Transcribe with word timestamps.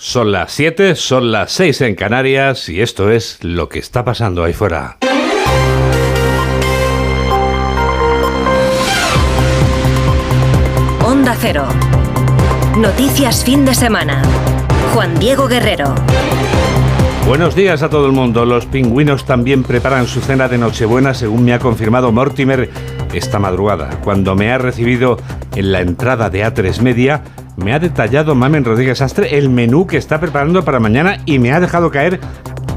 Son 0.00 0.30
las 0.30 0.52
7, 0.52 0.94
son 0.94 1.32
las 1.32 1.50
6 1.50 1.80
en 1.80 1.96
Canarias 1.96 2.68
y 2.68 2.82
esto 2.82 3.10
es 3.10 3.42
lo 3.42 3.68
que 3.68 3.80
está 3.80 4.04
pasando 4.04 4.44
ahí 4.44 4.52
fuera. 4.52 4.98
Onda 11.04 11.36
Cero. 11.40 11.66
Noticias 12.76 13.42
fin 13.42 13.64
de 13.64 13.74
semana. 13.74 14.22
Juan 14.94 15.18
Diego 15.18 15.48
Guerrero. 15.48 15.96
Buenos 17.26 17.56
días 17.56 17.82
a 17.82 17.90
todo 17.90 18.06
el 18.06 18.12
mundo. 18.12 18.44
Los 18.44 18.66
pingüinos 18.66 19.26
también 19.26 19.64
preparan 19.64 20.06
su 20.06 20.20
cena 20.20 20.46
de 20.46 20.58
Nochebuena, 20.58 21.12
según 21.12 21.44
me 21.44 21.54
ha 21.54 21.58
confirmado 21.58 22.12
Mortimer 22.12 22.70
esta 23.12 23.40
madrugada. 23.40 23.98
Cuando 24.04 24.36
me 24.36 24.52
ha 24.52 24.58
recibido 24.58 25.18
en 25.56 25.72
la 25.72 25.80
entrada 25.80 26.30
de 26.30 26.46
A3 26.46 26.82
Media, 26.82 27.24
me 27.58 27.74
ha 27.74 27.78
detallado 27.80 28.36
Mamen 28.36 28.64
Rodríguez 28.64 29.02
Astre 29.02 29.36
el 29.36 29.50
menú 29.50 29.86
que 29.86 29.96
está 29.96 30.20
preparando 30.20 30.64
para 30.64 30.78
mañana 30.78 31.18
y 31.26 31.40
me 31.40 31.52
ha 31.52 31.58
dejado 31.58 31.90
caer 31.90 32.20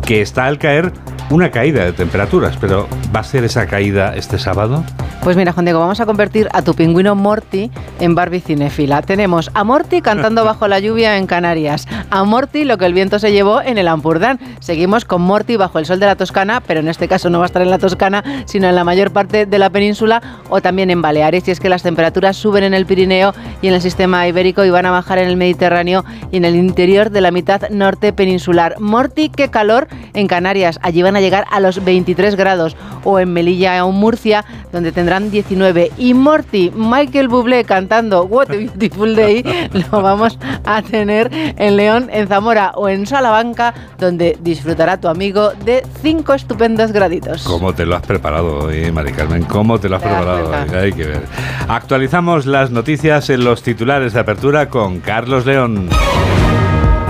que 0.05 0.21
está 0.21 0.45
al 0.45 0.57
caer 0.57 0.91
una 1.31 1.49
caída 1.49 1.85
de 1.85 1.93
temperaturas. 1.93 2.57
Pero 2.59 2.87
¿va 3.15 3.21
a 3.21 3.23
ser 3.23 3.43
esa 3.43 3.65
caída 3.65 4.15
este 4.15 4.37
sábado? 4.37 4.83
Pues 5.23 5.37
mira, 5.37 5.51
Juan 5.53 5.65
Diego, 5.65 5.79
vamos 5.79 5.99
a 5.99 6.07
convertir 6.07 6.49
a 6.51 6.63
tu 6.63 6.73
pingüino 6.73 7.13
Morty 7.13 7.69
en 7.99 8.15
Barbie 8.15 8.39
cinéfila. 8.39 9.03
Tenemos 9.03 9.51
a 9.53 9.63
Morty 9.63 10.01
cantando 10.01 10.43
bajo 10.51 10.67
la 10.67 10.79
lluvia 10.79 11.17
en 11.17 11.27
Canarias, 11.27 11.87
a 12.09 12.23
Morty 12.23 12.65
lo 12.65 12.79
que 12.79 12.85
el 12.87 12.93
viento 12.93 13.19
se 13.19 13.31
llevó 13.31 13.61
en 13.61 13.77
el 13.77 13.87
Ampurdán. 13.87 14.39
Seguimos 14.59 15.05
con 15.05 15.21
Morty 15.21 15.57
bajo 15.57 15.77
el 15.77 15.85
sol 15.85 15.99
de 15.99 16.07
la 16.07 16.15
Toscana, 16.15 16.61
pero 16.65 16.79
en 16.79 16.87
este 16.87 17.07
caso 17.07 17.29
no 17.29 17.37
va 17.37 17.45
a 17.45 17.47
estar 17.47 17.61
en 17.61 17.69
la 17.69 17.77
Toscana, 17.77 18.23
sino 18.45 18.67
en 18.67 18.73
la 18.73 18.83
mayor 18.83 19.11
parte 19.11 19.45
de 19.45 19.59
la 19.59 19.69
península 19.69 20.21
o 20.49 20.59
también 20.59 20.89
en 20.89 21.03
Baleares. 21.03 21.47
Y 21.47 21.51
es 21.51 21.59
que 21.59 21.69
las 21.69 21.83
temperaturas 21.83 22.35
suben 22.35 22.63
en 22.63 22.73
el 22.73 22.87
Pirineo 22.87 23.33
y 23.61 23.67
en 23.67 23.75
el 23.75 23.81
sistema 23.81 24.27
ibérico 24.27 24.65
y 24.65 24.71
van 24.71 24.87
a 24.87 24.91
bajar 24.91 25.19
en 25.19 25.27
el 25.27 25.37
Mediterráneo 25.37 26.03
y 26.31 26.37
en 26.37 26.45
el 26.45 26.55
interior 26.55 27.11
de 27.11 27.21
la 27.21 27.29
mitad 27.29 27.69
norte 27.69 28.11
peninsular. 28.11 28.79
Morty, 28.79 29.29
qué 29.29 29.49
calor 29.49 29.87
en 30.15 30.27
Canarias. 30.27 30.79
Allí 30.81 31.03
van 31.03 31.15
a 31.15 31.20
llegar 31.21 31.45
a 31.51 31.59
los 31.59 31.83
23 31.83 32.35
grados 32.35 32.75
o 33.03 33.19
en 33.19 33.33
Melilla 33.33 33.83
o 33.85 33.91
Murcia, 33.91 34.45
donde 34.71 34.91
tendrán 34.91 35.31
19. 35.31 35.91
Y 35.97 36.13
Morty, 36.13 36.71
Michael 36.75 37.27
Bublé 37.27 37.63
cantando 37.63 38.23
What 38.23 38.51
a 38.51 38.53
Beautiful 38.53 39.15
Day, 39.15 39.43
lo 39.91 40.01
vamos 40.01 40.37
a 40.65 40.81
tener 40.81 41.29
en 41.31 41.77
León, 41.77 42.09
en 42.11 42.27
Zamora 42.27 42.71
o 42.75 42.89
en 42.89 43.05
Salamanca, 43.05 43.73
donde 43.99 44.37
disfrutará 44.41 44.99
tu 44.99 45.07
amigo 45.07 45.51
de 45.65 45.83
cinco 46.01 46.33
estupendos 46.33 46.91
graditos. 46.91 47.43
¿Cómo 47.43 47.73
te 47.73 47.85
lo 47.85 47.95
has 47.95 48.05
preparado 48.05 48.65
hoy, 48.65 48.91
Mari 48.91 49.11
Carmen? 49.11 49.43
¿Cómo 49.43 49.79
te 49.79 49.89
lo 49.89 49.97
has 49.97 50.01
preparado 50.01 50.49
hoy? 50.49 50.75
Hay 50.75 50.93
que 50.93 51.05
ver. 51.05 51.23
Actualizamos 51.67 52.45
las 52.45 52.71
noticias 52.71 53.29
en 53.29 53.43
los 53.43 53.63
titulares 53.63 54.13
de 54.13 54.19
apertura 54.19 54.69
con 54.69 54.99
Carlos 54.99 55.45
León. 55.45 55.89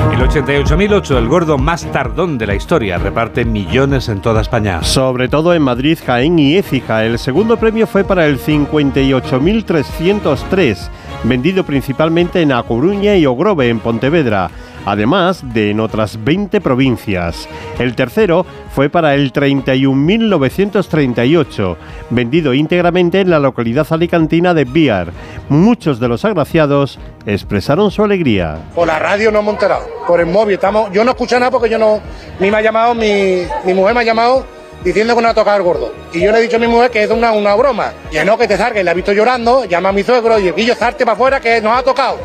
El 0.10 0.20
88.008, 0.20 1.18
el 1.18 1.28
gordo 1.28 1.58
más 1.58 1.86
tardón 1.92 2.38
de 2.38 2.48
la 2.48 2.56
historia, 2.56 2.98
reparte 2.98 3.44
millones 3.46 4.10
en 4.10 4.20
toda 4.22 4.42
España. 4.42 4.84
Sobre 4.84 5.30
todo 5.30 5.54
en 5.54 5.62
Madrid, 5.62 5.98
Jaén 6.06 6.38
y 6.40 6.58
Écija. 6.58 7.06
El 7.06 7.20
segundo 7.20 7.58
premio 7.58 7.86
fue 7.86 8.04
para 8.04 8.26
el 8.26 8.40
58.303, 8.40 10.90
vendido 11.24 11.64
principalmente 11.64 12.42
en 12.42 12.52
A 12.52 12.64
Coruña 12.64 13.16
y 13.16 13.26
Ogrove, 13.26 13.70
en 13.70 13.80
Pontevedra 13.80 14.50
además 14.86 15.44
de 15.54 15.72
en 15.72 15.80
otras 15.80 16.24
20 16.24 16.62
provincias. 16.62 17.50
El 17.80 17.96
tercero 17.96 18.46
fue 18.74 18.90
para 18.90 19.16
el 19.16 19.34
31.938, 19.34 21.76
vendido 22.10 22.54
íntegramente 22.54 23.20
en 23.22 23.30
la 23.30 23.40
localidad 23.40 23.88
alicantina 23.90 24.54
de 24.54 24.66
Biar. 24.66 25.14
Muchos 25.52 26.00
de 26.00 26.08
los 26.08 26.24
agraciados 26.24 26.98
expresaron 27.26 27.92
su 27.92 28.02
alegría. 28.02 28.60
Por 28.74 28.88
la 28.88 29.00
radio 29.00 29.34
no 29.34 29.40
hemos 29.40 29.56
enterado, 29.56 29.86
por 30.08 30.22
el 30.22 30.28
móvil 30.28 30.54
estamos. 30.54 30.90
Yo 30.94 31.04
no 31.04 31.12
escuché 31.12 31.38
nada 31.38 31.52
porque 31.52 31.70
yo 31.70 31.78
no. 31.78 32.00
Ni 32.40 32.50
me 32.50 32.56
ha 32.56 32.62
llamado, 32.62 32.96
mi, 32.96 33.44
mi 33.66 33.74
mujer 33.74 33.94
me 33.94 34.00
ha 34.00 34.04
llamado 34.06 34.46
diciendo 34.82 35.14
que 35.14 35.22
no 35.22 35.28
ha 35.28 35.34
tocado 35.34 35.58
el 35.58 35.64
gordo. 35.64 35.94
Y 36.14 36.22
yo 36.22 36.32
le 36.32 36.38
he 36.38 36.42
dicho 36.44 36.56
a 36.56 36.60
mi 36.60 36.68
mujer 36.68 36.90
que 36.90 37.04
es 37.04 37.12
una, 37.12 37.34
una 37.34 37.54
broma. 37.56 37.92
Y 38.14 38.26
no, 38.26 38.38
que 38.38 38.48
te 38.48 38.56
salga. 38.56 38.80
Y 38.80 38.84
la 38.86 38.92
ha 38.92 38.94
visto 38.94 39.12
llorando, 39.12 39.66
llama 39.66 39.90
a 39.90 39.92
mi 39.92 40.04
suegro 40.04 40.40
y 40.40 40.48
el 40.48 40.56
yo 40.56 40.74
salte 40.74 41.04
para 41.04 41.16
afuera 41.16 41.42
que 41.42 41.60
nos 41.60 41.78
ha 41.78 41.84
tocado. 41.84 42.18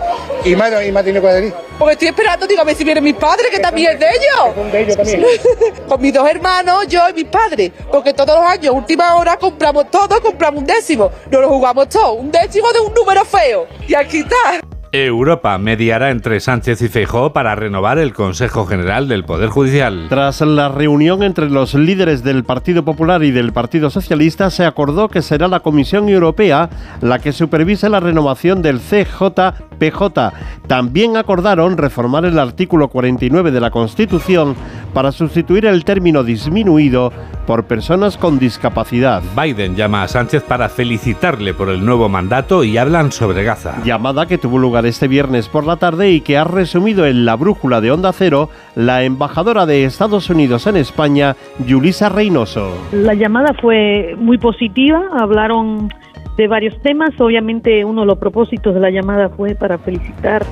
Y 0.45 0.55
me, 0.55 0.87
y 0.87 0.93
me 0.93 1.00
ha 1.00 1.03
tenido 1.03 1.23
que 1.23 1.29
decir. 1.29 1.55
Porque 1.78 1.92
estoy 1.92 2.09
esperando, 2.09 2.47
digo, 2.47 2.62
a 2.62 2.64
ver 2.64 2.75
si 2.75 2.84
vienen 2.84 3.04
mis 3.04 3.14
padres, 3.14 3.50
que 3.50 3.59
también 3.59 3.92
es 3.92 4.00
de 4.00 4.06
ellos. 4.06 4.72
De 4.72 4.81
ellos 4.81 4.97
también. 4.97 5.25
Con 5.88 6.00
mis 6.00 6.12
dos 6.12 6.28
hermanos, 6.28 6.87
yo 6.88 7.09
y 7.10 7.12
mis 7.12 7.26
padres. 7.26 7.70
Porque 7.91 8.14
todos 8.14 8.38
los 8.41 8.47
años, 8.47 8.75
última 8.75 9.14
hora, 9.16 9.37
compramos 9.37 9.91
todo, 9.91 10.20
compramos 10.22 10.60
un 10.60 10.66
décimo. 10.66 11.10
No 11.31 11.41
lo 11.41 11.48
jugamos 11.48 11.88
todo. 11.88 12.14
Un 12.14 12.31
décimo 12.31 12.72
de 12.72 12.81
un 12.81 12.94
número 12.94 13.25
feo. 13.25 13.66
Y 13.87 13.94
aquí 13.94 14.20
está. 14.20 14.75
Europa 14.93 15.59
mediará 15.59 16.11
entre 16.11 16.41
Sánchez 16.41 16.83
y 16.83 16.89
Feijóo 16.89 17.33
para 17.33 17.55
renovar 17.55 17.99
el 17.99 18.13
Consejo 18.13 18.67
General 18.67 19.09
del 19.09 19.25
Poder 19.25 19.49
Judicial. 19.49 20.07
Tras 20.09 20.41
la 20.41 20.69
reunión 20.69 21.23
entre 21.23 21.51
los 21.51 21.75
líderes 21.75 22.23
del 22.23 22.45
Partido 22.45 22.85
Popular 22.85 23.23
y 23.25 23.31
del 23.31 23.53
Partido 23.53 23.91
Socialista, 23.91 24.51
se 24.51 24.65
acordó 24.65 25.09
que 25.09 25.23
será 25.23 25.49
la 25.49 25.61
Comisión 25.61 26.09
Europea 26.09 26.71
la 27.01 27.19
que 27.19 27.33
supervise 27.33 27.89
la 27.89 28.01
renovación 28.01 28.63
del 28.63 28.81
CJPJ. 28.81 30.33
También 30.67 31.17
acordaron 31.17 31.77
reformar 31.77 32.25
el 32.25 32.39
artículo 32.39 32.89
49 32.89 33.51
de 33.51 33.61
la 33.61 33.71
Constitución 33.71 34.55
para 34.93 35.13
sustituir 35.13 35.67
el 35.67 35.85
término 35.85 36.25
disminuido 36.25 37.13
por 37.47 37.65
personas 37.65 38.17
con 38.17 38.39
discapacidad. 38.39 39.23
Biden 39.41 39.77
llama 39.77 40.03
a 40.03 40.09
Sánchez 40.09 40.43
para 40.43 40.69
felicitarle 40.69 41.55
por 41.55 41.69
el 41.69 41.85
nuevo 41.85 42.09
mandato 42.09 42.65
y 42.65 42.77
hablan 42.77 43.13
sobre 43.13 43.45
Gaza. 43.45 43.77
Llamada 43.85 44.27
que 44.27 44.39
tuvo 44.39 44.59
lugar 44.59 44.75
este 44.84 45.09
viernes 45.09 45.48
por 45.48 45.64
la 45.64 45.76
tarde 45.76 46.10
y 46.10 46.20
que 46.20 46.37
ha 46.37 46.44
resumido 46.44 47.06
en 47.06 47.25
la 47.25 47.37
brújula 47.37 47.81
de 47.81 47.92
Onda 47.92 48.12
Cero 48.12 48.50
la 48.75 49.04
embajadora 49.04 49.64
de 49.64 49.84
Estados 49.84 50.28
Unidos 50.28 50.66
en 50.66 50.76
España, 50.76 51.37
Yulisa 51.66 52.09
Reynoso. 52.09 52.76
La 52.92 53.14
llamada 53.14 53.54
fue 53.54 54.14
muy 54.19 54.38
positiva, 54.38 55.09
hablaron 55.12 55.88
de 56.37 56.48
varios 56.48 56.78
temas, 56.82 57.19
obviamente 57.19 57.84
uno 57.84 58.03
de 58.03 58.09
los 58.09 58.19
propósitos 58.19 58.75
de 58.75 58.81
la 58.81 58.91
llamada 58.91 59.31
fue 59.31 59.54
para 59.54 59.78
felicitar 59.78 60.44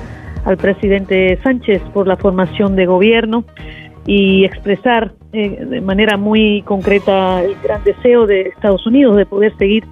al 0.45 0.57
presidente 0.57 1.37
Sánchez 1.43 1.81
por 1.93 2.07
la 2.07 2.17
formación 2.17 2.75
de 2.75 2.85
gobierno 2.85 3.43
y 4.07 4.45
expresar 4.45 5.13
eh, 5.33 5.65
de 5.65 5.81
manera 5.81 6.17
muy 6.17 6.61
concreta 6.63 7.43
el 7.43 7.55
gran 7.63 7.83
deseo 7.83 8.25
de 8.25 8.41
Estados 8.41 8.85
Unidos 8.85 9.17
de 9.17 9.25
poder 9.25 9.55
seguir 9.57 9.83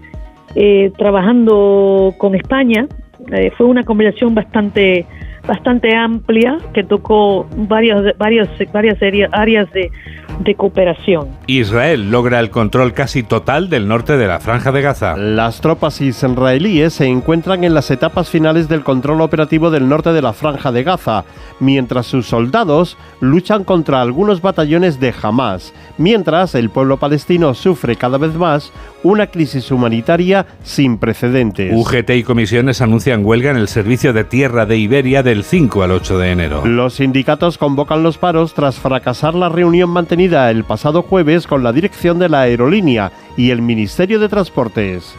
eh, 0.55 0.91
trabajando 0.97 2.13
con 2.17 2.35
España. 2.35 2.87
Eh, 3.31 3.51
fue 3.57 3.65
una 3.67 3.83
conversación 3.83 4.35
bastante 4.35 5.05
bastante 5.47 5.95
amplia 5.95 6.57
que 6.73 6.83
tocó 6.83 7.47
varias 7.55 8.17
varias 8.17 8.49
varias 8.71 8.97
áreas 9.31 9.71
de, 9.71 9.91
de 10.39 10.55
cooperación. 10.55 11.27
Israel 11.47 12.11
logra 12.11 12.39
el 12.39 12.49
control 12.49 12.93
casi 12.93 13.23
total 13.23 13.69
del 13.69 13.87
norte 13.87 14.17
de 14.17 14.27
la 14.27 14.39
franja 14.39 14.71
de 14.71 14.81
Gaza. 14.81 15.17
Las 15.17 15.61
tropas 15.61 16.01
israelíes 16.01 16.93
se 16.93 17.05
encuentran 17.05 17.63
en 17.63 17.73
las 17.73 17.91
etapas 17.91 18.29
finales 18.29 18.67
del 18.67 18.83
control 18.83 19.21
operativo 19.21 19.69
del 19.69 19.87
norte 19.87 20.13
de 20.13 20.21
la 20.21 20.33
franja 20.33 20.71
de 20.71 20.83
Gaza, 20.83 21.25
mientras 21.59 22.05
sus 22.05 22.27
soldados 22.27 22.97
luchan 23.19 23.63
contra 23.63 24.01
algunos 24.01 24.41
batallones 24.41 24.99
de 24.99 25.13
Hamas, 25.21 25.73
mientras 25.97 26.55
el 26.55 26.69
pueblo 26.69 26.97
palestino 26.97 27.53
sufre 27.53 27.95
cada 27.95 28.17
vez 28.17 28.33
más 28.35 28.71
una 29.03 29.27
crisis 29.27 29.71
humanitaria 29.71 30.45
sin 30.63 30.97
precedentes. 30.97 31.73
UGT 31.75 32.09
y 32.11 32.23
comisiones 32.23 32.81
anuncian 32.81 33.25
huelga 33.25 33.51
en 33.51 33.57
el 33.57 33.67
servicio 33.67 34.13
de 34.13 34.23
tierra 34.23 34.65
de 34.65 34.77
Iberia 34.77 35.23
del 35.33 35.43
5 35.43 35.81
al 35.81 35.89
8 35.89 36.19
de 36.19 36.31
enero. 36.31 36.63
Los 36.63 36.93
sindicatos 36.93 37.57
convocan 37.57 38.03
los 38.03 38.19
paros 38.19 38.53
tras 38.53 38.75
fracasar 38.75 39.33
la 39.33 39.49
reunión 39.49 39.89
mantenida 39.89 40.51
el 40.51 40.63
pasado 40.63 41.01
jueves 41.01 41.47
con 41.47 41.63
la 41.63 41.73
dirección 41.73 42.19
de 42.19 42.29
la 42.29 42.41
aerolínea 42.41 43.11
y 43.35 43.49
el 43.49 43.63
Ministerio 43.63 44.19
de 44.19 44.29
Transportes. 44.29 45.15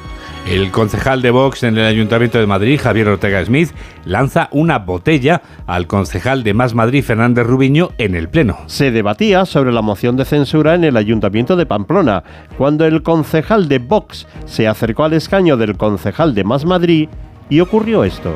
El 0.49 0.71
concejal 0.71 1.21
de 1.21 1.33
Vox 1.33 1.65
en 1.65 1.77
el 1.77 1.87
Ayuntamiento 1.87 2.39
de 2.39 2.47
Madrid, 2.47 2.79
Javier 2.81 3.09
Ortega 3.09 3.45
Smith, 3.45 3.73
lanza 4.05 4.49
una 4.53 4.79
botella 4.79 5.43
al 5.67 5.89
concejal 5.89 6.45
de 6.45 6.55
Más 6.55 6.75
Madrid, 6.75 7.03
Fernández 7.03 7.45
Rubiño, 7.45 7.91
en 7.99 8.15
el 8.15 8.29
Pleno. 8.29 8.59
Se 8.67 8.93
debatía 8.93 9.47
sobre 9.47 9.73
la 9.73 9.83
moción 9.83 10.17
de 10.17 10.27
censura 10.27 10.77
en 10.77 10.85
el 10.85 10.97
Ayuntamiento 10.97 11.57
de 11.57 11.67
Pamplona, 11.67 12.23
cuando 12.57 12.87
el 12.87 13.03
concejal 13.03 13.67
de 13.69 13.81
Vox 13.81 14.29
se 14.47 14.69
acercó 14.69 15.03
al 15.03 15.15
escaño 15.15 15.57
del 15.57 15.77
concejal 15.77 16.37
de 16.37 16.45
Más 16.45 16.65
Madrid 16.65 17.09
y 17.49 17.59
ocurrió 17.59 18.05
esto. 18.05 18.33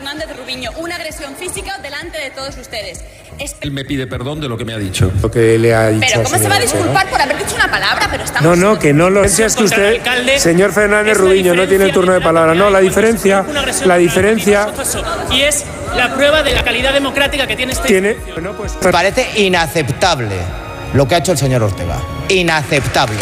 Fernández 0.00 0.34
Rubiño, 0.34 0.70
una 0.78 0.96
agresión 0.96 1.36
física 1.36 1.76
delante 1.82 2.18
de 2.18 2.30
todos 2.30 2.56
ustedes. 2.56 3.04
Él 3.60 3.70
me 3.70 3.84
pide 3.84 4.06
perdón 4.06 4.40
de 4.40 4.48
lo 4.48 4.56
que 4.56 4.64
me 4.64 4.72
ha 4.72 4.78
dicho. 4.78 5.12
Lo 5.20 5.30
que 5.30 5.58
le 5.58 5.74
ha 5.74 5.88
dicho. 5.88 6.06
Pero 6.10 6.22
¿cómo 6.22 6.38
se 6.38 6.48
va 6.48 6.54
a 6.54 6.58
señor 6.58 6.72
disculpar 6.72 7.10
por 7.10 7.20
haber 7.20 7.36
dicho 7.36 7.54
una 7.54 7.70
palabra? 7.70 8.08
Pero 8.10 8.24
estamos... 8.24 8.56
No, 8.56 8.56
no, 8.56 8.78
que 8.78 8.94
no 8.94 9.10
lo 9.10 9.22
es 9.22 9.36
que 9.36 9.64
usted, 9.64 10.00
señor 10.38 10.72
Fernández 10.72 11.18
Rubiño, 11.18 11.54
no 11.54 11.68
tiene 11.68 11.84
el 11.84 11.92
turno 11.92 12.14
de 12.14 12.22
palabra. 12.22 12.54
No, 12.54 12.70
la 12.70 12.80
diferencia, 12.80 13.44
la 13.84 13.96
diferencia 13.98 14.68
Y 15.30 15.42
es 15.42 15.66
la 15.94 16.14
prueba 16.14 16.42
de 16.42 16.54
la 16.54 16.64
calidad 16.64 16.94
democrática 16.94 17.46
que 17.46 17.56
tiene 17.56 17.72
este... 17.72 17.86
tiene. 17.86 18.16
Bueno, 18.32 18.54
pues 18.56 18.72
Me 18.82 18.90
parece 18.90 19.28
inaceptable 19.36 20.36
lo 20.94 21.06
que 21.06 21.14
ha 21.14 21.18
hecho 21.18 21.32
el 21.32 21.38
señor 21.38 21.62
Ortega. 21.62 21.98
Inaceptable. 22.30 23.18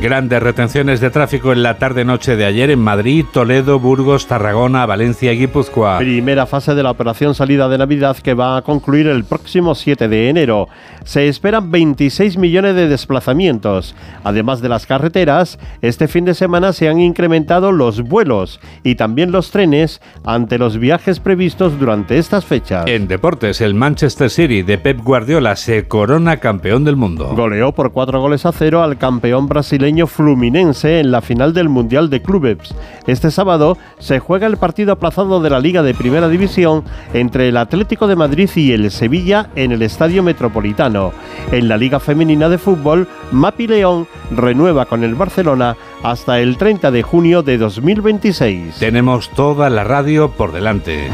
Grandes 0.00 0.42
retenciones 0.42 1.00
de 1.00 1.10
tráfico 1.10 1.52
en 1.52 1.62
la 1.62 1.78
tarde-noche 1.78 2.34
de 2.34 2.46
ayer 2.46 2.70
en 2.70 2.80
Madrid, 2.80 3.26
Toledo, 3.30 3.78
Burgos, 3.78 4.26
Tarragona, 4.26 4.86
Valencia 4.86 5.32
y 5.32 5.38
Guipúzcoa. 5.38 5.98
Primera 5.98 6.46
fase 6.46 6.74
de 6.74 6.82
la 6.82 6.90
operación 6.90 7.34
salida 7.34 7.68
de 7.68 7.78
Navidad 7.78 8.16
que 8.16 8.34
va 8.34 8.56
a 8.56 8.62
concluir 8.62 9.06
el 9.06 9.24
próximo 9.24 9.74
7 9.74 10.08
de 10.08 10.30
enero. 10.30 10.68
Se 11.04 11.28
esperan 11.28 11.70
26 11.70 12.38
millones 12.38 12.74
de 12.74 12.88
desplazamientos. 12.88 13.94
Además 14.24 14.62
de 14.62 14.70
las 14.70 14.86
carreteras, 14.86 15.58
este 15.82 16.08
fin 16.08 16.24
de 16.24 16.34
semana 16.34 16.72
se 16.72 16.88
han 16.88 16.98
incrementado 16.98 17.70
los 17.70 18.00
vuelos 18.00 18.60
y 18.82 18.94
también 18.94 19.30
los 19.30 19.50
trenes 19.50 20.00
ante 20.24 20.58
los 20.58 20.78
viajes 20.78 21.20
previstos 21.20 21.78
durante 21.78 22.18
estas 22.18 22.44
fechas. 22.46 22.86
En 22.86 23.08
deportes, 23.08 23.60
el 23.60 23.74
Manchester 23.74 24.30
City 24.30 24.62
de 24.62 24.78
Pep 24.78 25.00
Guardiola 25.02 25.54
se 25.54 25.86
corona 25.86 26.38
campeón 26.38 26.82
del 26.82 26.96
mundo. 26.96 27.34
Goleó 27.36 27.72
por 27.72 27.92
cuatro 27.92 28.20
goles 28.20 28.46
a 28.46 28.52
cero 28.52 28.82
al 28.82 28.96
campeón 28.96 29.46
brasileño 29.46 29.81
Fluminense 30.06 31.00
en 31.00 31.10
la 31.10 31.20
final 31.20 31.52
del 31.52 31.68
Mundial 31.68 32.08
de 32.08 32.22
Clubes. 32.22 32.72
Este 33.08 33.32
sábado 33.32 33.76
se 33.98 34.20
juega 34.20 34.46
el 34.46 34.56
partido 34.56 34.92
aplazado 34.92 35.40
de 35.40 35.50
la 35.50 35.58
Liga 35.58 35.82
de 35.82 35.92
Primera 35.92 36.28
División 36.28 36.84
entre 37.12 37.48
el 37.48 37.56
Atlético 37.56 38.06
de 38.06 38.14
Madrid 38.14 38.48
y 38.54 38.70
el 38.70 38.92
Sevilla 38.92 39.50
en 39.56 39.72
el 39.72 39.82
Estadio 39.82 40.22
Metropolitano. 40.22 41.12
En 41.50 41.66
la 41.66 41.76
Liga 41.76 41.98
Femenina 41.98 42.48
de 42.48 42.58
Fútbol, 42.58 43.08
Mapi 43.32 43.66
León 43.66 44.06
renueva 44.30 44.86
con 44.86 45.02
el 45.02 45.16
Barcelona 45.16 45.76
hasta 46.04 46.38
el 46.38 46.58
30 46.58 46.92
de 46.92 47.02
junio 47.02 47.42
de 47.42 47.58
2026. 47.58 48.76
Tenemos 48.78 49.30
toda 49.30 49.68
la 49.68 49.82
radio 49.82 50.30
por 50.30 50.52
delante. 50.52 51.10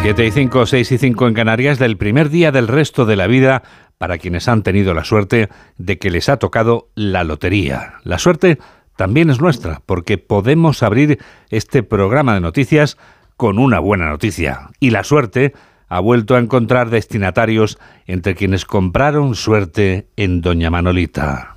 7 0.00 0.26
y 0.26 0.30
5, 0.30 0.66
6 0.66 0.92
y 0.92 0.98
5 0.98 1.26
en 1.26 1.34
Canarias 1.34 1.78
del 1.80 1.96
primer 1.96 2.30
día 2.30 2.52
del 2.52 2.68
resto 2.68 3.04
de 3.04 3.16
la 3.16 3.26
vida 3.26 3.64
para 3.98 4.18
quienes 4.18 4.46
han 4.46 4.62
tenido 4.62 4.94
la 4.94 5.04
suerte 5.04 5.48
de 5.76 5.98
que 5.98 6.10
les 6.10 6.28
ha 6.28 6.38
tocado 6.38 6.88
la 6.94 7.24
lotería. 7.24 7.94
La 8.04 8.18
suerte 8.18 8.58
también 8.96 9.28
es 9.28 9.40
nuestra, 9.40 9.82
porque 9.84 10.16
podemos 10.16 10.84
abrir 10.84 11.18
este 11.50 11.82
programa 11.82 12.34
de 12.34 12.40
noticias 12.40 12.96
con 13.36 13.58
una 13.58 13.80
buena 13.80 14.08
noticia. 14.08 14.70
Y 14.78 14.90
la 14.90 15.02
suerte 15.02 15.52
ha 15.88 15.98
vuelto 15.98 16.36
a 16.36 16.38
encontrar 16.38 16.90
destinatarios 16.90 17.78
entre 18.06 18.36
quienes 18.36 18.64
compraron 18.64 19.34
suerte 19.34 20.06
en 20.16 20.40
Doña 20.42 20.70
Manolita. 20.70 21.54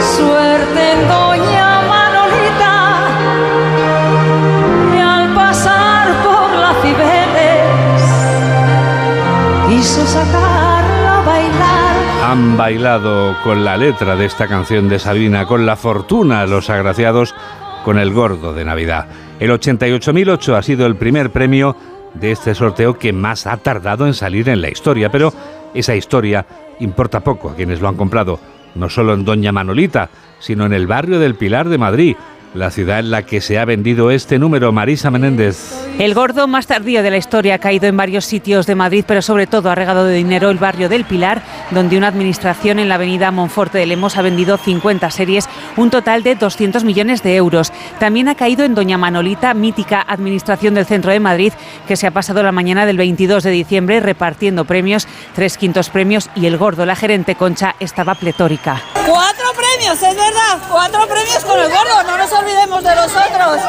suerte 0.00 0.92
en 0.92 1.08
Doña 1.08 1.65
Han 12.24 12.56
bailado 12.56 13.36
con 13.44 13.64
la 13.64 13.76
letra 13.76 14.16
de 14.16 14.24
esta 14.24 14.48
canción 14.48 14.88
de 14.88 14.98
Sabina, 14.98 15.46
con 15.46 15.66
la 15.66 15.76
fortuna 15.76 16.46
los 16.46 16.70
agraciados, 16.70 17.34
con 17.84 17.98
el 17.98 18.12
gordo 18.12 18.52
de 18.52 18.64
Navidad. 18.64 19.06
El 19.38 19.50
88.008 19.50 20.54
ha 20.56 20.62
sido 20.62 20.86
el 20.86 20.96
primer 20.96 21.30
premio 21.30 21.76
de 22.14 22.32
este 22.32 22.54
sorteo 22.54 22.98
que 22.98 23.12
más 23.12 23.46
ha 23.46 23.58
tardado 23.58 24.06
en 24.06 24.14
salir 24.14 24.48
en 24.48 24.62
la 24.62 24.70
historia, 24.70 25.10
pero 25.10 25.32
esa 25.74 25.94
historia 25.94 26.46
importa 26.80 27.20
poco 27.20 27.50
a 27.50 27.54
quienes 27.54 27.80
lo 27.80 27.88
han 27.88 27.96
comprado, 27.96 28.40
no 28.74 28.88
solo 28.88 29.14
en 29.14 29.24
Doña 29.24 29.52
Manolita, 29.52 30.08
sino 30.38 30.66
en 30.66 30.72
el 30.72 30.86
barrio 30.86 31.18
del 31.18 31.34
Pilar 31.34 31.68
de 31.68 31.78
Madrid, 31.78 32.16
la 32.56 32.70
ciudad 32.70 32.98
en 32.98 33.10
la 33.10 33.22
que 33.22 33.40
se 33.40 33.58
ha 33.58 33.64
vendido 33.64 34.10
este 34.10 34.38
número, 34.38 34.72
Marisa 34.72 35.10
Menéndez. 35.10 35.58
El 35.98 36.14
gordo 36.14 36.46
más 36.46 36.66
tardío 36.66 37.02
de 37.02 37.10
la 37.10 37.16
historia 37.16 37.54
ha 37.54 37.58
caído 37.58 37.86
en 37.86 37.96
varios 37.96 38.24
sitios 38.24 38.66
de 38.66 38.74
Madrid, 38.74 39.04
pero 39.06 39.22
sobre 39.22 39.46
todo 39.46 39.70
ha 39.70 39.74
regado 39.74 40.04
de 40.04 40.14
dinero 40.14 40.50
el 40.50 40.58
barrio 40.58 40.88
del 40.88 41.04
Pilar, 41.04 41.42
donde 41.70 41.96
una 41.96 42.08
administración 42.08 42.78
en 42.78 42.88
la 42.88 42.96
avenida 42.96 43.30
Monforte 43.30 43.78
de 43.78 43.86
Lemos 43.86 44.16
ha 44.16 44.22
vendido 44.22 44.56
50 44.56 45.10
series, 45.10 45.48
un 45.76 45.90
total 45.90 46.22
de 46.22 46.34
200 46.34 46.84
millones 46.84 47.22
de 47.22 47.36
euros. 47.36 47.72
También 47.98 48.28
ha 48.28 48.34
caído 48.34 48.64
en 48.64 48.74
Doña 48.74 48.98
Manolita, 48.98 49.54
mítica 49.54 50.04
administración 50.06 50.74
del 50.74 50.86
centro 50.86 51.12
de 51.12 51.20
Madrid, 51.20 51.52
que 51.86 51.96
se 51.96 52.06
ha 52.06 52.10
pasado 52.10 52.42
la 52.42 52.52
mañana 52.52 52.86
del 52.86 52.96
22 52.96 53.42
de 53.42 53.50
diciembre 53.50 54.00
repartiendo 54.00 54.64
premios, 54.64 55.06
tres 55.34 55.56
quintos 55.56 55.90
premios 55.90 56.30
y 56.34 56.46
el 56.46 56.58
gordo, 56.58 56.86
la 56.86 56.96
gerente 56.96 57.34
Concha, 57.34 57.74
estaba 57.80 58.14
pletórica. 58.14 58.82
Cuatro 59.06 59.44
premios, 59.54 60.02
es 60.02 60.16
verdad, 60.16 60.58
cuatro 60.70 61.06
premios 61.06 61.44
con 61.44 61.58
el 61.58 61.70
gordo, 61.70 62.02
no 62.06 62.18
nos 62.18 62.32
olvidemos 62.46 62.82
de 62.82 62.94
los 62.94 63.12
otros. 63.12 63.60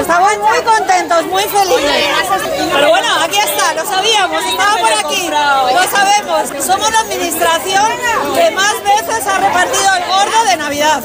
Estamos 0.00 0.38
muy 0.38 0.62
contentos, 0.62 1.24
muy 1.26 1.42
felices. 1.42 2.06
Pero 2.72 2.88
bueno, 2.88 3.08
aquí 3.24 3.38
está, 3.38 3.74
lo 3.74 3.84
sabíamos, 3.84 4.44
estaba 4.44 4.76
por 4.76 4.92
aquí, 4.92 5.28
lo 5.28 5.82
sabemos. 5.90 6.64
Somos 6.64 6.90
la 6.92 7.00
administración 7.00 7.90
que 8.34 8.50
más 8.52 8.74
veces 8.84 9.26
ha 9.26 9.38
repartido 9.38 9.94
el 9.96 10.04
gordo 10.06 10.44
de 10.44 10.56
Navidad. 10.56 11.02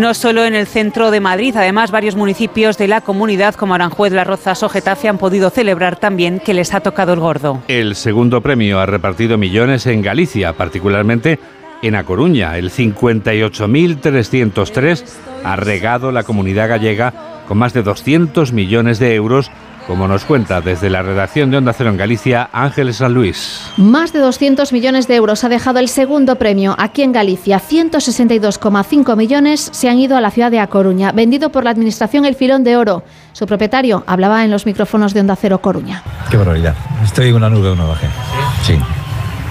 No 0.00 0.14
solo 0.14 0.44
en 0.46 0.54
el 0.54 0.66
centro 0.66 1.10
de 1.10 1.20
Madrid, 1.20 1.54
además 1.54 1.90
varios 1.90 2.16
municipios 2.16 2.78
de 2.78 2.88
la 2.88 3.02
comunidad 3.02 3.54
como 3.54 3.74
Aranjuez, 3.74 4.14
Las 4.14 4.26
Rozas 4.26 4.62
o 4.62 4.70
Getafe 4.70 5.10
han 5.10 5.18
podido 5.18 5.50
celebrar 5.50 5.96
también 5.96 6.40
que 6.40 6.54
les 6.54 6.72
ha 6.72 6.80
tocado 6.80 7.12
el 7.12 7.20
gordo. 7.20 7.62
El 7.68 7.94
segundo 7.94 8.40
premio 8.40 8.80
ha 8.80 8.86
repartido 8.86 9.36
millones 9.36 9.84
en 9.84 10.00
Galicia, 10.00 10.54
particularmente 10.54 11.38
en 11.82 11.96
A 11.96 12.04
Coruña. 12.04 12.56
El 12.56 12.70
58.303 12.70 15.04
ha 15.44 15.56
regado 15.56 16.12
la 16.12 16.22
comunidad 16.22 16.70
gallega 16.70 17.12
con 17.46 17.58
más 17.58 17.74
de 17.74 17.82
200 17.82 18.54
millones 18.54 18.98
de 19.00 19.14
euros 19.14 19.50
como 19.86 20.06
nos 20.06 20.24
cuenta 20.24 20.60
desde 20.60 20.90
la 20.90 21.02
redacción 21.02 21.50
de 21.50 21.56
Onda 21.56 21.72
Cero 21.72 21.90
en 21.90 21.96
Galicia, 21.96 22.48
Ángeles 22.52 22.96
San 22.96 23.14
Luis. 23.14 23.62
Más 23.76 24.12
de 24.12 24.20
200 24.20 24.72
millones 24.72 25.08
de 25.08 25.16
euros 25.16 25.44
ha 25.44 25.48
dejado 25.48 25.78
el 25.78 25.88
segundo 25.88 26.36
premio 26.36 26.74
aquí 26.78 27.02
en 27.02 27.12
Galicia. 27.12 27.60
162,5 27.60 29.16
millones 29.16 29.68
se 29.72 29.88
han 29.88 29.98
ido 29.98 30.16
a 30.16 30.20
la 30.20 30.30
ciudad 30.30 30.50
de 30.50 30.60
A 30.60 30.66
Coruña, 30.66 31.12
vendido 31.12 31.50
por 31.50 31.64
la 31.64 31.70
Administración 31.70 32.24
El 32.24 32.34
Filón 32.34 32.64
de 32.64 32.76
Oro. 32.76 33.02
Su 33.32 33.46
propietario 33.46 34.04
hablaba 34.06 34.44
en 34.44 34.50
los 34.50 34.66
micrófonos 34.66 35.14
de 35.14 35.20
Onda 35.20 35.36
Cero 35.36 35.60
Coruña. 35.60 36.02
Qué 36.30 36.36
barbaridad. 36.36 36.74
Estoy 37.04 37.28
en 37.28 37.36
una 37.36 37.50
nube, 37.50 37.72
una 37.72 37.84
bajé. 37.84 38.08
Sí. 38.64 38.74
Sí, 38.74 38.78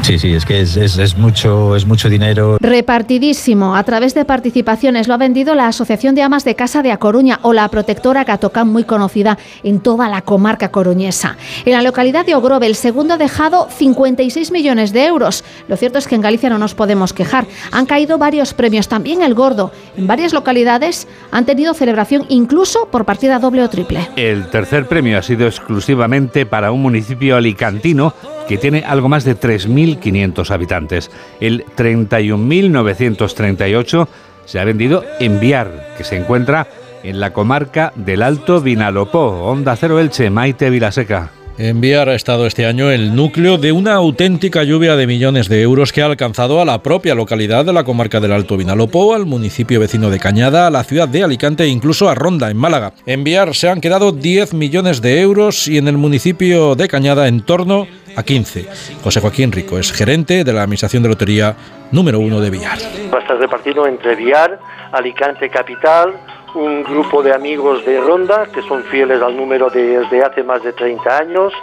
sí, 0.03 0.33
es 0.33 0.45
que 0.45 0.61
es, 0.61 0.77
es, 0.77 0.97
es, 0.97 1.17
mucho, 1.17 1.75
es 1.75 1.85
mucho 1.85 2.09
dinero. 2.09 2.57
Repartidísimo. 2.59 3.75
A 3.75 3.83
través 3.83 4.13
de 4.13 4.25
participaciones 4.25 5.07
lo 5.07 5.13
ha 5.13 5.17
vendido 5.17 5.55
la 5.55 5.67
Asociación 5.67 6.15
de 6.15 6.21
Amas 6.21 6.43
de 6.45 6.55
Casa 6.55 6.81
de 6.81 6.91
A 6.91 6.97
Coruña 6.97 7.39
o 7.41 7.53
la 7.53 7.67
protectora 7.69 8.25
Catocán, 8.25 8.67
muy 8.67 8.83
conocida 8.83 9.37
en 9.63 9.79
toda 9.79 10.09
la 10.09 10.21
comarca 10.21 10.69
coruñesa. 10.69 11.37
En 11.65 11.73
la 11.73 11.81
localidad 11.81 12.25
de 12.25 12.35
Ogrove, 12.35 12.65
el 12.65 12.75
segundo 12.75 13.15
ha 13.15 13.17
dejado 13.17 13.67
56 13.69 14.51
millones 14.51 14.93
de 14.93 15.05
euros. 15.05 15.43
Lo 15.67 15.77
cierto 15.77 15.99
es 15.99 16.07
que 16.07 16.15
en 16.15 16.21
Galicia 16.21 16.49
no 16.49 16.57
nos 16.57 16.75
podemos 16.75 17.13
quejar. 17.13 17.45
Han 17.71 17.85
caído 17.85 18.17
varios 18.17 18.53
premios, 18.53 18.87
también 18.87 19.21
el 19.21 19.33
gordo. 19.33 19.71
En 19.99 20.07
varias 20.07 20.31
localidades 20.31 21.09
han 21.29 21.45
tenido 21.45 21.73
celebración 21.73 22.25
incluso 22.29 22.85
por 22.85 23.03
partida 23.03 23.37
doble 23.37 23.63
o 23.63 23.69
triple. 23.69 24.07
El 24.15 24.47
tercer 24.47 24.87
premio 24.87 25.19
ha 25.19 25.21
sido 25.21 25.45
exclusivamente 25.45 26.45
para 26.45 26.71
un 26.71 26.81
municipio 26.81 27.35
alicantino 27.35 28.13
que 28.47 28.57
tiene 28.57 28.85
algo 28.87 29.09
más 29.09 29.25
de 29.25 29.37
3.500 29.37 30.51
habitantes. 30.51 31.11
El 31.41 31.65
31.938 31.75 34.07
se 34.45 34.59
ha 34.61 34.63
vendido 34.63 35.03
en 35.19 35.41
Viar, 35.41 35.95
que 35.97 36.05
se 36.05 36.15
encuentra 36.15 36.67
en 37.03 37.19
la 37.19 37.33
comarca 37.33 37.91
del 37.95 38.21
Alto 38.21 38.61
Vinalopó. 38.61 39.51
Onda 39.51 39.75
Cero 39.75 39.99
Elche, 39.99 40.29
Maite 40.29 40.69
Vilaseca. 40.69 41.31
Enviar 41.59 42.07
ha 42.07 42.15
estado 42.15 42.47
este 42.47 42.65
año 42.65 42.89
el 42.89 43.13
núcleo 43.13 43.57
de 43.57 43.73
una 43.73 43.95
auténtica 43.95 44.63
lluvia 44.63 44.95
de 44.95 45.05
millones 45.05 45.49
de 45.49 45.61
euros 45.61 45.91
que 45.91 46.01
ha 46.01 46.05
alcanzado 46.05 46.61
a 46.61 46.65
la 46.65 46.81
propia 46.81 47.15
localidad 47.15 47.65
de 47.65 47.73
la 47.73 47.83
comarca 47.83 48.21
del 48.21 48.31
Alto 48.31 48.55
Vinalopó, 48.55 49.13
al 49.13 49.25
municipio 49.25 49.77
vecino 49.81 50.09
de 50.09 50.19
Cañada, 50.19 50.67
a 50.67 50.71
la 50.71 50.85
ciudad 50.85 51.09
de 51.09 51.21
Alicante 51.21 51.65
e 51.65 51.67
incluso 51.67 52.07
a 52.07 52.15
Ronda, 52.15 52.49
en 52.49 52.55
Málaga. 52.55 52.93
Enviar 53.05 53.53
se 53.55 53.67
han 53.67 53.81
quedado 53.81 54.13
10 54.13 54.53
millones 54.53 55.01
de 55.01 55.19
euros 55.19 55.67
y 55.67 55.77
en 55.77 55.89
el 55.89 55.97
municipio 55.97 56.75
de 56.75 56.87
Cañada 56.87 57.27
en 57.27 57.41
torno 57.41 57.87
a 58.15 58.23
15. 58.23 58.65
José 59.03 59.19
Joaquín 59.19 59.51
Rico 59.51 59.77
es 59.77 59.91
gerente 59.91 60.45
de 60.45 60.53
la 60.53 60.63
Administración 60.63 61.03
de 61.03 61.09
Lotería 61.09 61.57
número 61.91 62.21
uno 62.21 62.39
de 62.39 62.51
Villar. 62.51 62.77
Va 63.13 63.17
a 63.17 63.21
estar 63.21 63.37
repartido 63.37 63.85
entre 63.85 64.15
Villar, 64.15 64.57
Alicante 64.93 65.49
Capital, 65.49 66.13
un 66.55 66.83
grupo 66.83 67.21
de 67.21 67.33
amigos 67.33 67.85
de 67.85 67.99
Ronda 67.99 68.47
que 68.53 68.61
son 68.63 68.83
fieles 68.83 69.21
al 69.21 69.35
número 69.35 69.69
desde 69.69 70.23
hace 70.23 70.43
más 70.43 70.63
de 70.63 70.73
30 70.73 71.17
años 71.17 71.53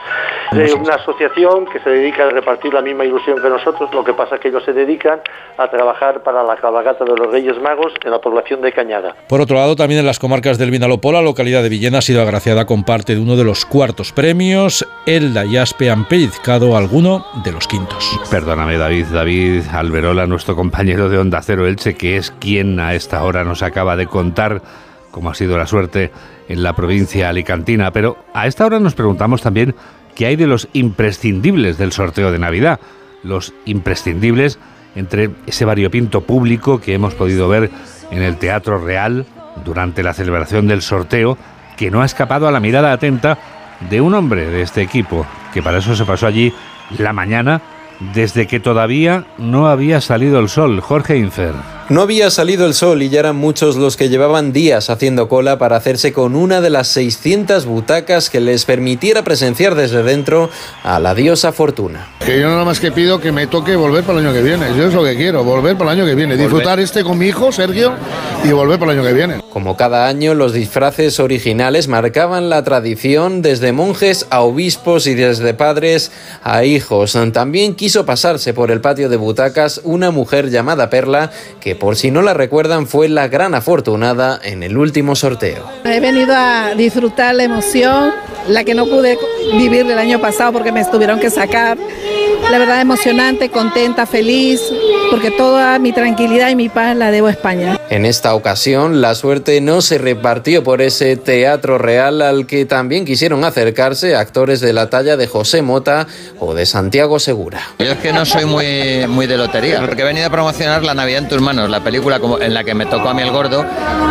de 0.52 0.74
una 0.74 0.94
asociación 0.94 1.66
que 1.66 1.80
se 1.80 1.90
dedica 1.90 2.24
a 2.24 2.30
repartir 2.30 2.72
la 2.72 2.82
misma 2.82 3.04
ilusión 3.04 3.40
que 3.40 3.48
nosotros, 3.48 3.92
lo 3.92 4.04
que 4.04 4.14
pasa 4.14 4.36
es 4.36 4.40
que 4.40 4.48
ellos 4.48 4.64
se 4.64 4.72
dedican 4.72 5.20
a 5.58 5.68
trabajar 5.68 6.22
para 6.22 6.42
la 6.42 6.56
cabalgata 6.56 7.04
de 7.04 7.16
los 7.16 7.30
Reyes 7.30 7.60
Magos 7.60 7.92
en 8.04 8.10
la 8.10 8.20
población 8.20 8.60
de 8.62 8.72
Cañada. 8.72 9.14
Por 9.28 9.40
otro 9.40 9.56
lado, 9.56 9.76
también 9.76 10.00
en 10.00 10.06
las 10.06 10.18
comarcas 10.18 10.58
del 10.58 10.70
Vinalopó, 10.70 11.12
la 11.12 11.22
localidad 11.22 11.62
de 11.62 11.68
Villena 11.68 11.98
ha 11.98 12.02
sido 12.02 12.22
agraciada 12.22 12.66
con 12.66 12.84
parte 12.84 13.14
de 13.14 13.20
uno 13.20 13.36
de 13.36 13.44
los 13.44 13.64
cuartos 13.64 14.12
premios. 14.12 14.86
El 15.06 15.34
Dayaspe 15.34 15.90
han 15.90 16.06
pellizcado 16.06 16.76
alguno 16.76 17.26
de 17.44 17.52
los 17.52 17.66
quintos. 17.66 18.18
Perdóname, 18.30 18.76
David, 18.76 19.06
David 19.06 19.62
Alberola, 19.72 20.26
nuestro 20.26 20.56
compañero 20.56 21.08
de 21.08 21.18
Onda 21.18 21.40
Cero 21.42 21.66
Elche, 21.66 21.94
que 21.94 22.16
es 22.16 22.30
quien 22.30 22.80
a 22.80 22.94
esta 22.94 23.22
hora 23.22 23.44
nos 23.44 23.62
acaba 23.62 23.96
de 23.96 24.06
contar 24.06 24.62
cómo 25.10 25.30
ha 25.30 25.34
sido 25.34 25.56
la 25.56 25.66
suerte 25.66 26.10
en 26.48 26.62
la 26.62 26.74
provincia 26.74 27.28
alicantina. 27.28 27.90
Pero 27.90 28.16
a 28.34 28.46
esta 28.46 28.66
hora 28.66 28.78
nos 28.78 28.94
preguntamos 28.94 29.42
también 29.42 29.74
qué 30.16 30.26
hay 30.26 30.34
de 30.34 30.48
los 30.48 30.68
imprescindibles 30.72 31.78
del 31.78 31.92
sorteo 31.92 32.32
de 32.32 32.40
Navidad. 32.40 32.80
Los 33.22 33.54
imprescindibles 33.66 34.58
entre 34.96 35.30
ese 35.46 35.64
variopinto 35.64 36.22
público 36.22 36.80
que 36.80 36.94
hemos 36.94 37.14
podido 37.14 37.48
ver 37.48 37.70
en 38.10 38.22
el 38.22 38.38
Teatro 38.38 38.78
Real 38.78 39.26
durante 39.64 40.02
la 40.02 40.14
celebración 40.14 40.66
del 40.66 40.82
sorteo, 40.82 41.38
que 41.76 41.90
no 41.90 42.02
ha 42.02 42.06
escapado 42.06 42.48
a 42.48 42.50
la 42.50 42.60
mirada 42.60 42.92
atenta 42.92 43.38
de 43.90 44.00
un 44.00 44.14
hombre 44.14 44.46
de 44.46 44.62
este 44.62 44.82
equipo, 44.82 45.26
que 45.52 45.62
para 45.62 45.78
eso 45.78 45.94
se 45.94 46.04
pasó 46.04 46.26
allí 46.26 46.52
la 46.98 47.12
mañana 47.12 47.60
desde 48.14 48.46
que 48.46 48.60
todavía 48.60 49.26
no 49.38 49.68
había 49.68 50.00
salido 50.00 50.38
el 50.40 50.48
sol. 50.48 50.80
Jorge 50.80 51.16
Infer. 51.16 51.75
No 51.88 52.02
había 52.02 52.30
salido 52.30 52.66
el 52.66 52.74
sol 52.74 53.00
y 53.02 53.10
ya 53.10 53.20
eran 53.20 53.36
muchos 53.36 53.76
los 53.76 53.96
que 53.96 54.08
llevaban 54.08 54.52
días 54.52 54.90
haciendo 54.90 55.28
cola 55.28 55.56
para 55.56 55.76
hacerse 55.76 56.12
con 56.12 56.34
una 56.34 56.60
de 56.60 56.68
las 56.68 56.88
600 56.88 57.64
butacas 57.64 58.28
que 58.28 58.40
les 58.40 58.64
permitiera 58.64 59.22
presenciar 59.22 59.76
desde 59.76 60.02
dentro 60.02 60.50
a 60.82 60.98
la 60.98 61.14
diosa 61.14 61.52
Fortuna. 61.52 62.08
Que 62.24 62.40
yo 62.40 62.48
nada 62.48 62.64
más 62.64 62.80
que 62.80 62.90
pido 62.90 63.20
que 63.20 63.30
me 63.30 63.46
toque 63.46 63.76
volver 63.76 64.02
para 64.02 64.18
el 64.18 64.26
año 64.26 64.34
que 64.34 64.42
viene. 64.42 64.66
Yo 64.76 64.88
es 64.88 64.94
lo 64.94 65.04
que 65.04 65.14
quiero, 65.14 65.44
volver 65.44 65.78
para 65.78 65.92
el 65.92 66.00
año 66.00 66.08
que 66.08 66.16
viene. 66.16 66.36
Disfrutar 66.36 66.80
este 66.80 67.04
con 67.04 67.18
mi 67.18 67.26
hijo, 67.26 67.52
Sergio, 67.52 67.94
y 68.42 68.48
volver 68.48 68.80
para 68.80 68.90
el 68.90 68.98
año 68.98 69.06
que 69.06 69.14
viene. 69.14 69.40
Como 69.52 69.76
cada 69.76 70.08
año, 70.08 70.34
los 70.34 70.52
disfraces 70.52 71.20
originales 71.20 71.86
marcaban 71.86 72.50
la 72.50 72.64
tradición 72.64 73.42
desde 73.42 73.70
monjes 73.70 74.26
a 74.30 74.40
obispos 74.40 75.06
y 75.06 75.14
desde 75.14 75.54
padres 75.54 76.10
a 76.42 76.64
hijos. 76.64 77.16
También 77.32 77.76
quiso 77.76 78.04
pasarse 78.04 78.52
por 78.52 78.72
el 78.72 78.80
patio 78.80 79.08
de 79.08 79.16
butacas 79.16 79.80
una 79.84 80.10
mujer 80.10 80.50
llamada 80.50 80.90
Perla 80.90 81.30
que 81.60 81.75
por 81.78 81.96
si 81.96 82.10
no 82.10 82.22
la 82.22 82.34
recuerdan 82.34 82.86
fue 82.86 83.08
la 83.08 83.28
gran 83.28 83.54
afortunada 83.54 84.40
en 84.42 84.62
el 84.62 84.76
último 84.76 85.14
sorteo. 85.14 85.64
He 85.84 86.00
venido 86.00 86.34
a 86.34 86.74
disfrutar 86.74 87.34
la 87.34 87.44
emoción, 87.44 88.12
la 88.48 88.64
que 88.64 88.74
no 88.74 88.86
pude 88.86 89.18
vivir 89.52 89.90
el 89.90 89.98
año 89.98 90.20
pasado 90.20 90.52
porque 90.52 90.72
me 90.72 90.84
tuvieron 90.84 91.20
que 91.20 91.30
sacar. 91.30 91.78
La 92.50 92.58
verdad 92.58 92.80
emocionante, 92.80 93.50
contenta, 93.50 94.06
feliz, 94.06 94.62
porque 95.10 95.30
toda 95.32 95.78
mi 95.78 95.92
tranquilidad 95.92 96.48
y 96.48 96.54
mi 96.56 96.68
paz 96.68 96.96
la 96.96 97.10
debo 97.10 97.26
a 97.26 97.30
España. 97.32 97.78
En 97.90 98.04
esta 98.06 98.34
ocasión, 98.34 99.00
la 99.00 99.14
suerte 99.14 99.60
no 99.60 99.82
se 99.82 99.98
repartió 99.98 100.62
por 100.62 100.80
ese 100.80 101.16
teatro 101.16 101.76
real 101.76 102.22
al 102.22 102.46
que 102.46 102.64
también 102.64 103.04
quisieron 103.04 103.44
acercarse 103.44 104.14
actores 104.14 104.60
de 104.60 104.72
la 104.72 104.88
talla 104.90 105.16
de 105.16 105.26
José 105.26 105.60
Mota 105.62 106.06
o 106.38 106.54
de 106.54 106.66
Santiago 106.66 107.18
Segura. 107.18 107.60
Yo 107.78 107.86
es 107.92 107.98
que 107.98 108.12
no 108.12 108.24
soy 108.24 108.44
muy, 108.44 109.06
muy 109.08 109.26
de 109.26 109.36
lotería, 109.36 109.80
porque 109.84 110.02
he 110.02 110.04
venido 110.06 110.26
a 110.26 110.30
promocionar 110.30 110.82
La 110.84 110.94
Navidad 110.94 111.22
en 111.24 111.28
tus 111.28 111.40
manos, 111.40 111.68
la 111.68 111.82
película 111.82 112.20
como- 112.20 112.40
en 112.40 112.54
la 112.54 112.64
que 112.64 112.74
me 112.74 112.86
tocó 112.86 113.08
a 113.08 113.14
mí 113.14 113.22
el 113.22 113.30
gordo, 113.32 113.66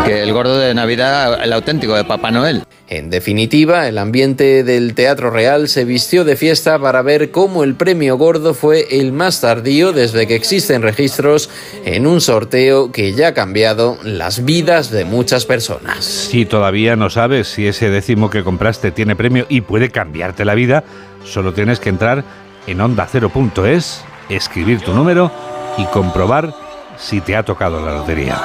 que 0.06 0.22
el 0.22 0.32
gordo 0.34 0.60
de 0.60 0.74
Navidad, 0.74 1.42
el 1.44 1.52
auténtico 1.54 1.96
de 1.96 2.04
Papá 2.04 2.32
Noel. 2.32 2.64
En 2.88 3.10
definitiva, 3.10 3.88
el 3.88 3.98
ambiente 3.98 4.64
del 4.64 4.94
Teatro 4.94 5.32
Real 5.32 5.68
se 5.70 5.86
vistió 5.86 6.24
de 6.24 6.36
fiesta 6.36 6.78
para 6.78 7.02
ver 7.02 7.32
cómo 7.32 7.64
el 7.64 7.74
premio 7.74 8.16
gordo 8.26 8.56
fue 8.56 8.88
el 8.90 9.12
más 9.12 9.40
tardío 9.40 9.94
desde 9.94 10.26
que 10.26 10.34
existen 10.34 10.82
registros 10.82 11.48
en 11.84 12.08
un 12.08 12.22
sorteo 12.22 12.92
que 12.92 13.14
ya 13.14 13.28
ha 13.28 13.34
cambiado 13.36 14.00
las 14.02 14.44
vidas 14.44 14.90
de 14.90 15.06
muchas 15.06 15.46
personas. 15.46 16.04
Si 16.04 16.44
todavía 16.48 16.96
no 16.96 17.12
sabes 17.12 17.48
si 17.48 17.68
ese 17.68 17.92
décimo 17.92 18.32
que 18.32 18.44
compraste 18.44 18.90
tiene 18.90 19.16
premio 19.16 19.46
y 19.48 19.62
puede 19.62 19.92
cambiarte 19.92 20.44
la 20.44 20.56
vida, 20.56 20.84
solo 21.24 21.54
tienes 21.54 21.80
que 21.80 21.90
entrar 21.90 22.24
en 22.66 22.82
ondacero.es, 22.82 24.04
escribir 24.30 24.82
tu 24.82 24.94
número 24.94 25.32
y 25.78 25.86
comprobar 25.86 26.52
si 26.98 27.22
te 27.22 27.36
ha 27.36 27.44
tocado 27.44 27.86
la 27.86 27.94
lotería. 27.94 28.42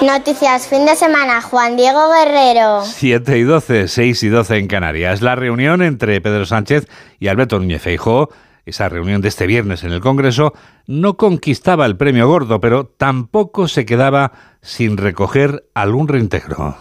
Noticias 0.00 0.68
fin 0.68 0.86
de 0.86 0.94
semana, 0.94 1.42
Juan 1.42 1.76
Diego 1.76 2.08
Guerrero. 2.08 2.84
7 2.84 3.36
y 3.36 3.42
12, 3.42 3.88
6 3.88 4.22
y 4.22 4.28
12 4.28 4.58
en 4.58 4.68
Canarias. 4.68 5.22
La 5.22 5.34
reunión 5.34 5.82
entre 5.82 6.20
Pedro 6.20 6.46
Sánchez 6.46 6.86
y 7.18 7.26
Alberto 7.26 7.58
Núñez 7.58 7.82
Feijóo, 7.82 8.28
esa 8.66 8.88
reunión 8.88 9.20
de 9.20 9.28
este 9.28 9.46
viernes 9.46 9.84
en 9.84 9.92
el 9.92 10.00
Congreso, 10.00 10.54
no 10.86 11.16
conquistaba 11.16 11.86
el 11.86 11.96
premio 11.96 12.26
gordo, 12.28 12.60
pero 12.60 12.86
tampoco 12.86 13.68
se 13.68 13.84
quedaba 13.84 14.32
sin 14.62 14.96
recoger 14.96 15.64
algún 15.74 16.08
reintegro. 16.08 16.76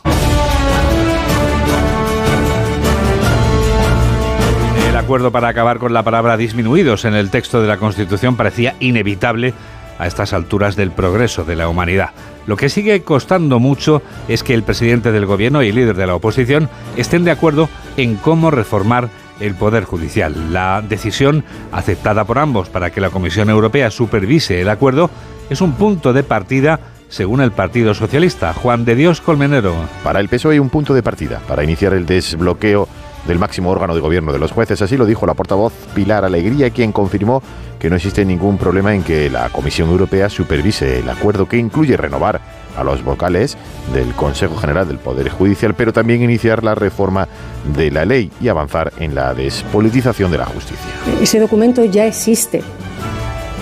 El 4.87 4.95
acuerdo 4.95 5.31
para 5.31 5.49
acabar 5.49 5.79
con 5.79 5.91
la 5.91 6.03
palabra 6.03 6.37
disminuidos 6.37 7.03
en 7.05 7.15
el 7.15 7.29
texto 7.29 7.61
de 7.61 7.67
la 7.67 7.77
Constitución 7.77 8.37
parecía 8.37 8.75
inevitable 8.79 9.53
a 9.99 10.07
estas 10.07 10.33
alturas 10.33 10.75
del 10.75 10.91
progreso 10.91 11.43
de 11.43 11.55
la 11.55 11.67
humanidad. 11.67 12.11
Lo 12.45 12.57
que 12.57 12.69
sigue 12.69 13.01
costando 13.03 13.59
mucho 13.59 14.01
es 14.27 14.43
que 14.43 14.53
el 14.53 14.63
presidente 14.63 15.11
del 15.11 15.25
gobierno 15.25 15.63
y 15.63 15.71
líder 15.71 15.95
de 15.95 16.07
la 16.07 16.15
oposición 16.15 16.69
estén 16.97 17.23
de 17.23 17.31
acuerdo 17.31 17.69
en 17.97 18.15
cómo 18.15 18.51
reformar 18.51 19.09
el 19.39 19.55
Poder 19.55 19.83
Judicial. 19.83 20.53
La 20.53 20.81
decisión 20.81 21.43
aceptada 21.71 22.25
por 22.25 22.39
ambos 22.39 22.69
para 22.69 22.91
que 22.91 23.01
la 23.01 23.09
Comisión 23.09 23.49
Europea 23.49 23.91
supervise 23.91 24.61
el 24.61 24.69
acuerdo 24.69 25.09
es 25.49 25.61
un 25.61 25.73
punto 25.73 26.13
de 26.13 26.23
partida 26.23 26.79
según 27.09 27.41
el 27.41 27.51
Partido 27.51 27.93
Socialista. 27.93 28.53
Juan 28.53 28.85
de 28.85 28.95
Dios 28.95 29.21
Colmenero. 29.21 29.75
Para 30.03 30.19
el 30.19 30.29
PSOE 30.29 30.59
un 30.59 30.69
punto 30.69 30.93
de 30.93 31.03
partida 31.03 31.41
para 31.47 31.63
iniciar 31.63 31.93
el 31.93 32.05
desbloqueo 32.05 32.87
del 33.27 33.39
máximo 33.39 33.69
órgano 33.69 33.95
de 33.95 34.01
gobierno 34.01 34.33
de 34.33 34.39
los 34.39 34.51
jueces. 34.51 34.81
Así 34.81 34.97
lo 34.97 35.05
dijo 35.05 35.25
la 35.25 35.33
portavoz 35.33 35.73
Pilar 35.93 36.25
Alegría, 36.25 36.71
quien 36.71 36.91
confirmó 36.91 37.41
que 37.79 37.89
no 37.89 37.95
existe 37.95 38.25
ningún 38.25 38.57
problema 38.57 38.93
en 38.93 39.03
que 39.03 39.29
la 39.29 39.49
Comisión 39.49 39.89
Europea 39.89 40.29
supervise 40.29 40.99
el 40.99 41.09
acuerdo 41.09 41.47
que 41.47 41.57
incluye 41.57 41.97
renovar 41.97 42.41
a 42.77 42.83
los 42.83 43.03
vocales 43.03 43.57
del 43.93 44.13
Consejo 44.13 44.55
General 44.55 44.87
del 44.87 44.99
Poder 44.99 45.29
Judicial, 45.29 45.73
pero 45.73 45.93
también 45.93 46.21
iniciar 46.21 46.63
la 46.63 46.75
reforma 46.75 47.27
de 47.75 47.91
la 47.91 48.05
ley 48.05 48.31
y 48.41 48.47
avanzar 48.47 48.93
en 48.99 49.15
la 49.15 49.33
despolitización 49.33 50.31
de 50.31 50.37
la 50.37 50.45
justicia. 50.45 50.91
Ese 51.21 51.39
documento 51.39 51.83
ya 51.85 52.05
existe 52.05 52.61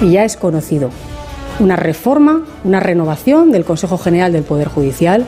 y 0.02 0.12
ya 0.12 0.24
es 0.24 0.38
conocido. 0.38 0.90
Una 1.60 1.76
reforma, 1.76 2.42
una 2.64 2.80
renovación 2.80 3.52
del 3.52 3.66
Consejo 3.66 3.98
General 3.98 4.32
del 4.34 4.44
Poder 4.44 4.68
Judicial 4.68 5.26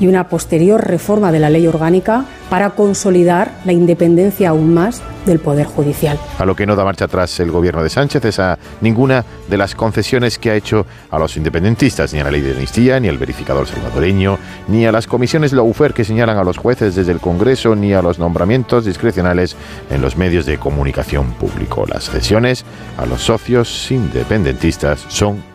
y 0.00 0.06
una 0.06 0.28
posterior 0.28 0.84
reforma 0.86 1.32
de 1.32 1.40
la 1.40 1.50
ley 1.50 1.66
orgánica 1.66 2.24
para 2.50 2.70
consolidar 2.70 3.52
la 3.64 3.72
independencia 3.72 4.50
aún 4.50 4.74
más 4.74 5.02
del 5.26 5.38
Poder 5.38 5.66
Judicial. 5.66 6.18
A 6.38 6.44
lo 6.44 6.54
que 6.54 6.66
no 6.66 6.76
da 6.76 6.84
marcha 6.84 7.06
atrás 7.06 7.40
el 7.40 7.50
gobierno 7.50 7.82
de 7.82 7.88
Sánchez 7.88 8.24
es 8.24 8.38
a 8.38 8.58
ninguna 8.80 9.24
de 9.48 9.56
las 9.56 9.74
concesiones 9.74 10.38
que 10.38 10.50
ha 10.50 10.54
hecho 10.54 10.86
a 11.10 11.18
los 11.18 11.36
independentistas, 11.36 12.12
ni 12.12 12.20
a 12.20 12.24
la 12.24 12.30
ley 12.30 12.42
de 12.42 12.52
amnistía, 12.52 13.00
ni 13.00 13.08
al 13.08 13.18
verificador 13.18 13.66
salvadoreño, 13.66 14.38
ni 14.68 14.86
a 14.86 14.92
las 14.92 15.06
comisiones 15.06 15.52
Lawfare 15.52 15.94
que 15.94 16.04
señalan 16.04 16.36
a 16.36 16.44
los 16.44 16.58
jueces 16.58 16.94
desde 16.94 17.12
el 17.12 17.20
Congreso, 17.20 17.74
ni 17.74 17.94
a 17.94 18.02
los 18.02 18.18
nombramientos 18.18 18.84
discrecionales 18.84 19.56
en 19.90 20.02
los 20.02 20.16
medios 20.16 20.46
de 20.46 20.58
comunicación 20.58 21.32
público. 21.32 21.86
Las 21.86 22.10
cesiones 22.10 22.64
a 22.98 23.06
los 23.06 23.22
socios 23.22 23.90
independentistas 23.90 25.04
son 25.08 25.53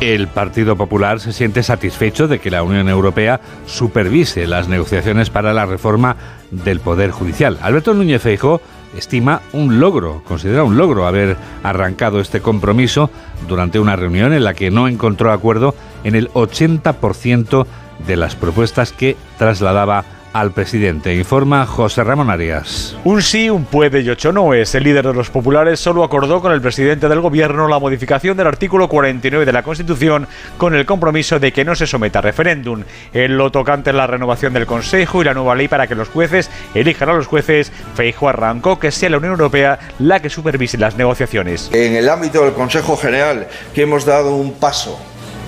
El 0.00 0.28
Partido 0.28 0.76
Popular 0.76 1.20
se 1.20 1.32
siente 1.32 1.62
satisfecho 1.62 2.28
de 2.28 2.38
que 2.38 2.50
la 2.50 2.62
Unión 2.62 2.88
Europea 2.88 3.40
supervise 3.66 4.46
las 4.46 4.68
negociaciones 4.68 5.30
para 5.30 5.52
la 5.52 5.66
reforma 5.66 6.16
del 6.50 6.80
Poder 6.80 7.10
Judicial. 7.10 7.58
Alberto 7.60 7.94
Núñez 7.94 8.22
Feijóo 8.22 8.60
estima 8.96 9.42
un 9.52 9.80
logro, 9.80 10.22
considera 10.26 10.64
un 10.64 10.76
logro 10.76 11.06
haber 11.06 11.36
arrancado 11.62 12.20
este 12.20 12.40
compromiso 12.40 13.10
durante 13.46 13.78
una 13.78 13.96
reunión 13.96 14.32
en 14.32 14.44
la 14.44 14.54
que 14.54 14.70
no 14.70 14.88
encontró 14.88 15.30
acuerdo 15.30 15.74
en 16.04 16.14
el 16.14 16.30
80% 16.30 17.66
de 18.06 18.16
las 18.16 18.34
propuestas 18.34 18.92
que 18.92 19.16
trasladaba 19.38 20.04
al 20.40 20.52
presidente. 20.52 21.14
Informa 21.14 21.66
José 21.66 22.04
Ramón 22.04 22.30
Arias. 22.30 22.96
Un 23.04 23.22
sí, 23.22 23.50
un 23.50 23.64
puede 23.64 24.00
y 24.00 24.10
ocho 24.10 24.32
no 24.32 24.54
es. 24.54 24.74
El 24.74 24.84
líder 24.84 25.06
de 25.06 25.14
los 25.14 25.30
populares 25.30 25.80
solo 25.80 26.04
acordó 26.04 26.40
con 26.40 26.52
el 26.52 26.60
presidente 26.60 27.08
del 27.08 27.20
gobierno 27.20 27.68
la 27.68 27.78
modificación 27.78 28.36
del 28.36 28.46
artículo 28.46 28.88
49 28.88 29.44
de 29.44 29.52
la 29.52 29.62
Constitución 29.62 30.28
con 30.56 30.74
el 30.74 30.86
compromiso 30.86 31.38
de 31.38 31.52
que 31.52 31.64
no 31.64 31.74
se 31.74 31.86
someta 31.86 32.20
a 32.20 32.22
referéndum. 32.22 32.84
En 33.12 33.36
lo 33.36 33.50
tocante 33.50 33.90
a 33.90 33.94
la 33.94 34.06
renovación 34.06 34.52
del 34.52 34.66
Consejo 34.66 35.22
y 35.22 35.24
la 35.24 35.34
nueva 35.34 35.54
ley 35.54 35.68
para 35.68 35.86
que 35.86 35.94
los 35.94 36.08
jueces 36.08 36.50
elijan 36.74 37.08
a 37.08 37.14
los 37.14 37.26
jueces, 37.26 37.72
Feijo 37.94 38.28
arrancó 38.28 38.78
que 38.78 38.90
sea 38.90 39.10
la 39.10 39.18
Unión 39.18 39.32
Europea 39.32 39.78
la 39.98 40.20
que 40.20 40.30
supervise 40.30 40.78
las 40.78 40.96
negociaciones. 40.96 41.70
En 41.72 41.96
el 41.96 42.08
ámbito 42.08 42.44
del 42.44 42.52
Consejo 42.52 42.96
General, 42.96 43.48
que 43.74 43.82
hemos 43.82 44.04
dado 44.04 44.36
un 44.36 44.54
paso 44.54 44.98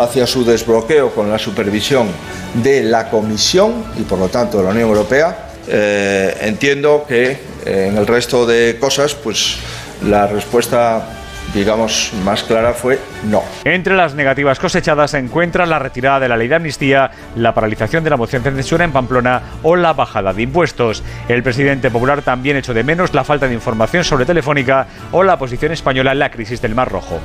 hacia 0.03 0.27
su 0.27 0.45
desbloqueo 0.45 1.11
con 1.11 1.31
la 1.31 1.39
supervisión 1.39 2.09
de 2.55 2.83
la 2.83 3.09
Comisión 3.11 3.85
y 3.99 4.03
por 4.03 4.19
lo 4.19 4.29
tanto 4.29 4.59
de 4.59 4.65
la 4.65 4.71
Unión 4.71 4.89
Europea, 4.89 5.51
eh, 5.69 6.37
entiendo 6.43 7.05
que 7.07 7.51
En 7.67 7.99
el 7.99 8.07
resto 8.07 8.47
de 8.47 8.79
cosas, 8.81 9.15
pues 9.15 9.59
la 10.03 10.27
respuesta 10.27 11.21
digamos, 11.55 12.13
más 12.25 12.43
clara 12.43 12.73
fue 12.73 12.99
no. 13.25 13.43
Entre 13.65 13.95
las 13.95 14.15
negativas 14.15 14.59
cosechadas 14.59 15.13
se 15.13 15.19
encuentra 15.19 15.67
la 15.67 15.79
retirada 15.79 16.21
de 16.21 16.29
la 16.29 16.37
ley 16.37 16.49
de 16.49 16.55
amnistía, 16.55 17.11
la 17.37 17.55
paralización 17.55 18.05
de 18.05 18.11
la 18.11 18.17
moción 18.17 18.43
de 18.43 18.53
censura 18.53 18.85
en 18.85 18.93
Pamplona 18.93 19.43
o 19.63 19.77
la 19.77 19.93
bajada 19.93 20.33
de 20.33 20.43
impuestos. 20.43 21.03
El 21.29 21.43
presidente 21.43 21.91
popular 21.91 22.23
también 22.23 22.57
echó 22.57 22.75
de 22.75 22.85
menos 22.85 23.15
la 23.15 23.25
falta 23.25 23.49
de 23.49 23.55
información 23.55 24.05
sobre 24.05 24.27
Telefónica 24.27 24.87
o 25.13 25.23
la 25.23 25.39
posición 25.39 25.73
española 25.73 26.13
en 26.13 26.19
la 26.21 26.31
crisis 26.31 26.61
del 26.61 26.75
Mar 26.75 26.91
Rojo. 26.91 27.21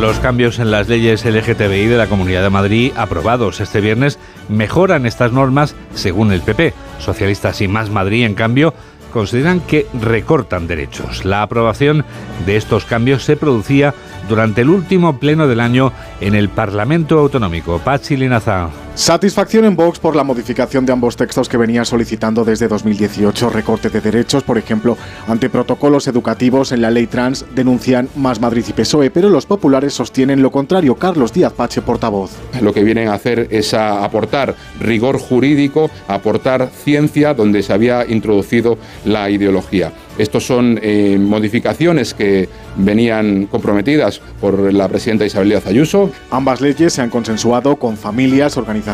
Los 0.00 0.18
cambios 0.20 0.58
en 0.58 0.70
las 0.70 0.88
leyes 0.88 1.24
LGTBI 1.24 1.86
de 1.86 1.96
la 1.96 2.06
Comunidad 2.06 2.42
de 2.42 2.50
Madrid 2.50 2.92
aprobados 2.96 3.60
este 3.60 3.80
viernes 3.80 4.18
mejoran 4.48 5.06
estas 5.06 5.32
normas 5.32 5.74
según 5.94 6.32
el 6.32 6.42
PP. 6.42 6.74
Socialistas 6.98 7.62
y 7.62 7.68
Más 7.68 7.88
Madrid, 7.88 8.24
en 8.24 8.34
cambio, 8.34 8.74
consideran 9.12 9.60
que 9.60 9.86
recortan 9.94 10.66
derechos. 10.66 11.24
La 11.24 11.40
aprobación 11.40 12.04
de 12.44 12.58
estos 12.58 12.84
cambios 12.84 13.24
se 13.24 13.36
producía 13.36 13.94
durante 14.28 14.60
el 14.60 14.68
último 14.68 15.18
pleno 15.18 15.48
del 15.48 15.60
año 15.60 15.92
en 16.20 16.34
el 16.34 16.50
Parlamento 16.50 17.18
Autonómico. 17.18 17.78
Pachi 17.78 18.16
Linaza. 18.16 18.85
Satisfacción 18.96 19.66
en 19.66 19.76
Vox 19.76 19.98
por 19.98 20.16
la 20.16 20.24
modificación 20.24 20.86
de 20.86 20.92
ambos 20.94 21.16
textos 21.16 21.50
que 21.50 21.58
venía 21.58 21.84
solicitando 21.84 22.46
desde 22.46 22.66
2018 22.66 23.50
recorte 23.50 23.90
de 23.90 24.00
derechos, 24.00 24.42
por 24.42 24.56
ejemplo, 24.56 24.96
ante 25.28 25.50
protocolos 25.50 26.08
educativos 26.08 26.72
en 26.72 26.80
la 26.80 26.90
ley 26.90 27.06
trans, 27.06 27.44
denuncian 27.54 28.08
Más 28.16 28.40
Madrid 28.40 28.64
y 28.66 28.72
PSOE, 28.72 29.10
pero 29.10 29.28
los 29.28 29.44
populares 29.44 29.92
sostienen 29.92 30.40
lo 30.40 30.50
contrario. 30.50 30.94
Carlos 30.94 31.34
Díaz 31.34 31.52
Pache, 31.52 31.82
portavoz. 31.82 32.30
Lo 32.62 32.72
que 32.72 32.84
vienen 32.84 33.08
a 33.08 33.14
hacer 33.14 33.48
es 33.50 33.74
a 33.74 34.02
aportar 34.02 34.54
rigor 34.80 35.18
jurídico, 35.18 35.90
aportar 36.08 36.70
ciencia 36.82 37.34
donde 37.34 37.62
se 37.62 37.74
había 37.74 38.06
introducido 38.08 38.78
la 39.04 39.28
ideología. 39.28 39.92
Estos 40.16 40.46
son 40.46 40.80
eh, 40.82 41.18
modificaciones 41.20 42.14
que 42.14 42.48
venían 42.78 43.44
comprometidas 43.46 44.22
por 44.40 44.72
la 44.72 44.88
presidenta 44.88 45.26
Isabel 45.26 45.50
Díaz 45.50 45.66
Ayuso. 45.66 46.10
Ambas 46.30 46.62
leyes 46.62 46.94
se 46.94 47.02
han 47.02 47.10
consensuado 47.10 47.76
con 47.76 47.98
familias, 47.98 48.56
organizaciones 48.56 48.85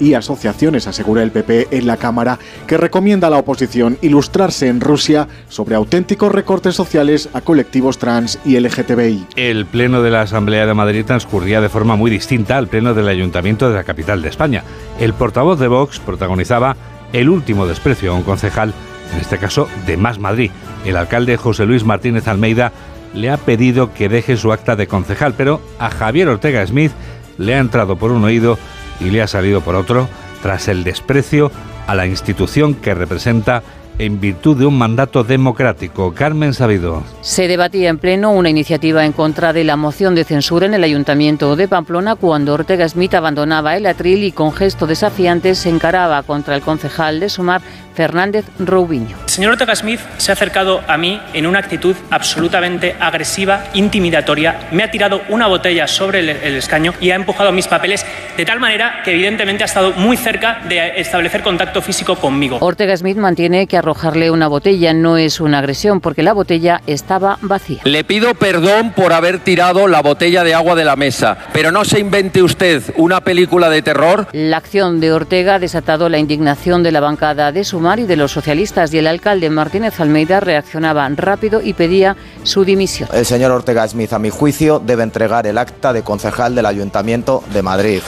y 0.00 0.14
asociaciones, 0.14 0.88
asegura 0.88 1.22
el 1.22 1.30
PP 1.30 1.68
en 1.70 1.86
la 1.86 1.96
Cámara, 1.96 2.38
que 2.66 2.76
recomienda 2.76 3.28
a 3.28 3.30
la 3.30 3.38
oposición 3.38 3.96
ilustrarse 4.02 4.66
en 4.66 4.80
Rusia 4.80 5.28
sobre 5.48 5.76
auténticos 5.76 6.32
recortes 6.32 6.74
sociales 6.74 7.28
a 7.32 7.42
colectivos 7.42 7.98
trans 7.98 8.40
y 8.44 8.58
LGTBI. 8.58 9.26
El 9.36 9.66
pleno 9.66 10.02
de 10.02 10.10
la 10.10 10.22
Asamblea 10.22 10.66
de 10.66 10.74
Madrid 10.74 11.04
transcurría 11.04 11.60
de 11.60 11.68
forma 11.68 11.94
muy 11.94 12.10
distinta 12.10 12.56
al 12.56 12.66
pleno 12.66 12.92
del 12.92 13.06
Ayuntamiento 13.06 13.68
de 13.68 13.76
la 13.76 13.84
capital 13.84 14.20
de 14.20 14.30
España. 14.30 14.64
El 14.98 15.14
portavoz 15.14 15.60
de 15.60 15.68
Vox 15.68 16.00
protagonizaba 16.00 16.76
el 17.12 17.28
último 17.28 17.68
desprecio 17.68 18.12
a 18.12 18.14
un 18.16 18.24
concejal 18.24 18.74
en 19.14 19.20
este 19.20 19.38
caso 19.38 19.68
de 19.86 19.96
Más 19.96 20.18
Madrid. 20.18 20.50
El 20.84 20.96
alcalde 20.96 21.36
José 21.36 21.66
Luis 21.66 21.84
Martínez 21.84 22.26
Almeida 22.26 22.72
le 23.14 23.30
ha 23.30 23.36
pedido 23.36 23.94
que 23.94 24.08
deje 24.08 24.36
su 24.36 24.52
acta 24.52 24.74
de 24.74 24.88
concejal, 24.88 25.34
pero 25.36 25.60
a 25.78 25.88
Javier 25.88 26.28
Ortega 26.28 26.66
Smith 26.66 26.90
le 27.38 27.54
ha 27.54 27.58
entrado 27.58 27.96
por 27.96 28.10
un 28.10 28.24
oído 28.24 28.58
y 29.00 29.10
le 29.10 29.22
ha 29.22 29.26
salido 29.26 29.60
por 29.60 29.74
otro 29.74 30.08
tras 30.42 30.68
el 30.68 30.84
desprecio 30.84 31.50
a 31.86 31.94
la 31.94 32.06
institución 32.06 32.74
que 32.74 32.94
representa 32.94 33.62
en 33.98 34.20
virtud 34.20 34.56
de 34.56 34.66
un 34.66 34.76
mandato 34.76 35.24
democrático. 35.24 36.14
Carmen 36.14 36.54
Sabido. 36.54 37.02
Se 37.22 37.48
debatía 37.48 37.88
en 37.88 37.98
pleno 37.98 38.32
una 38.32 38.50
iniciativa 38.50 39.04
en 39.04 39.12
contra 39.12 39.52
de 39.52 39.64
la 39.64 39.76
moción 39.76 40.14
de 40.14 40.24
censura 40.24 40.66
en 40.66 40.74
el 40.74 40.84
Ayuntamiento 40.84 41.56
de 41.56 41.68
Pamplona 41.68 42.14
cuando 42.16 42.54
Ortega 42.54 42.88
Smith 42.88 43.14
abandonaba 43.14 43.76
el 43.76 43.86
atril 43.86 44.24
y 44.24 44.32
con 44.32 44.52
gesto 44.52 44.86
desafiante 44.86 45.54
se 45.54 45.70
encaraba 45.70 46.22
contra 46.22 46.54
el 46.54 46.62
concejal 46.62 47.20
de 47.20 47.28
Sumar, 47.28 47.62
Fernández 47.94 48.44
Roubiño. 48.58 49.16
El 49.24 49.30
señor 49.30 49.52
Ortega 49.52 49.74
Smith 49.74 50.00
se 50.18 50.30
ha 50.30 50.34
acercado 50.34 50.82
a 50.86 50.98
mí 50.98 51.18
en 51.32 51.46
una 51.46 51.60
actitud 51.60 51.96
absolutamente 52.10 52.94
agresiva, 53.00 53.64
intimidatoria. 53.72 54.68
Me 54.70 54.82
ha 54.82 54.90
tirado 54.90 55.22
una 55.30 55.46
botella 55.46 55.86
sobre 55.86 56.20
el, 56.20 56.28
el 56.28 56.56
escaño 56.56 56.92
y 57.00 57.10
ha 57.10 57.14
empujado 57.14 57.52
mis 57.52 57.66
papeles 57.66 58.04
de 58.36 58.44
tal 58.44 58.60
manera 58.60 59.00
que 59.02 59.12
evidentemente 59.12 59.64
ha 59.64 59.66
estado 59.66 59.92
muy 59.92 60.18
cerca 60.18 60.60
de 60.68 61.00
establecer 61.00 61.42
contacto 61.42 61.80
físico 61.80 62.16
conmigo. 62.16 62.58
Ortega 62.60 62.94
Smith 62.96 63.16
mantiene 63.16 63.66
que 63.66 63.78
arrojarle 63.86 64.32
una 64.32 64.48
botella 64.48 64.92
no 64.92 65.16
es 65.16 65.40
una 65.40 65.58
agresión 65.58 66.00
porque 66.00 66.24
la 66.24 66.32
botella 66.32 66.82
estaba 66.88 67.38
vacía. 67.40 67.82
Le 67.84 68.02
pido 68.02 68.34
perdón 68.34 68.92
por 68.92 69.12
haber 69.12 69.38
tirado 69.38 69.86
la 69.86 70.02
botella 70.02 70.42
de 70.42 70.54
agua 70.54 70.74
de 70.74 70.84
la 70.84 70.96
mesa, 70.96 71.38
pero 71.52 71.70
no 71.70 71.84
se 71.84 72.00
invente 72.00 72.42
usted 72.42 72.82
una 72.96 73.20
película 73.20 73.70
de 73.70 73.82
terror. 73.82 74.26
La 74.32 74.56
acción 74.56 74.98
de 74.98 75.12
Ortega 75.12 75.54
ha 75.54 75.58
desatado 75.60 76.08
la 76.08 76.18
indignación 76.18 76.82
de 76.82 76.90
la 76.90 76.98
bancada 76.98 77.52
de 77.52 77.62
Sumar 77.62 78.00
y 78.00 78.06
de 78.06 78.16
los 78.16 78.32
socialistas 78.32 78.92
y 78.92 78.98
el 78.98 79.06
alcalde 79.06 79.50
Martínez 79.50 80.00
Almeida 80.00 80.40
reaccionaba 80.40 81.08
rápido 81.14 81.62
y 81.62 81.72
pedía 81.72 82.16
su 82.42 82.64
dimisión. 82.64 83.08
El 83.12 83.24
señor 83.24 83.52
Ortega 83.52 83.86
Smith, 83.86 84.12
a 84.12 84.18
mi 84.18 84.30
juicio, 84.30 84.82
debe 84.84 85.04
entregar 85.04 85.46
el 85.46 85.58
acta 85.58 85.92
de 85.92 86.02
concejal 86.02 86.56
del 86.56 86.66
Ayuntamiento 86.66 87.44
de 87.52 87.62
Madrid. 87.62 88.00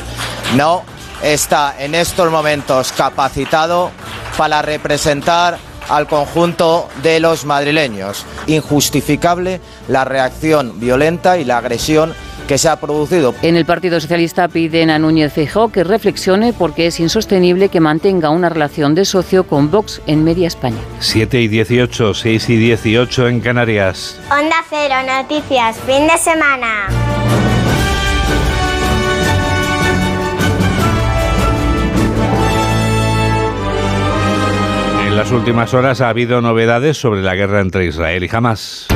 No 0.56 0.82
está 1.22 1.76
en 1.78 1.94
estos 1.94 2.32
momentos 2.32 2.90
capacitado 2.90 3.92
para 4.36 4.62
representar 4.62 5.67
al 5.88 6.06
conjunto 6.06 6.88
de 7.02 7.20
los 7.20 7.44
madrileños. 7.44 8.24
Injustificable 8.46 9.60
la 9.88 10.04
reacción 10.04 10.78
violenta 10.80 11.38
y 11.38 11.44
la 11.44 11.58
agresión 11.58 12.14
que 12.48 12.58
se 12.58 12.68
ha 12.68 12.80
producido. 12.80 13.34
En 13.42 13.56
el 13.56 13.66
Partido 13.66 14.00
Socialista 14.00 14.48
piden 14.48 14.90
a 14.90 14.98
Núñez 14.98 15.32
Feijóo 15.32 15.68
que 15.70 15.84
reflexione 15.84 16.52
porque 16.52 16.86
es 16.86 16.98
insostenible 16.98 17.68
que 17.68 17.78
mantenga 17.78 18.30
una 18.30 18.48
relación 18.48 18.94
de 18.94 19.04
socio 19.04 19.46
con 19.46 19.70
Vox 19.70 20.00
en 20.06 20.24
media 20.24 20.48
España. 20.48 20.78
7 21.00 21.42
y 21.42 21.48
18, 21.48 22.14
6 22.14 22.48
y 22.48 22.56
18 22.56 23.28
en 23.28 23.40
Canarias. 23.40 24.18
Onda 24.30 24.56
Cero, 24.68 24.94
noticias, 25.06 25.76
fin 25.86 26.06
de 26.06 26.16
semana. 26.16 27.17
Las 35.18 35.32
últimas 35.32 35.74
horas 35.74 36.00
ha 36.00 36.10
habido 36.10 36.40
novedades 36.40 36.96
sobre 36.96 37.22
la 37.22 37.34
guerra 37.34 37.60
entre 37.60 37.86
Israel 37.86 38.22
y 38.22 38.30
Hamas. 38.32 38.86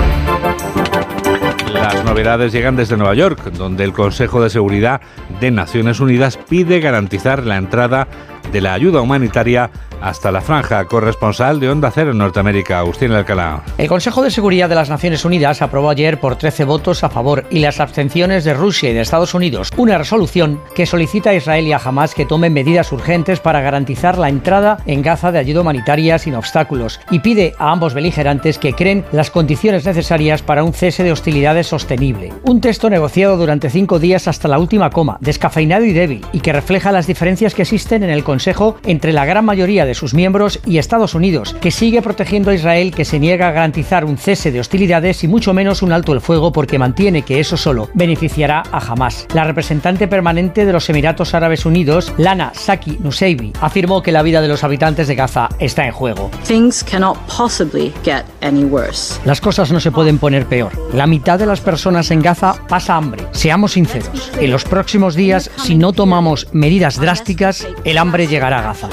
Las 1.73 2.05
novedades 2.05 2.53
llegan 2.53 2.77
desde 2.77 2.97
Nueva 2.97 3.15
York, 3.15 3.51
donde 3.55 3.83
el 3.83 3.93
Consejo 3.93 4.41
de 4.41 4.49
Seguridad 4.49 5.01
de 5.41 5.51
Naciones 5.51 5.99
Unidas 5.99 6.37
pide 6.37 6.79
garantizar 6.79 7.45
la 7.45 7.57
entrada 7.57 8.07
de 8.53 8.61
la 8.61 8.73
ayuda 8.73 9.01
humanitaria 9.01 9.73
hasta 10.03 10.33
la 10.33 10.41
franja. 10.41 10.85
Corresponsal 10.87 11.61
de 11.61 11.71
Onda 11.71 11.91
Cero 11.91 12.11
en 12.11 12.19
Norteamérica, 12.19 12.79
Agustín 12.79 13.13
Alcalá. 13.13 13.63
El 13.79 13.89
Consejo 13.89 14.23
de 14.23 14.31
Seguridad 14.31 14.69
de 14.69 14.75
las 14.75 14.91
Naciones 14.91 15.25
Unidas 15.25 15.63
aprobó 15.63 15.91
ayer 15.91 16.21
por 16.21 16.37
13 16.37 16.65
votos 16.65 17.05
a 17.05 17.09
favor 17.09 17.45
y 17.51 17.61
las 17.61 17.81
abstenciones 17.81 18.45
de 18.45 18.55
Rusia 18.55 18.91
y 18.91 18.95
de 18.95 19.01
Estados 19.01 19.35
Unidos 19.35 19.71
una 19.77 19.99
resolución 19.99 20.61
que 20.75 20.87
solicita 20.87 21.31
a 21.31 21.35
Israel 21.35 21.67
y 21.67 21.73
a 21.73 21.81
Hamas 21.83 22.15
que 22.15 22.27
tomen 22.27 22.53
medidas 22.53 22.93
urgentes 22.93 23.41
para 23.41 23.61
garantizar 23.61 24.19
la 24.19 24.29
entrada 24.29 24.79
en 24.87 25.03
Gaza 25.03 25.33
de 25.33 25.39
ayuda 25.39 25.61
humanitaria 25.61 26.19
sin 26.19 26.35
obstáculos 26.35 27.01
y 27.11 27.21
pide 27.21 27.55
a 27.59 27.71
ambos 27.71 27.95
beligerantes 27.95 28.59
que 28.59 28.73
creen 28.73 29.05
las 29.13 29.31
condiciones 29.31 29.85
necesarias 29.85 30.43
para 30.43 30.65
un 30.65 30.73
cese 30.73 31.03
de 31.03 31.13
hostilidades 31.13 31.67
sostenible. 31.67 32.33
Un 32.45 32.61
texto 32.61 32.91
negociado 32.91 33.37
durante 33.37 33.71
cinco 33.71 33.99
días 33.99 34.29
hasta 34.29 34.49
la 34.49 34.59
última 34.59 34.91
coma, 34.91 35.19
descafeinado 35.21 35.85
y 35.85 35.93
débil, 35.93 36.25
y 36.33 36.41
que 36.41 36.53
refleja 36.53 36.93
las 36.93 37.07
diferencias 37.07 37.55
que 37.55 37.63
existen 37.63 38.03
en 38.03 38.11
el 38.11 38.25
Consejo 38.25 38.77
entre 38.85 39.13
la 39.13 39.25
gran 39.25 39.45
mayoría 39.45 39.85
de 39.85 39.92
sus 39.95 40.15
miembros 40.15 40.61
y 40.67 40.79
Estados 40.79 41.15
Unidos, 41.15 41.55
que 41.61 41.71
sigue 41.71 42.03
protegiendo 42.03 42.51
a 42.51 42.55
Israel 42.55 42.95
que 42.95 43.05
se 43.05 43.19
niega 43.19 43.49
a 43.49 43.53
garantizar 43.53 44.05
un 44.05 44.19
cese 44.19 44.51
de 44.51 44.61
hostilidades 44.61 45.25
y 45.25 45.29
mucho 45.29 45.53
menos 45.53 45.83
un 45.83 45.93
alto 45.93 46.13
el 46.13 46.21
fuego 46.21 46.53
porque 46.53 46.79
mantiene 46.79 47.23
que 47.23 47.41
eso 47.41 47.57
solo 47.57 47.89
beneficiará 47.95 48.63
a 48.73 48.79
Hamas. 48.79 49.27
La 49.35 49.45
representante 49.45 50.09
permanente 50.09 50.65
de 50.65 50.73
los 50.73 50.89
Emiratos 50.89 51.35
Árabes 51.35 51.67
Unidos, 51.67 52.13
Lana 52.19 52.53
Saki 52.55 52.99
Nuseibi, 53.01 53.53
afirmó 53.61 54.03
que 54.03 54.13
la 54.13 54.23
vida 54.23 54.41
de 54.41 54.49
los 54.49 54.65
habitantes 54.65 55.09
de 55.09 55.15
Gaza 55.15 55.49
está 55.59 55.87
en 55.87 55.93
juego. 55.93 56.31
Things 56.47 56.83
cannot 56.85 57.17
possibly 57.27 57.93
get 58.05 58.25
any 58.41 58.65
worse. 58.65 59.21
Las 59.25 59.41
cosas 59.41 59.73
no 59.73 59.81
se 59.81 59.91
pueden 59.91 60.19
poner 60.19 60.47
peor. 60.47 60.73
La 60.95 61.07
mitad 61.07 61.39
de 61.39 61.47
las 61.47 61.61
personas 61.61 62.11
en 62.11 62.23
Gaza 62.23 62.55
pasa 62.69 62.97
hambre. 62.97 63.25
Seamos 63.33 63.73
sinceros, 63.73 64.31
en 64.39 64.51
los 64.51 64.65
próximos 64.65 65.15
días, 65.15 65.51
si 65.57 65.75
no 65.75 65.93
tomamos 65.93 66.49
medidas 66.53 66.99
drásticas, 67.01 67.67
el 67.85 67.99
hambre 67.99 68.27
llegará 68.27 68.59
a 68.59 68.63
Gaza. 68.63 68.89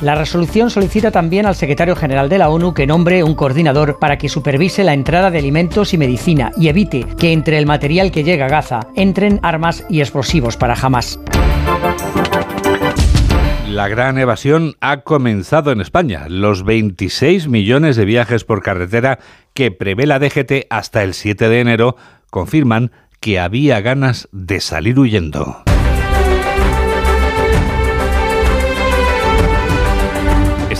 La 0.00 0.14
resolución 0.14 0.70
solicita 0.70 1.10
también 1.10 1.46
al 1.46 1.56
secretario 1.56 1.96
general 1.96 2.28
de 2.28 2.38
la 2.38 2.48
ONU 2.48 2.74
que 2.74 2.86
nombre 2.86 3.24
un 3.24 3.34
coordinador 3.34 3.98
para 3.98 4.18
que 4.18 4.28
supervise 4.28 4.84
la 4.84 4.94
entrada 4.94 5.32
de 5.32 5.38
alimentos 5.38 5.94
y 5.94 5.98
medicina 5.98 6.52
y 6.56 6.68
evite 6.68 7.04
que 7.18 7.32
entre 7.32 7.58
el 7.58 7.66
material 7.66 8.12
que 8.12 8.22
llega 8.22 8.46
a 8.46 8.48
Gaza 8.48 8.86
entren 8.94 9.40
armas 9.42 9.84
y 9.88 10.00
explosivos 10.00 10.56
para 10.56 10.74
Hamas. 10.74 11.18
La 13.68 13.88
gran 13.88 14.16
evasión 14.16 14.74
ha 14.80 15.00
comenzado 15.00 15.72
en 15.72 15.80
España. 15.80 16.26
Los 16.28 16.64
26 16.64 17.48
millones 17.48 17.96
de 17.96 18.04
viajes 18.04 18.44
por 18.44 18.62
carretera 18.62 19.18
que 19.54 19.72
prevé 19.72 20.06
la 20.06 20.20
DGT 20.20 20.66
hasta 20.70 21.02
el 21.02 21.14
7 21.14 21.48
de 21.48 21.60
enero 21.60 21.96
confirman 22.30 22.92
que 23.18 23.40
había 23.40 23.80
ganas 23.80 24.28
de 24.30 24.60
salir 24.60 24.98
huyendo. 25.00 25.64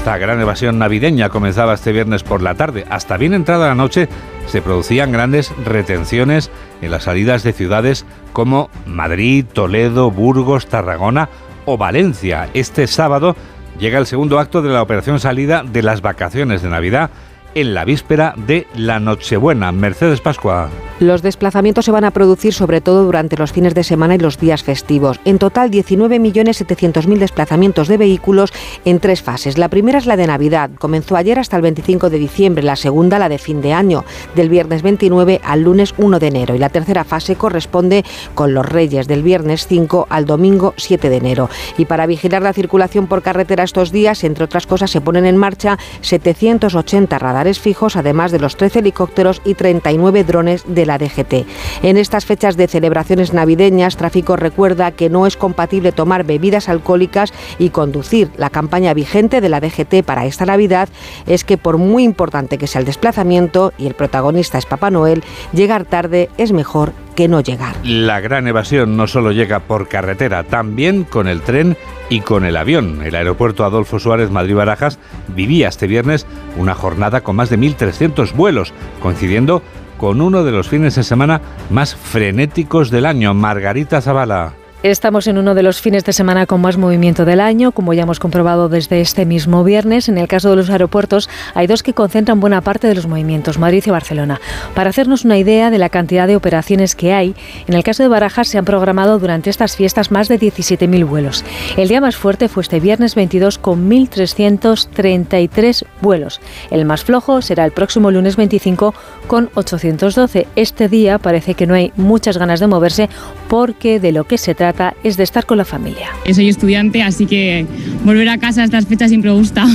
Esta 0.09 0.17
gran 0.17 0.41
evasión 0.41 0.79
navideña 0.79 1.29
comenzaba 1.29 1.75
este 1.75 1.93
viernes 1.93 2.23
por 2.23 2.41
la 2.41 2.55
tarde. 2.55 2.87
Hasta 2.89 3.19
bien 3.19 3.35
entrada 3.35 3.69
la 3.69 3.75
noche 3.75 4.09
se 4.47 4.63
producían 4.63 5.13
grandes 5.13 5.53
retenciones 5.67 6.51
en 6.81 6.93
las 6.93 7.03
salidas 7.03 7.43
de 7.43 7.53
ciudades 7.53 8.07
como 8.33 8.71
Madrid, 8.87 9.45
Toledo, 9.53 10.11
Burgos, 10.11 10.67
Tarragona 10.67 11.29
o 11.67 11.77
Valencia. 11.77 12.49
Este 12.55 12.87
sábado 12.87 13.37
llega 13.79 13.99
el 13.99 14.07
segundo 14.07 14.39
acto 14.39 14.63
de 14.63 14.71
la 14.71 14.81
operación 14.81 15.21
salida 15.21 15.63
de 15.63 15.83
las 15.83 16.01
vacaciones 16.01 16.63
de 16.63 16.71
Navidad 16.71 17.11
en 17.55 17.75
la 17.75 17.85
víspera 17.85 18.35
de 18.37 18.67
la 18.77 19.01
Nochebuena. 19.01 19.73
Mercedes 19.73 20.21
Pascua. 20.21 20.69
Los 21.01 21.23
desplazamientos 21.23 21.85
se 21.85 21.93
van 21.93 22.05
a 22.05 22.11
producir 22.11 22.53
sobre 22.53 22.81
todo 22.81 23.05
durante 23.05 23.37
los 23.37 23.53
fines 23.53 23.75
de 23.75 23.85
semana 23.85 24.17
y 24.17 24.19
los 24.19 24.39
días 24.39 24.65
festivos. 24.65 25.21
En 25.25 25.39
total, 25.39 25.71
19.700.000 25.71 27.19
desplazamientos 27.19 27.87
de 27.87 27.97
vehículos 27.97 28.53
en 28.85 28.99
tres 28.99 29.23
fases. 29.23 29.59
La 29.59 29.69
primera 29.69 29.99
es 29.99 30.07
la 30.07 30.17
de 30.17 30.27
Navidad. 30.27 30.71
Comenzó 30.77 31.17
ayer 31.17 31.39
hasta 31.39 31.57
el 31.57 31.63
25 31.63 32.11
de 32.11 32.19
diciembre. 32.19 32.65
La 32.65 32.75
segunda, 32.75 33.21
la 33.21 33.29
de 33.29 33.39
fin 33.39 33.61
de 33.61 33.73
año, 33.73 34.05
del 34.35 34.49
viernes 34.49 34.83
29 34.83 35.41
al 35.45 35.63
lunes 35.63 35.95
1 35.99 36.19
de 36.19 36.27
enero. 36.27 36.57
Y 36.57 36.59
la 36.59 36.69
tercera 36.69 37.05
fase 37.05 37.37
corresponde 37.37 38.05
con 38.35 38.53
los 38.53 38.67
Reyes, 38.67 39.07
del 39.07 39.23
viernes 39.23 39.69
5 39.69 40.09
al 40.11 40.27
domingo 40.27 40.75
7 40.77 41.09
de 41.09 41.17
enero. 41.17 41.49
Y 41.77 41.85
para 41.85 42.07
vigilar 42.07 42.43
la 42.43 42.53
circulación 42.53 43.07
por 43.07 43.23
carretera 43.23 43.63
estos 43.63 43.93
días, 43.93 44.25
entre 44.25 44.45
otras 44.45 44.67
cosas, 44.67 44.91
se 44.91 45.01
ponen 45.01 45.27
en 45.27 45.37
marcha 45.37 45.79
780 46.01 47.19
radares 47.21 47.38
fijos, 47.61 47.97
además 47.97 48.33
de 48.33 48.41
los 48.41 48.57
13 48.57 48.81
helicópteros 48.81 49.41
y 49.45 49.55
39 49.55 50.25
drones 50.25 50.65
de 50.67 50.87
la 50.87 50.99
DGT. 50.99 51.47
En 51.83 51.97
estas 51.97 52.25
fechas 52.25 52.57
de 52.57 52.69
celebraciones 52.69 53.33
navideñas, 53.33 53.97
Tráfico 53.97 54.37
recuerda 54.37 54.91
que 54.93 55.09
no 55.09 55.27
es 55.27 55.37
compatible 55.37 55.93
tomar 55.93 56.25
bebidas 56.25 56.69
alcohólicas 56.69 57.33
y 57.59 57.71
conducir. 57.71 58.31
La 58.37 58.51
campaña 58.51 58.95
vigente 58.95 59.41
de 59.41 59.49
la 59.49 59.61
DGT 59.61 60.05
para 60.05 60.27
esta 60.27 60.47
Navidad 60.47 60.89
es 61.27 61.45
que 61.45 61.59
por 61.59 61.79
muy 61.79 62.05
importante 62.05 62.59
que 62.59 62.67
sea 62.67 62.81
el 62.81 62.87
desplazamiento 62.87 63.73
y 63.79 63.87
el 63.87 63.95
protagonista 63.95 64.59
es 64.59 64.67
Papá 64.67 64.91
Noel, 64.91 65.23
llegar 65.53 65.85
tarde 65.85 66.29
es 66.39 66.53
mejor 66.53 66.93
no 67.27 67.41
llegar. 67.41 67.75
La 67.83 68.21
gran 68.21 68.47
evasión 68.47 68.97
no 68.97 69.09
solo 69.09 69.33
llega 69.33 69.61
por 69.61 69.89
carretera, 69.89 70.45
también 70.45 71.03
con 71.05 71.27
el 71.27 71.41
tren 71.41 71.77
y 72.09 72.21
con 72.21 72.45
el 72.45 72.57
avión. 72.57 73.03
El 73.03 73.17
aeropuerto 73.17 73.65
Adolfo 73.65 73.99
Suárez 73.99 74.31
Madrid-Barajas 74.31 74.99
vivía 75.35 75.69
este 75.69 75.89
viernes 75.89 76.27
una 76.57 76.75
jornada 76.75 77.23
con 77.23 77.35
más 77.35 77.51
de 77.51 77.59
1.300 77.59 78.33
vuelos, 78.35 78.73
coincidiendo 79.01 79.63
con 79.97 80.21
uno 80.21 80.45
de 80.45 80.53
los 80.53 80.69
fines 80.69 80.95
de 80.95 81.03
semana 81.03 81.41
más 81.71 81.97
frenéticos 81.97 82.91
del 82.91 83.07
año. 83.07 83.35
Margarita 83.35 84.01
Zavala. 84.01 84.55
Estamos 84.85 85.27
en 85.27 85.39
uno 85.39 85.57
de 85.57 85.65
los 85.65 85.81
fines 85.81 86.05
de 86.05 86.13
semana 86.13 86.47
con 86.47 86.61
más 86.61 86.77
movimiento 86.77 87.25
del 87.25 87.41
año, 87.41 87.73
como 87.73 87.95
ya 87.95 88.05
hemos 88.05 88.21
comprobado 88.21 88.69
desde 88.69 89.01
este 89.01 89.27
mismo 89.27 89.65
viernes. 89.65 90.09
En 90.09 90.19
el 90.19 90.29
caso 90.29 90.51
de 90.51 90.57
los 90.57 90.71
aeropuertos, 90.71 91.29
hay 91.55 91.67
dos 91.67 91.83
que 91.83 91.95
concentran 91.95 92.39
buena 92.39 92.61
parte 92.61 92.87
de 92.87 92.95
los 92.95 93.09
movimientos, 93.09 93.59
Madrid 93.59 93.83
y 93.85 93.91
Barcelona. 93.91 94.41
Para 94.77 94.91
hacernos 94.91 95.25
una 95.25 95.37
idea 95.37 95.71
de 95.71 95.79
la 95.79 95.89
cantidad 95.89 96.29
de 96.29 96.37
operaciones 96.37 96.95
que 96.95 97.13
hay, 97.13 97.35
en 97.67 97.75
el 97.75 97.83
caso 97.83 98.05
de 98.05 98.09
Barajas 98.09 98.47
se 98.47 98.57
han 98.57 98.65
programado 98.65 99.19
durante 99.19 99.51
estas 99.51 99.75
fiestas 99.75 100.13
más 100.13 100.29
de 100.29 100.39
17.000 100.39 101.05
vuelos. 101.05 101.45
El 101.77 101.89
día 101.89 102.01
más 102.01 102.15
fuerte 102.15 102.49
fue 102.49 102.63
este 102.63 102.79
viernes 102.79 103.17
22 103.17 103.59
con 103.59 103.91
1.333 103.91 105.87
vuelos. 106.01 106.41
El 106.71 106.85
más 106.85 107.03
flojo 107.03 107.43
será 107.43 107.65
el 107.65 107.73
próximo 107.73 108.13
lunes 108.13 108.37
25 108.37 108.95
con 109.27 109.51
812. 109.55 110.47
Este 110.55 110.89
día 110.89 111.19
parece 111.19 111.55
que 111.55 111.67
no 111.67 111.75
hay 111.75 111.93
muchas 111.97 112.39
ganas 112.39 112.61
de 112.61 112.69
moverse 112.69 113.09
porque 113.49 113.99
de 113.99 114.13
lo 114.13 114.23
que 114.23 114.39
se 114.39 114.55
trata 114.55 114.68
es 115.05 115.17
de 115.17 115.25
estar 115.25 115.47
con 115.47 115.59
la 115.59 115.65
familia. 115.65 116.09
Soy 116.33 116.49
estudiante, 116.49 117.03
así 117.03 117.27
que 117.27 117.67
volver 118.05 118.29
a 118.29 118.39
casa 118.39 118.63
a 118.63 118.65
estas 118.65 118.87
fechas 118.87 119.09
siempre 119.11 119.31
me 119.31 119.37
gusta. 119.37 119.67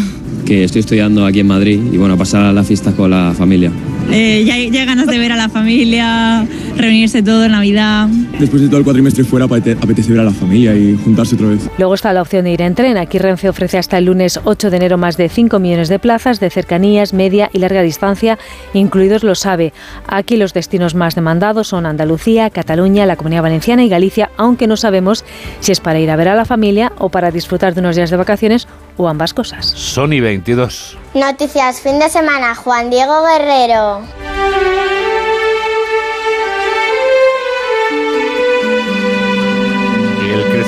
Que 0.45 0.63
estoy 0.65 0.81
estudiando 0.81 1.25
aquí 1.25 1.39
en 1.39 1.47
Madrid 1.47 1.79
y 1.91 1.97
bueno, 1.97 2.17
pasar 2.17 2.53
la 2.53 2.63
fiesta 2.63 2.91
con 2.91 3.11
la 3.11 3.33
familia. 3.37 3.71
Eh, 4.11 4.43
ya, 4.45 4.57
ya 4.57 4.81
hay 4.81 4.85
ganas 4.85 5.07
de 5.07 5.17
ver 5.17 5.31
a 5.31 5.37
la 5.37 5.47
familia, 5.47 6.45
reunirse 6.75 7.23
todo 7.23 7.45
en 7.45 7.53
Navidad. 7.53 8.07
Después 8.39 8.61
de 8.61 8.67
todo 8.67 8.79
el 8.79 8.83
cuatrimestre 8.83 9.23
fuera, 9.23 9.45
apetece 9.45 10.11
ver 10.11 10.19
a 10.19 10.23
la 10.25 10.31
familia 10.31 10.75
y 10.75 10.97
juntarse 11.03 11.35
otra 11.35 11.47
vez. 11.47 11.69
Luego 11.77 11.93
está 11.93 12.11
la 12.13 12.21
opción 12.21 12.43
de 12.43 12.51
ir 12.51 12.61
en 12.61 12.75
tren. 12.75 12.97
Aquí 12.97 13.17
Renfe 13.17 13.47
ofrece 13.47 13.77
hasta 13.77 13.97
el 13.97 14.05
lunes 14.05 14.39
8 14.43 14.69
de 14.69 14.77
enero 14.77 14.97
más 14.97 15.17
de 15.17 15.29
5 15.29 15.59
millones 15.59 15.87
de 15.87 15.99
plazas 15.99 16.39
de 16.39 16.49
cercanías, 16.49 17.13
media 17.13 17.49
y 17.53 17.59
larga 17.59 17.81
distancia, 17.81 18.37
incluidos 18.73 19.23
los 19.23 19.45
AVE. 19.45 19.73
Aquí 20.07 20.35
los 20.35 20.53
destinos 20.53 20.93
más 20.93 21.15
demandados 21.15 21.69
son 21.69 21.85
Andalucía, 21.85 22.49
Cataluña, 22.49 23.05
la 23.05 23.15
Comunidad 23.15 23.43
Valenciana 23.43 23.83
y 23.83 23.89
Galicia, 23.89 24.29
aunque 24.37 24.67
no 24.67 24.77
sabemos 24.83 25.25
si 25.59 25.71
es 25.71 25.79
para 25.79 25.99
ir 25.99 26.11
a 26.11 26.15
ver 26.15 26.29
a 26.29 26.35
la 26.35 26.45
familia 26.45 26.93
o 26.99 27.09
para 27.09 27.31
disfrutar 27.31 27.73
de 27.73 27.79
unos 27.79 27.95
días 27.95 28.11
de 28.11 28.17
vacaciones 28.17 28.67
o 28.97 29.07
ambas 29.09 29.33
cosas. 29.33 29.65
Sony 29.65 30.21
22. 30.21 30.97
Noticias 31.15 31.81
fin 31.81 31.97
de 31.99 32.09
semana, 32.09 32.53
Juan 32.53 32.91
Diego 32.91 33.23
Guerrero. 33.25 34.01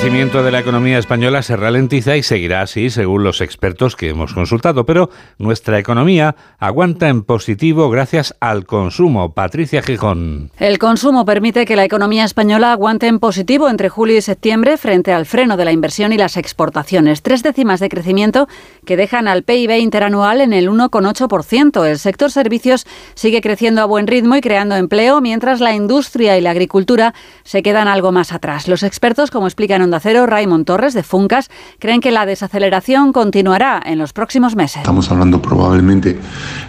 Crecimiento 0.06 0.44
de 0.44 0.52
la 0.52 0.60
economía 0.60 0.98
española 0.98 1.42
se 1.42 1.56
ralentiza 1.56 2.16
y 2.16 2.22
seguirá 2.22 2.62
así, 2.62 2.90
según 2.90 3.24
los 3.24 3.40
expertos 3.40 3.96
que 3.96 4.08
hemos 4.08 4.34
consultado, 4.34 4.86
pero 4.86 5.10
nuestra 5.36 5.80
economía 5.80 6.36
aguanta 6.60 7.08
en 7.08 7.24
positivo 7.24 7.90
gracias 7.90 8.32
al 8.38 8.66
consumo. 8.66 9.34
Patricia 9.34 9.82
Gijón. 9.82 10.52
El 10.60 10.78
consumo 10.78 11.24
permite 11.24 11.64
que 11.64 11.74
la 11.74 11.84
economía 11.84 12.22
española 12.22 12.70
aguante 12.70 13.08
en 13.08 13.18
positivo 13.18 13.68
entre 13.68 13.88
julio 13.88 14.16
y 14.16 14.20
septiembre 14.20 14.76
frente 14.76 15.12
al 15.12 15.26
freno 15.26 15.56
de 15.56 15.64
la 15.64 15.72
inversión 15.72 16.12
y 16.12 16.18
las 16.18 16.36
exportaciones. 16.36 17.22
Tres 17.22 17.42
décimas 17.42 17.80
de 17.80 17.88
crecimiento 17.88 18.46
que 18.84 18.96
dejan 18.96 19.26
al 19.26 19.42
PIB 19.42 19.72
interanual 19.80 20.40
en 20.40 20.52
el 20.52 20.70
1,8%. 20.70 21.84
El 21.84 21.98
sector 21.98 22.30
servicios 22.30 22.86
sigue 23.14 23.40
creciendo 23.40 23.82
a 23.82 23.86
buen 23.86 24.06
ritmo 24.06 24.36
y 24.36 24.40
creando 24.40 24.76
empleo, 24.76 25.20
mientras 25.20 25.58
la 25.58 25.74
industria 25.74 26.38
y 26.38 26.42
la 26.42 26.52
agricultura 26.52 27.12
se 27.42 27.64
quedan 27.64 27.88
algo 27.88 28.12
más 28.12 28.30
atrás. 28.30 28.68
Los 28.68 28.84
expertos, 28.84 29.32
como 29.32 29.48
explican 29.48 29.82
Onda 29.96 30.00
Cero, 30.02 30.26
Raymond 30.26 30.66
Torres 30.66 30.92
de 30.92 31.02
Funcas, 31.02 31.48
creen 31.78 32.02
que 32.02 32.10
la 32.10 32.26
desaceleración 32.26 33.14
continuará 33.14 33.80
en 33.82 33.98
los 33.98 34.12
próximos 34.12 34.54
meses. 34.54 34.76
Estamos 34.76 35.10
hablando 35.10 35.40
probablemente 35.40 36.18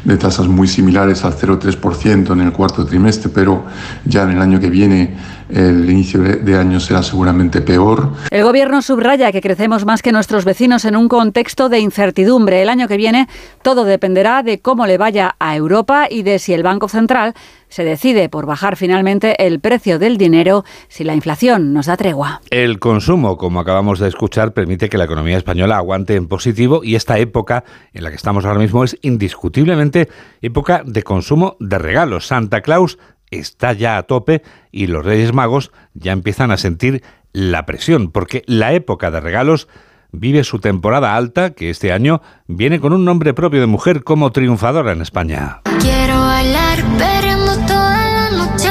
de 0.05 0.17
tasas 0.17 0.47
muy 0.47 0.69
similares 0.69 1.25
al 1.25 1.33
0,3% 1.35 2.31
en 2.31 2.39
el 2.39 2.53
cuarto 2.53 2.85
trimestre, 2.85 3.29
pero 3.29 3.65
ya 4.05 4.23
en 4.23 4.29
el 4.29 4.41
año 4.41 4.61
que 4.61 4.69
viene 4.69 5.13
el 5.49 5.89
inicio 5.89 6.21
de 6.21 6.57
año 6.57 6.79
será 6.79 7.03
seguramente 7.03 7.61
peor. 7.61 8.11
El 8.31 8.43
gobierno 8.43 8.81
subraya 8.81 9.31
que 9.31 9.41
crecemos 9.41 9.85
más 9.85 10.01
que 10.01 10.11
nuestros 10.11 10.45
vecinos 10.45 10.85
en 10.85 10.95
un 10.95 11.07
contexto 11.07 11.69
de 11.69 11.79
incertidumbre. 11.79 12.61
El 12.61 12.69
año 12.69 12.87
que 12.87 12.97
viene 12.97 13.27
todo 13.61 13.83
dependerá 13.83 14.43
de 14.43 14.59
cómo 14.59 14.85
le 14.85 14.97
vaya 14.97 15.35
a 15.39 15.55
Europa 15.55 16.07
y 16.09 16.23
de 16.23 16.39
si 16.39 16.53
el 16.53 16.63
Banco 16.63 16.89
Central 16.89 17.33
se 17.69 17.83
decide 17.83 18.29
por 18.29 18.45
bajar 18.45 18.77
finalmente 18.77 19.45
el 19.45 19.59
precio 19.59 19.99
del 19.99 20.17
dinero 20.17 20.63
si 20.87 21.03
la 21.03 21.13
inflación 21.13 21.73
nos 21.73 21.87
da 21.87 21.97
tregua. 21.97 22.41
El 22.49 22.79
consumo, 22.79 23.37
como 23.37 23.59
acabamos 23.59 23.99
de 23.99 24.07
escuchar, 24.07 24.53
permite 24.53 24.89
que 24.89 24.97
la 24.97 25.05
economía 25.05 25.37
española 25.37 25.77
aguante 25.77 26.15
en 26.15 26.27
positivo 26.27 26.81
y 26.83 26.95
esta 26.95 27.17
época 27.19 27.63
en 27.93 28.03
la 28.03 28.09
que 28.09 28.15
estamos 28.15 28.45
ahora 28.45 28.59
mismo 28.59 28.83
es 28.83 28.97
indiscutiblemente 29.01 30.09
época 30.41 30.83
de 30.85 31.03
consumo 31.03 31.57
de 31.59 31.77
regalos. 31.77 32.27
Santa 32.27 32.61
Claus 32.61 32.97
está 33.31 33.73
ya 33.73 33.97
a 33.97 34.03
tope 34.03 34.41
y 34.71 34.87
los 34.87 35.05
Reyes 35.05 35.33
Magos 35.33 35.71
ya 35.93 36.11
empiezan 36.11 36.51
a 36.51 36.57
sentir 36.57 37.03
la 37.33 37.65
presión, 37.65 38.11
porque 38.11 38.43
la 38.47 38.73
época 38.73 39.11
de 39.11 39.19
regalos 39.19 39.67
vive 40.11 40.43
su 40.43 40.59
temporada 40.59 41.15
alta, 41.15 41.51
que 41.51 41.69
este 41.69 41.91
año 41.91 42.21
viene 42.47 42.79
con 42.79 42.93
un 42.93 43.05
nombre 43.05 43.33
propio 43.33 43.59
de 43.59 43.67
mujer 43.67 44.03
como 44.03 44.31
triunfadora 44.31 44.91
en 44.91 45.01
España. 45.01 45.61
Quiero 45.79 46.19
bailar 46.19 46.79
toda 47.67 48.07
la 48.11 48.29
noche 48.31 48.69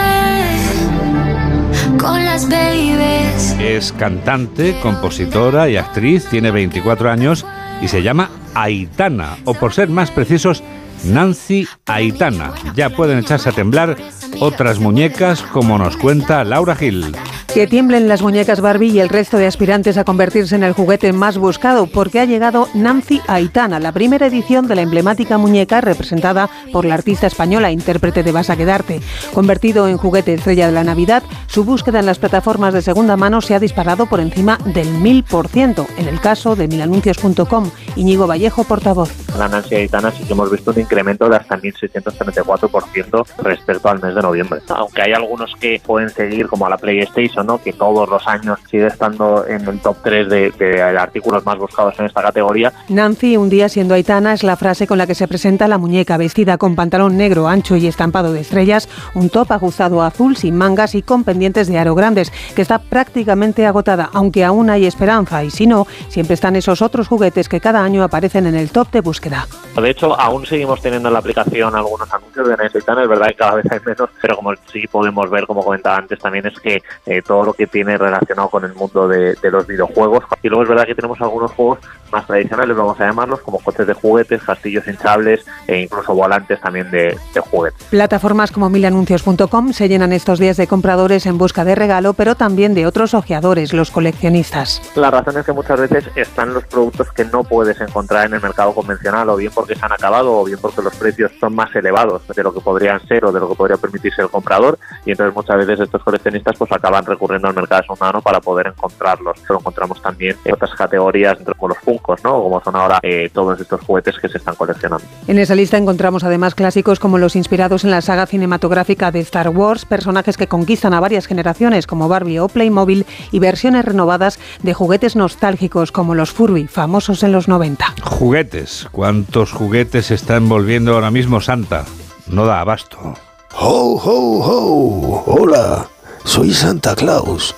con 1.99 2.25
las 2.25 2.49
babies. 2.49 3.57
Es 3.61 3.92
cantante, 3.92 4.77
compositora 4.83 5.69
y 5.69 5.77
actriz, 5.77 6.27
tiene 6.27 6.51
24 6.51 7.11
años 7.11 7.47
y 7.83 7.88
se 7.88 8.03
llama 8.03 8.31
Aitana, 8.55 9.37
o 9.45 9.55
por 9.55 9.73
ser 9.73 9.88
más 9.88 10.11
precisos, 10.11 10.62
Nancy 11.04 11.66
Aitana. 11.87 12.52
Ya 12.74 12.90
pueden 12.90 13.18
echarse 13.18 13.48
a 13.48 13.52
temblar 13.52 13.96
otras 14.40 14.78
muñecas, 14.78 15.42
como 15.42 15.78
nos 15.78 15.96
cuenta 15.96 16.44
Laura 16.44 16.74
Gil. 16.76 17.14
Que 17.52 17.66
tiemblen 17.66 18.06
las 18.06 18.20
muñecas 18.20 18.61
Barbie 18.61 18.90
y 18.90 19.00
el 19.00 19.09
resto 19.09 19.38
de 19.38 19.46
aspirantes 19.46 19.96
a 19.96 20.04
convertirse 20.04 20.56
en 20.56 20.62
el 20.62 20.74
juguete 20.74 21.14
más 21.14 21.38
buscado, 21.38 21.87
porque 21.87 22.20
ha 22.20 22.26
llegado 22.26 22.68
Nancy 22.74 23.22
Aitana, 23.28 23.80
la 23.80 23.92
primera 23.92 24.26
edición 24.26 24.66
de 24.68 24.74
la 24.74 24.82
emblemática 24.82 25.38
muñeca 25.38 25.80
representada 25.80 26.50
por 26.70 26.85
la 26.85 26.94
artista 26.94 27.26
española, 27.26 27.70
intérprete 27.70 28.22
de 28.22 28.32
Vas 28.32 28.50
a 28.50 28.56
quedarte. 28.56 29.00
Convertido 29.32 29.88
en 29.88 29.96
juguete 29.96 30.35
estrella 30.35 30.66
de 30.66 30.72
la 30.72 30.85
Navidad, 30.85 31.22
su 31.46 31.64
búsqueda 31.64 32.00
en 32.00 32.06
las 32.06 32.18
plataformas 32.18 32.74
de 32.74 32.82
segunda 32.82 33.16
mano 33.16 33.40
se 33.40 33.54
ha 33.54 33.61
disparado 33.61 34.04
por 34.04 34.20
encima 34.20 34.59
del 34.66 34.88
1000%. 34.88 35.87
En 35.96 36.09
el 36.09 36.20
caso 36.20 36.56
de 36.56 36.68
milanuncios.com, 36.68 37.70
Iñigo 37.96 38.26
Vallejo, 38.26 38.64
portavoz. 38.64 39.11
la 39.38 39.48
Nancy 39.48 39.76
Aitana 39.76 40.11
sí 40.11 40.24
que 40.24 40.35
hemos 40.35 40.50
visto 40.50 40.72
un 40.72 40.80
incremento 40.87 41.29
de 41.29 41.37
hasta 41.37 41.59
1.634% 41.59 43.27
respecto 43.42 43.88
al 43.88 44.01
mes 44.01 44.14
de 44.14 44.22
noviembre. 44.22 44.61
Aunque 44.68 45.03
hay 45.03 45.12
algunos 45.12 45.55
que 45.57 45.81
pueden 45.85 46.09
seguir, 46.11 46.46
como 46.46 46.66
a 46.66 46.70
la 46.70 46.79
PlayStation, 46.79 47.46
¿no? 47.46 47.62
que 47.62 47.72
todos 47.72 48.09
los 48.09 48.27
años 48.27 48.59
sigue 48.70 48.87
estando 48.87 49.46
en 49.46 49.66
el 49.66 49.81
top 49.81 49.96
3 50.03 50.29
de, 50.29 50.51
de 50.53 50.83
artículos 50.83 51.44
más 51.44 51.59
buscados 51.59 51.99
en 51.99 52.07
esta 52.07 52.22
categoría. 52.22 52.72
Nancy, 52.88 53.37
un 53.37 53.49
día 53.49 53.68
siendo 53.68 53.94
Aitana, 53.94 54.33
es 54.33 54.42
la 54.42 54.57
frase 54.57 54.87
con 54.87 54.99
la 54.99 55.07
que 55.07 55.14
se 55.14 55.29
presenta 55.29 55.68
la 55.68 55.79
muñeca 55.79 56.16
vestida 56.16 56.59
con 56.59 56.77
pantalón 56.77 57.16
negro 57.16 57.49
ancho 57.49 57.77
y 57.77 57.87
estampado 57.87 58.33
de 58.33 58.40
estrellas, 58.40 58.88
un 59.14 59.29
top 59.29 59.53
ajustado 59.53 60.03
azul 60.03 60.37
sin 60.37 60.57
mangas 60.57 60.94
y 60.94 61.03
con 61.03 61.25
pendientes 61.25 61.66
de 61.68 61.79
aro 61.79 61.94
grandes, 61.94 62.33
que 62.55 62.62
está 62.62 62.79
prácticamente 62.79 63.66
agotada, 63.66 64.11
aunque 64.12 64.44
aún 64.44 64.70
hay 64.70 64.87
esperanza 64.87 65.42
y 65.42 65.51
si 65.51 65.66
no, 65.66 65.87
siempre 66.09 66.35
están 66.35 66.57
esos 66.57 66.83
otros 66.83 67.09
juguetes 67.09 67.49
que 67.49 67.61
cada 67.61 67.83
año 67.83 68.03
aparecen 68.03 68.46
en 68.46 68.55
el 68.55 68.70
top 68.70 68.90
de 68.92 69.01
búsqueda. 69.01 69.46
De 69.77 69.90
hecho, 69.90 70.18
aún 70.18 70.46
seguimos 70.46 70.75
teniendo 70.80 71.08
en 71.08 71.14
la 71.14 71.20
aplicación 71.20 71.74
algunos 71.74 72.12
anuncios 72.12 72.48
de 72.48 72.54
Aitana, 72.54 73.02
es 73.02 73.08
verdad 73.08 73.28
que 73.28 73.34
cada 73.34 73.54
vez 73.56 73.66
hay 73.70 73.80
menos, 73.84 74.10
pero 74.20 74.36
como 74.36 74.54
sí 74.72 74.86
podemos 74.86 75.30
ver, 75.30 75.46
como 75.46 75.64
comentaba 75.64 75.96
antes, 75.96 76.18
también 76.18 76.46
es 76.46 76.58
que 76.60 76.82
eh, 77.06 77.22
todo 77.22 77.44
lo 77.44 77.52
que 77.52 77.66
tiene 77.66 77.96
relacionado 77.98 78.48
con 78.48 78.64
el 78.64 78.74
mundo 78.74 79.08
de 79.08 79.36
los 79.50 79.66
videojuegos, 79.66 80.24
y 80.42 80.48
luego 80.48 80.62
es 80.62 80.68
verdad 80.68 80.86
que 80.86 80.94
tenemos 80.94 81.20
algunos 81.20 81.52
juegos 81.52 81.78
más 82.12 82.27
tradicionales, 82.27 82.77
vamos 82.77 83.01
a 83.01 83.07
llamarlos, 83.07 83.40
como 83.40 83.59
coches 83.59 83.87
de 83.87 83.95
juguetes, 83.95 84.42
castillos 84.42 84.87
hinchables 84.87 85.45
e 85.66 85.81
incluso 85.81 86.14
volantes 86.14 86.61
también 86.61 86.90
de, 86.90 87.19
de 87.35 87.40
juguetes. 87.40 87.83
Plataformas 87.90 88.51
como 88.51 88.71
milanuncios.com 88.71 89.73
se 89.73 89.88
llenan 89.88 90.12
estos 90.12 90.38
días 90.38 90.57
de 90.57 90.66
compradores 90.66 91.27
en 91.27 91.38
busca 91.38 91.64
de 91.64 91.75
regalo, 91.75 92.14
pero 92.14 92.35
también 92.35 92.75
de 92.75 92.87
otros 92.87 93.14
ojeadores, 93.14 93.73
los 93.73 93.90
coleccionistas. 93.90 94.83
La 94.95 95.11
razón 95.11 95.38
es 95.38 95.47
que 95.47 95.53
muchas 95.53 95.81
veces 95.81 96.05
están 96.14 96.55
los 96.55 96.64
productos 96.64 97.12
que 97.12 97.25
no 97.25 97.45
puedes 97.45 97.81
encontrar 97.81 98.27
en 98.27 98.35
el 98.35 98.40
mercado 98.40 98.75
convencional, 98.75 99.29
o 99.29 99.37
bien 99.37 99.53
porque 99.55 99.75
se 99.75 99.85
han 99.85 99.92
acabado, 99.92 100.40
o 100.40 100.45
bien 100.45 100.59
porque 100.61 100.83
los 100.83 100.95
precios 100.97 101.33
son 101.40 101.55
más 101.55 101.75
elevados 101.75 102.23
de 102.27 102.42
lo 102.42 102.53
que 102.53 102.61
podrían 102.61 103.01
ser 103.07 103.25
o 103.25 103.33
de 103.33 103.40
lo 103.40 103.49
que 103.49 103.55
podría 103.55 103.77
permitirse 103.77 104.23
el 104.23 104.29
comprador, 104.29 104.79
y 105.05 105.12
entonces 105.12 105.35
muchas 105.35 105.57
veces 105.57 105.81
estos 105.81 106.03
coleccionistas 106.03 106.57
pues 106.57 106.71
acaban 106.73 107.05
recurriendo 107.05 107.49
al 107.49 107.55
mercado 107.55 107.81
de 107.81 107.87
segunda 107.87 108.07
mano 108.07 108.23
para 108.23 108.40
poder 108.40 108.69
encontrarlos. 108.69 109.38
Lo 109.49 109.59
encontramos 109.59 110.01
también 110.03 110.37
en 110.45 110.55
otras 110.55 110.75
categorías, 110.75 111.38
como 111.57 111.69
los 111.69 111.79
Funkos, 111.96 112.22
¿no? 112.24 112.42
como 112.42 112.62
son 112.62 112.76
ahora 112.76 112.98
eh, 113.02 113.30
todos 113.32 113.61
estos 113.61 113.80
juguetes 113.80 114.16
que 114.20 114.28
se 114.28 114.38
están 114.38 114.54
coleccionando. 114.54 115.04
En 115.26 115.38
esa 115.38 115.54
lista 115.54 115.76
encontramos 115.76 116.24
además 116.24 116.54
clásicos 116.54 116.98
como 116.98 117.18
los 117.18 117.37
inspirados 117.37 117.85
en 117.85 117.90
la 117.90 118.02
saga 118.02 118.26
cinematográfica 118.26 119.11
de 119.11 119.20
Star 119.20 119.48
Wars, 119.48 119.85
personajes 119.85 120.37
que 120.37 120.46
conquistan 120.46 120.94
a 120.94 121.00
varias 121.00 121.26
generaciones 121.26 121.87
como 121.87 122.09
Barbie 122.09 122.38
o 122.38 122.48
Playmobil 122.48 123.06
y 123.32 123.38
versiones 123.38 123.85
renovadas 123.85 124.38
de 124.62 124.74
juguetes 124.74 125.16
nostálgicos 125.16 125.92
como 125.92 126.14
los 126.14 126.32
Furby, 126.32 126.66
famosos 126.66 127.22
en 127.22 127.32
los 127.32 127.48
90. 127.48 127.94
Juguetes. 128.02 128.88
¿Cuántos 128.92 129.52
juguetes 129.52 130.11
está 130.11 130.37
envolviendo 130.37 130.94
ahora 130.94 131.11
mismo 131.11 131.40
Santa? 131.40 131.85
No 132.26 132.44
da 132.46 132.61
abasto. 132.61 133.14
¡Ho, 133.59 134.00
ho, 134.04 134.42
ho! 134.42 135.24
Hola, 135.26 135.87
soy 136.24 136.52
Santa 136.52 136.94
Claus. 136.94 137.54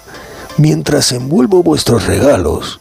Mientras 0.59 1.13
envuelvo 1.13 1.63
vuestros 1.63 2.07
regalos, 2.07 2.81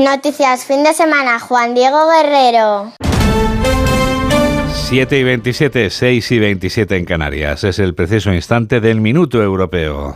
Noticias 0.00 0.64
fin 0.64 0.82
de 0.82 0.94
semana, 0.94 1.38
Juan 1.38 1.74
Diego 1.74 1.98
Guerrero. 2.08 2.90
7 4.72 5.18
y 5.18 5.22
27, 5.22 5.90
6 5.90 6.32
y 6.32 6.38
27 6.38 6.96
en 6.96 7.04
Canarias. 7.04 7.64
Es 7.64 7.78
el 7.78 7.94
preciso 7.94 8.32
instante 8.32 8.80
del 8.80 9.02
minuto 9.02 9.42
europeo. 9.42 10.14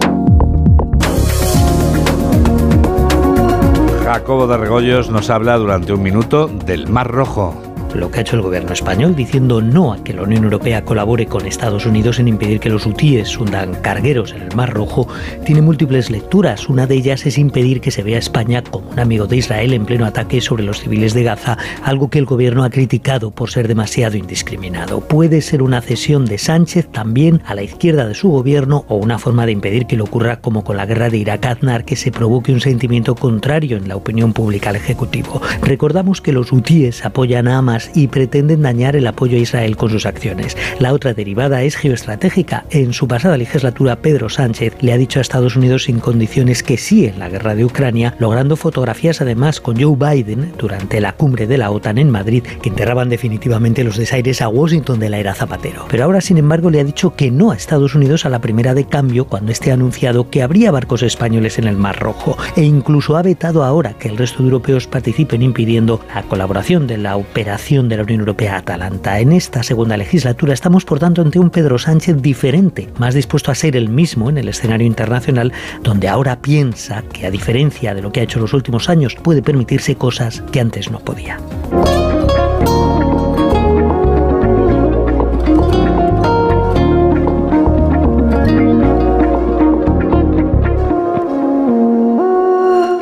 Jacobo 4.04 4.46
de 4.46 4.56
Regoyos 4.56 5.10
nos 5.10 5.28
habla 5.28 5.58
durante 5.58 5.92
un 5.92 6.02
minuto 6.02 6.48
del 6.48 6.88
Mar 6.88 7.08
Rojo 7.08 7.73
lo 7.94 8.10
que 8.10 8.18
ha 8.18 8.22
hecho 8.22 8.36
el 8.36 8.42
gobierno 8.42 8.72
español 8.72 9.14
diciendo 9.14 9.60
no 9.60 9.92
a 9.92 10.02
que 10.02 10.12
la 10.12 10.22
Unión 10.22 10.44
Europea 10.44 10.84
colabore 10.84 11.26
con 11.26 11.46
Estados 11.46 11.86
Unidos 11.86 12.18
en 12.18 12.28
impedir 12.28 12.60
que 12.60 12.68
los 12.68 12.86
hutíes 12.86 13.38
hundan 13.38 13.74
cargueros 13.74 14.32
en 14.32 14.42
el 14.42 14.54
Mar 14.54 14.72
Rojo, 14.72 15.08
tiene 15.44 15.62
múltiples 15.62 16.10
lecturas. 16.10 16.68
Una 16.68 16.86
de 16.86 16.96
ellas 16.96 17.26
es 17.26 17.38
impedir 17.38 17.80
que 17.80 17.90
se 17.90 18.02
vea 18.02 18.16
a 18.16 18.20
España 18.20 18.62
como 18.62 18.90
un 18.90 18.98
amigo 18.98 19.26
de 19.26 19.36
Israel 19.36 19.72
en 19.72 19.86
pleno 19.86 20.06
ataque 20.06 20.40
sobre 20.40 20.64
los 20.64 20.80
civiles 20.80 21.14
de 21.14 21.22
Gaza, 21.22 21.58
algo 21.82 22.10
que 22.10 22.18
el 22.18 22.24
gobierno 22.24 22.64
ha 22.64 22.70
criticado 22.70 23.30
por 23.30 23.50
ser 23.50 23.68
demasiado 23.68 24.16
indiscriminado. 24.16 25.00
Puede 25.00 25.40
ser 25.42 25.62
una 25.62 25.80
cesión 25.80 26.24
de 26.24 26.38
Sánchez 26.38 26.88
también 26.90 27.42
a 27.46 27.54
la 27.54 27.62
izquierda 27.62 28.06
de 28.06 28.14
su 28.14 28.28
gobierno 28.30 28.84
o 28.88 28.96
una 28.96 29.18
forma 29.18 29.46
de 29.46 29.52
impedir 29.52 29.86
que 29.86 29.96
lo 29.96 30.04
ocurra 30.04 30.40
como 30.40 30.64
con 30.64 30.76
la 30.76 30.86
guerra 30.86 31.10
de 31.10 31.18
Irak-Aznar, 31.18 31.84
que 31.84 31.96
se 31.96 32.10
provoque 32.10 32.52
un 32.52 32.60
sentimiento 32.60 33.14
contrario 33.14 33.76
en 33.76 33.88
la 33.88 33.96
opinión 33.96 34.32
pública 34.32 34.70
al 34.70 34.76
Ejecutivo. 34.76 35.40
Recordamos 35.62 36.20
que 36.20 36.32
los 36.32 36.52
hutíes 36.52 37.04
apoyan 37.04 37.48
a 37.48 37.58
Hamas 37.58 37.83
y 37.94 38.08
pretenden 38.08 38.62
dañar 38.62 38.96
el 38.96 39.06
apoyo 39.06 39.36
a 39.36 39.40
Israel 39.40 39.76
con 39.76 39.90
sus 39.90 40.06
acciones. 40.06 40.56
La 40.78 40.92
otra 40.92 41.14
derivada 41.14 41.62
es 41.62 41.76
geoestratégica. 41.76 42.64
En 42.70 42.92
su 42.92 43.08
pasada 43.08 43.36
legislatura, 43.36 43.96
Pedro 43.96 44.28
Sánchez 44.28 44.74
le 44.80 44.92
ha 44.92 44.96
dicho 44.96 45.18
a 45.18 45.22
Estados 45.22 45.56
Unidos 45.56 45.84
sin 45.84 46.00
condiciones 46.00 46.62
que 46.62 46.76
sí 46.76 47.06
en 47.06 47.18
la 47.18 47.28
guerra 47.28 47.54
de 47.54 47.64
Ucrania, 47.64 48.14
logrando 48.18 48.56
fotografías 48.56 49.20
además 49.20 49.60
con 49.60 49.80
Joe 49.80 49.96
Biden 49.96 50.52
durante 50.58 51.00
la 51.00 51.12
cumbre 51.12 51.46
de 51.46 51.58
la 51.58 51.70
OTAN 51.70 51.98
en 51.98 52.10
Madrid, 52.10 52.42
que 52.62 52.68
enterraban 52.68 53.08
definitivamente 53.08 53.84
los 53.84 53.96
desaires 53.96 54.42
a 54.42 54.48
Washington 54.48 54.98
de 54.98 55.10
la 55.10 55.18
era 55.18 55.34
Zapatero. 55.34 55.86
Pero 55.90 56.04
ahora, 56.04 56.20
sin 56.20 56.38
embargo, 56.38 56.70
le 56.70 56.80
ha 56.80 56.84
dicho 56.84 57.14
que 57.14 57.30
no 57.30 57.50
a 57.50 57.56
Estados 57.56 57.94
Unidos 57.94 58.24
a 58.24 58.28
la 58.28 58.40
primera 58.40 58.74
de 58.74 58.86
cambio 58.86 59.26
cuando 59.26 59.52
esté 59.52 59.72
anunciado 59.72 60.30
que 60.30 60.42
habría 60.42 60.70
barcos 60.70 61.02
españoles 61.02 61.58
en 61.58 61.66
el 61.66 61.76
Mar 61.76 61.98
Rojo 61.98 62.36
e 62.56 62.62
incluso 62.62 63.16
ha 63.16 63.22
vetado 63.22 63.64
ahora 63.64 63.94
que 63.94 64.08
el 64.08 64.16
resto 64.16 64.38
de 64.38 64.44
europeos 64.44 64.86
participen 64.86 65.42
impidiendo 65.42 66.00
la 66.14 66.22
colaboración 66.22 66.86
de 66.86 66.98
la 66.98 67.16
operación 67.16 67.73
de 67.82 67.96
la 67.96 68.04
Unión 68.04 68.20
Europea 68.20 68.56
Atalanta. 68.56 69.18
En 69.18 69.32
esta 69.32 69.64
segunda 69.64 69.96
legislatura 69.96 70.54
estamos, 70.54 70.84
por 70.84 71.00
tanto, 71.00 71.22
ante 71.22 71.40
un 71.40 71.50
Pedro 71.50 71.76
Sánchez 71.76 72.22
diferente, 72.22 72.88
más 72.98 73.14
dispuesto 73.14 73.50
a 73.50 73.54
ser 73.56 73.76
el 73.76 73.88
mismo 73.88 74.30
en 74.30 74.38
el 74.38 74.48
escenario 74.48 74.86
internacional, 74.86 75.52
donde 75.82 76.08
ahora 76.08 76.40
piensa 76.40 77.02
que, 77.02 77.26
a 77.26 77.30
diferencia 77.32 77.92
de 77.92 78.02
lo 78.02 78.12
que 78.12 78.20
ha 78.20 78.22
hecho 78.22 78.38
en 78.38 78.42
los 78.42 78.54
últimos 78.54 78.88
años, 78.88 79.16
puede 79.16 79.42
permitirse 79.42 79.96
cosas 79.96 80.42
que 80.52 80.60
antes 80.60 80.90
no 80.90 81.00
podía. 81.00 81.38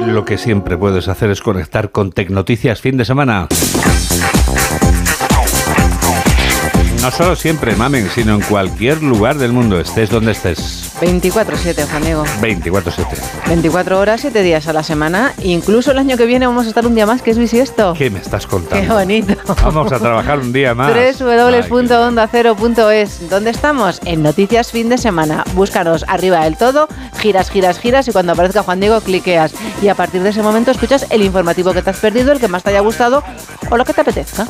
Lo 0.07 0.25
que 0.25 0.39
siempre 0.39 0.79
puedes 0.79 1.09
hacer 1.09 1.31
es 1.31 1.43
conectar 1.43 1.91
con 1.91 2.11
Tecnoticias 2.13 2.81
fin 2.81 2.97
de 2.97 3.05
semana. 3.05 3.49
No 7.03 7.11
solo 7.11 7.35
siempre, 7.35 7.75
mamen, 7.75 8.09
sino 8.15 8.37
en 8.37 8.43
cualquier 8.43 9.03
lugar 9.03 9.37
del 9.37 9.53
mundo, 9.53 9.81
estés 9.81 10.09
donde 10.09 10.31
estés. 10.31 10.93
24-7, 11.01 11.89
Juan 11.89 12.05
Diego. 12.05 12.25
24-7. 12.41 13.07
24 13.49 13.99
horas, 13.99 14.21
7 14.21 14.41
días 14.43 14.69
a 14.69 14.73
la 14.73 14.85
semana. 14.85 15.35
Incluso 15.43 15.91
el 15.91 15.99
año 15.99 16.17
que 16.17 16.27
viene 16.27 16.47
vamos 16.47 16.67
a 16.67 16.69
estar 16.69 16.87
un 16.87 16.95
día 16.95 17.05
más, 17.05 17.21
que 17.21 17.33
es 17.33 17.39
bisiesto. 17.39 17.95
¿Qué 17.95 18.09
me 18.09 18.21
estás 18.21 18.47
contando? 18.47 18.87
Qué 18.87 18.93
bonito. 18.93 19.35
Vamos 19.65 19.91
a 19.91 19.99
trabajar 19.99 20.39
un 20.39 20.53
día 20.53 20.77
más. 20.77 20.93
www.ondacero.es. 21.19 23.29
¿Dónde 23.29 23.51
estamos? 23.51 24.01
En 24.05 24.23
Noticias 24.23 24.71
Fin 24.71 24.89
de 24.89 24.97
Semana. 24.97 25.43
Búscanos 25.55 26.05
arriba 26.07 26.45
del 26.45 26.57
todo, 26.57 26.87
giras, 27.19 27.51
giras, 27.51 27.81
giras 27.81 28.07
y 28.07 28.13
cuando 28.13 28.35
aparezca 28.35 28.63
Juan 28.63 28.79
Diego 28.79 29.01
cliqueas. 29.01 29.55
Y 29.83 29.89
a 29.89 29.97
partir 29.97 30.23
de 30.23 30.31
ese 30.31 30.45
momento 30.45 30.71
escuchas 30.71 31.07
el 31.11 31.23
informativo 31.23 31.73
que 31.73 31.83
te 31.83 31.91
has 31.91 31.99
perdido, 31.99 32.31
el 32.31 32.39
que 32.39 32.47
más 32.47 32.63
te 32.63 32.71
haya 32.71 32.79
gustado 32.79 33.25
o 33.71 33.77
lo 33.77 33.85
que 33.85 33.93
te 33.93 34.03
apetezca. 34.03 34.47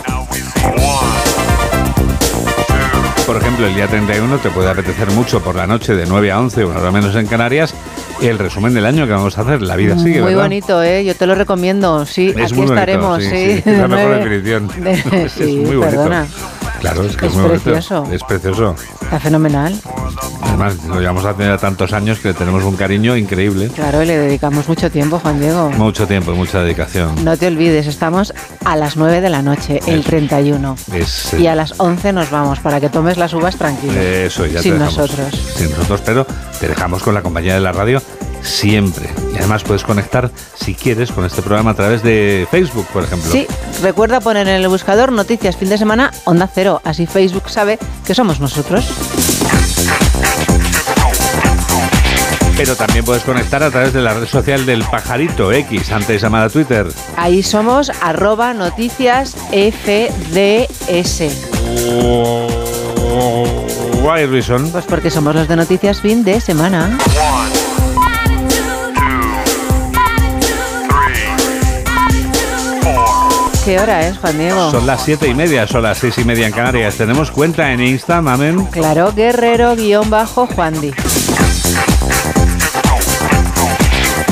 Por 3.32 3.40
ejemplo, 3.40 3.66
el 3.66 3.74
día 3.74 3.86
31 3.88 4.38
te 4.40 4.50
puede 4.50 4.68
apetecer 4.68 5.10
mucho 5.10 5.42
por 5.42 5.54
la 5.54 5.66
noche 5.66 5.94
de 5.94 6.04
9 6.04 6.30
a 6.32 6.38
11, 6.38 6.66
una 6.66 6.78
hora 6.80 6.90
menos 6.90 7.16
en 7.16 7.26
Canarias, 7.26 7.74
el 8.20 8.38
resumen 8.38 8.74
del 8.74 8.84
año 8.84 9.06
que 9.06 9.12
vamos 9.12 9.38
a 9.38 9.40
hacer. 9.40 9.62
La 9.62 9.74
vida 9.74 9.96
sigue, 9.96 10.20
Muy 10.20 10.32
¿verdad? 10.34 10.42
bonito, 10.42 10.82
¿eh? 10.82 11.02
Yo 11.02 11.14
te 11.16 11.26
lo 11.26 11.34
recomiendo. 11.34 12.04
Sí, 12.04 12.28
Es 12.28 12.36
aquí 12.36 12.54
bonito, 12.56 12.74
estaremos. 12.74 13.22
sí, 13.22 13.30
Sí, 13.30 13.62
sí, 13.64 13.70
es 13.70 13.78
la 13.78 13.88
mejor 13.88 14.16
definición. 14.22 14.66
muy 15.38 15.76
bonito. 15.76 15.80
perdona. 15.80 16.26
Claro, 16.82 17.04
es 17.04 17.16
que 17.16 17.26
es, 17.26 17.32
Es 17.32 17.38
muy 17.38 17.48
bonito. 17.48 17.62
precioso. 17.64 18.06
Es 18.12 18.22
precioso. 18.24 18.74
Está 19.00 19.18
fenomenal. 19.20 19.80
Además, 20.42 20.74
lo 20.84 21.00
llevamos 21.00 21.24
a 21.24 21.32
tener 21.34 21.56
tantos 21.58 21.92
años 21.92 22.18
que 22.18 22.28
le 22.28 22.34
tenemos 22.34 22.64
un 22.64 22.76
cariño 22.76 23.16
increíble. 23.16 23.68
Claro, 23.74 24.02
le 24.04 24.18
dedicamos 24.18 24.68
mucho 24.68 24.90
tiempo, 24.90 25.18
Juan 25.20 25.40
Diego. 25.40 25.70
Mucho 25.70 26.06
tiempo 26.08 26.32
y 26.32 26.36
mucha 26.36 26.60
dedicación. 26.60 27.24
No 27.24 27.36
te 27.36 27.46
olvides, 27.46 27.86
estamos 27.86 28.34
a 28.64 28.76
las 28.76 28.96
9 28.96 29.20
de 29.20 29.30
la 29.30 29.42
noche, 29.42 29.80
el 29.86 30.00
Eso. 30.00 30.08
31. 30.10 30.76
Es, 30.92 31.34
Y 31.38 31.46
a 31.46 31.54
las 31.54 31.74
11 31.78 32.12
nos 32.12 32.30
vamos 32.30 32.58
para 32.60 32.80
que 32.80 32.88
tomes 32.88 33.16
las 33.16 33.32
uvas 33.32 33.56
tranquilo. 33.56 33.92
Eso, 34.00 34.44
ya 34.46 34.60
Sin 34.60 34.72
te 34.74 34.78
nosotros. 34.80 35.34
Sin 35.56 35.70
nosotros, 35.70 36.02
pero 36.04 36.26
te 36.58 36.68
dejamos 36.68 37.02
con 37.02 37.14
la 37.14 37.22
compañía 37.22 37.54
de 37.54 37.60
la 37.60 37.72
radio 37.72 38.02
siempre. 38.42 39.08
Y 39.32 39.38
además 39.38 39.62
puedes 39.62 39.84
conectar, 39.84 40.30
si 40.54 40.74
quieres, 40.74 41.10
con 41.12 41.24
este 41.24 41.42
programa 41.42 41.70
a 41.72 41.74
través 41.74 42.02
de 42.02 42.46
Facebook, 42.50 42.86
por 42.92 43.04
ejemplo. 43.04 43.30
Sí, 43.30 43.46
recuerda 43.82 44.20
poner 44.20 44.48
en 44.48 44.56
el 44.56 44.68
buscador 44.68 45.12
noticias 45.12 45.56
fin 45.56 45.68
de 45.68 45.78
semana 45.78 46.10
Onda 46.24 46.48
Cero, 46.52 46.80
así 46.84 47.06
Facebook 47.06 47.48
sabe 47.48 47.78
que 48.06 48.14
somos 48.14 48.40
nosotros. 48.40 48.84
Pero 52.56 52.76
también 52.76 53.04
puedes 53.04 53.24
conectar 53.24 53.62
a 53.62 53.70
través 53.70 53.92
de 53.92 54.00
la 54.00 54.14
red 54.14 54.26
social 54.26 54.66
del 54.66 54.84
pajarito 54.84 55.50
X, 55.52 55.90
antes 55.90 56.22
llamada 56.22 56.48
Twitter. 56.48 56.86
Ahí 57.16 57.42
somos 57.42 57.90
arroba 58.00 58.54
noticias 58.54 59.34
FDS. 59.50 61.22
Why 64.02 64.26
reason? 64.26 64.70
Pues 64.70 64.84
porque 64.84 65.10
somos 65.10 65.34
los 65.34 65.48
de 65.48 65.56
noticias 65.56 66.00
fin 66.00 66.22
de 66.24 66.40
semana. 66.40 66.98
¿Qué 73.64 73.78
hora 73.78 74.08
es, 74.08 74.18
Juan 74.18 74.38
Diego? 74.38 74.72
Son 74.72 74.84
las 74.86 75.04
siete 75.04 75.28
y 75.28 75.34
media, 75.34 75.68
son 75.68 75.84
las 75.84 75.98
seis 75.98 76.18
y 76.18 76.24
media 76.24 76.48
en 76.48 76.52
Canarias. 76.52 76.96
Tenemos 76.96 77.30
cuenta 77.30 77.72
en 77.72 77.80
Insta, 77.80 78.20
mamen. 78.20 78.66
Claro, 78.66 79.12
guerrero-juandi. 79.14 80.92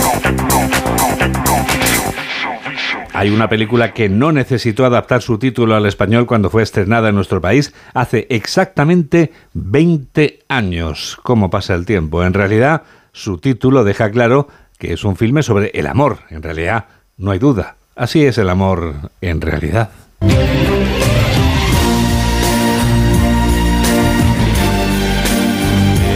Hay 3.21 3.29
una 3.29 3.49
película 3.49 3.93
que 3.93 4.09
no 4.09 4.31
necesitó 4.31 4.83
adaptar 4.83 5.21
su 5.21 5.37
título 5.37 5.75
al 5.75 5.85
español 5.85 6.25
cuando 6.25 6.49
fue 6.49 6.63
estrenada 6.63 7.09
en 7.09 7.13
nuestro 7.13 7.39
país 7.39 7.71
hace 7.93 8.25
exactamente 8.31 9.31
20 9.53 10.39
años. 10.47 11.19
¿Cómo 11.21 11.51
pasa 11.51 11.75
el 11.75 11.85
tiempo? 11.85 12.23
En 12.23 12.33
realidad, 12.33 12.81
su 13.11 13.37
título 13.37 13.83
deja 13.83 14.09
claro 14.09 14.47
que 14.79 14.93
es 14.93 15.03
un 15.03 15.17
filme 15.17 15.43
sobre 15.43 15.69
el 15.75 15.85
amor. 15.85 16.21
En 16.31 16.41
realidad, 16.41 16.85
no 17.17 17.29
hay 17.29 17.37
duda. 17.37 17.75
Así 17.95 18.25
es 18.25 18.39
el 18.39 18.49
amor 18.49 19.11
en 19.21 19.39
realidad. 19.39 19.91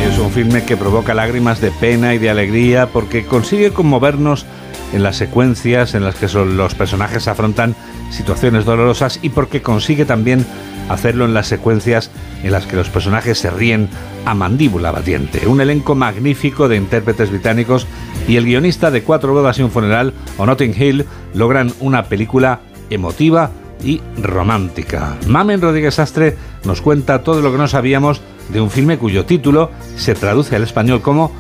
Es 0.10 0.18
un 0.18 0.32
filme 0.32 0.64
que 0.64 0.76
provoca 0.76 1.14
lágrimas 1.14 1.62
de 1.62 1.70
pena 1.70 2.16
y 2.16 2.18
de 2.18 2.32
alegría 2.32 2.88
porque 2.88 3.28
consigue 3.28 3.70
conmovernos 3.70 4.48
en 4.94 5.04
las 5.04 5.18
secuencias 5.18 5.96
en 5.96 6.04
las 6.04 6.16
que 6.16 6.28
los 6.28 6.76
personajes 6.76 7.28
afrontan 7.28 7.76
situaciones 8.12 8.66
dolorosas 8.66 9.20
y 9.22 9.30
porque 9.30 9.62
consigue 9.62 10.06
también 10.06 10.46
hacerlo 10.90 11.26
en 11.26 11.34
las 11.34 11.48
secuencias 11.48 12.12
en 12.44 12.52
las 12.52 12.66
que 12.66 12.76
los 12.76 12.90
personajes 12.90 13.40
se 13.40 13.50
ríen 13.50 13.90
a 14.26 14.34
mandíbula 14.34 14.92
batiente. 14.92 15.48
Un 15.48 15.62
elenco 15.62 15.96
magnífico 15.96 16.68
de 16.68 16.78
intérpretes 16.78 17.30
británicos 17.30 17.88
y 18.28 18.38
el 18.38 18.46
guionista 18.46 18.92
de 18.92 19.04
Cuatro 19.04 19.34
bodas 19.34 19.60
y 19.60 19.64
un 19.64 19.72
funeral 19.72 20.14
o 20.38 20.46
Notting 20.46 20.76
Hill 20.78 21.06
logran 21.34 21.74
una 21.80 22.04
película 22.04 22.62
emotiva 22.90 23.52
y 23.84 24.02
romántica. 24.22 25.18
Mamen 25.28 25.62
Rodríguez 25.62 26.00
Astre 26.00 26.38
nos 26.64 26.82
cuenta 26.82 27.24
todo 27.24 27.42
lo 27.42 27.52
que 27.52 27.58
no 27.58 27.68
sabíamos 27.68 28.22
de 28.50 28.62
un 28.62 28.70
filme 28.70 28.98
cuyo 28.98 29.26
título 29.26 29.72
se 29.96 30.16
traduce 30.16 30.56
al 30.56 30.64
español 30.64 31.02
como 31.02 31.32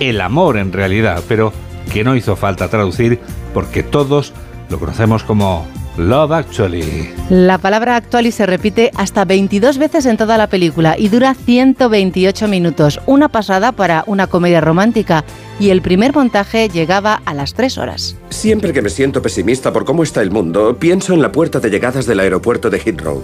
El 0.00 0.20
amor 0.20 0.56
en 0.56 0.72
realidad, 0.72 1.22
pero 1.28 1.52
que 1.92 2.04
no 2.04 2.16
hizo 2.16 2.36
falta 2.36 2.68
traducir 2.68 3.18
porque 3.52 3.82
todos 3.82 4.32
lo 4.68 4.78
conocemos 4.78 5.22
como 5.22 5.66
Love 5.96 6.32
Actually. 6.32 7.12
La 7.30 7.58
palabra 7.58 7.96
actually 7.96 8.32
se 8.32 8.46
repite 8.46 8.90
hasta 8.96 9.24
22 9.24 9.78
veces 9.78 10.06
en 10.06 10.16
toda 10.16 10.36
la 10.36 10.48
película 10.48 10.96
y 10.98 11.08
dura 11.08 11.34
128 11.34 12.48
minutos, 12.48 13.00
una 13.06 13.28
pasada 13.28 13.72
para 13.72 14.02
una 14.06 14.26
comedia 14.26 14.60
romántica, 14.60 15.24
y 15.60 15.70
el 15.70 15.82
primer 15.82 16.12
montaje 16.12 16.68
llegaba 16.68 17.22
a 17.24 17.32
las 17.32 17.54
3 17.54 17.78
horas. 17.78 18.16
Siempre 18.30 18.72
que 18.72 18.82
me 18.82 18.90
siento 18.90 19.22
pesimista 19.22 19.72
por 19.72 19.84
cómo 19.84 20.02
está 20.02 20.20
el 20.20 20.32
mundo, 20.32 20.76
pienso 20.78 21.14
en 21.14 21.22
la 21.22 21.30
puerta 21.30 21.60
de 21.60 21.70
llegadas 21.70 22.06
del 22.06 22.20
aeropuerto 22.20 22.70
de 22.70 22.78
Heathrow. 22.78 23.22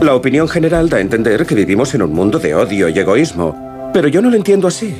La 0.00 0.14
opinión 0.14 0.48
general 0.48 0.88
da 0.88 0.98
a 0.98 1.00
entender 1.00 1.44
que 1.44 1.54
vivimos 1.54 1.94
en 1.94 2.02
un 2.02 2.12
mundo 2.12 2.38
de 2.38 2.54
odio 2.54 2.88
y 2.88 2.98
egoísmo, 2.98 3.90
pero 3.92 4.06
yo 4.08 4.22
no 4.22 4.30
lo 4.30 4.36
entiendo 4.36 4.68
así. 4.68 4.94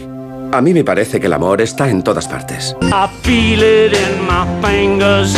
A 0.55 0.61
mí 0.61 0.75
me 0.75 0.85
parece 0.85 1.19
que 1.19 1.29
el 1.29 1.33
amor 1.33 1.63
está 1.63 1.89
en 1.89 2.03
todas 2.03 2.29
partes. 2.29 2.77
I 2.83 3.09
feel 3.23 3.63
it 3.63 3.95
in 3.95 4.27
my 4.27 4.45
fingers. 4.61 5.35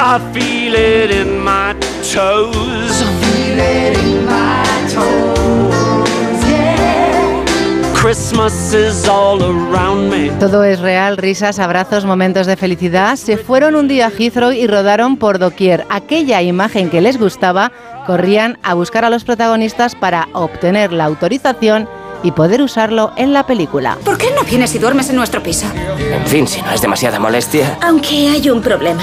I 0.00 0.18
feel 0.32 0.74
it 0.74 1.10
in 1.10 1.44
my 1.44 1.74
toes. 2.14 3.02
I 3.02 3.04
feel 3.20 3.60
it 3.60 3.98
in 3.98 4.24
my 4.24 4.64
toes. 4.94 6.48
Yeah. 6.48 7.44
Christmas 7.92 8.72
is 8.72 9.06
all 9.06 9.42
around 9.42 10.08
me. 10.08 10.30
Todo 10.40 10.64
es 10.64 10.80
real, 10.80 11.18
risas, 11.18 11.58
abrazos, 11.58 12.06
momentos 12.06 12.46
de 12.46 12.56
felicidad. 12.56 13.16
Se 13.16 13.36
fueron 13.36 13.76
un 13.76 13.86
día 13.86 14.06
a 14.06 14.10
Heathrow 14.10 14.52
y 14.52 14.66
rodaron 14.66 15.18
por 15.18 15.38
doquier. 15.38 15.84
Aquella 15.90 16.40
imagen 16.40 16.88
que 16.88 17.02
les 17.02 17.18
gustaba, 17.18 17.70
corrían 18.06 18.58
a 18.62 18.72
buscar 18.72 19.04
a 19.04 19.10
los 19.10 19.24
protagonistas 19.24 19.94
para 19.94 20.28
obtener 20.32 20.90
la 20.94 21.04
autorización 21.04 21.86
y 22.22 22.32
poder 22.32 22.62
usarlo 22.62 23.12
en 23.16 23.32
la 23.32 23.46
película. 23.46 23.98
¿Por 24.04 24.18
qué 24.18 24.30
no 24.34 24.42
vienes 24.44 24.74
y 24.74 24.78
duermes 24.78 25.10
en 25.10 25.16
nuestro 25.16 25.42
piso? 25.42 25.66
En 25.98 26.26
fin, 26.26 26.46
si 26.46 26.62
no 26.62 26.72
es 26.72 26.80
demasiada 26.80 27.18
molestia. 27.18 27.78
Aunque 27.82 28.28
hay 28.28 28.50
un 28.50 28.60
problema. 28.62 29.02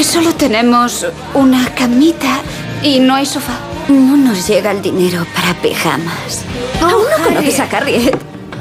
Solo 0.00 0.32
tenemos 0.34 1.06
una 1.34 1.66
camita 1.74 2.40
y 2.82 3.00
no 3.00 3.14
hay 3.14 3.26
sofá. 3.26 3.54
No 3.88 4.16
nos 4.16 4.46
llega 4.46 4.70
el 4.70 4.82
dinero 4.82 5.26
para 5.34 5.54
pijamas. 5.60 6.44
¿Aún 6.80 7.04
no 7.18 7.24
conoces 7.24 7.60
a 7.60 7.68
Carriet? 7.68 8.16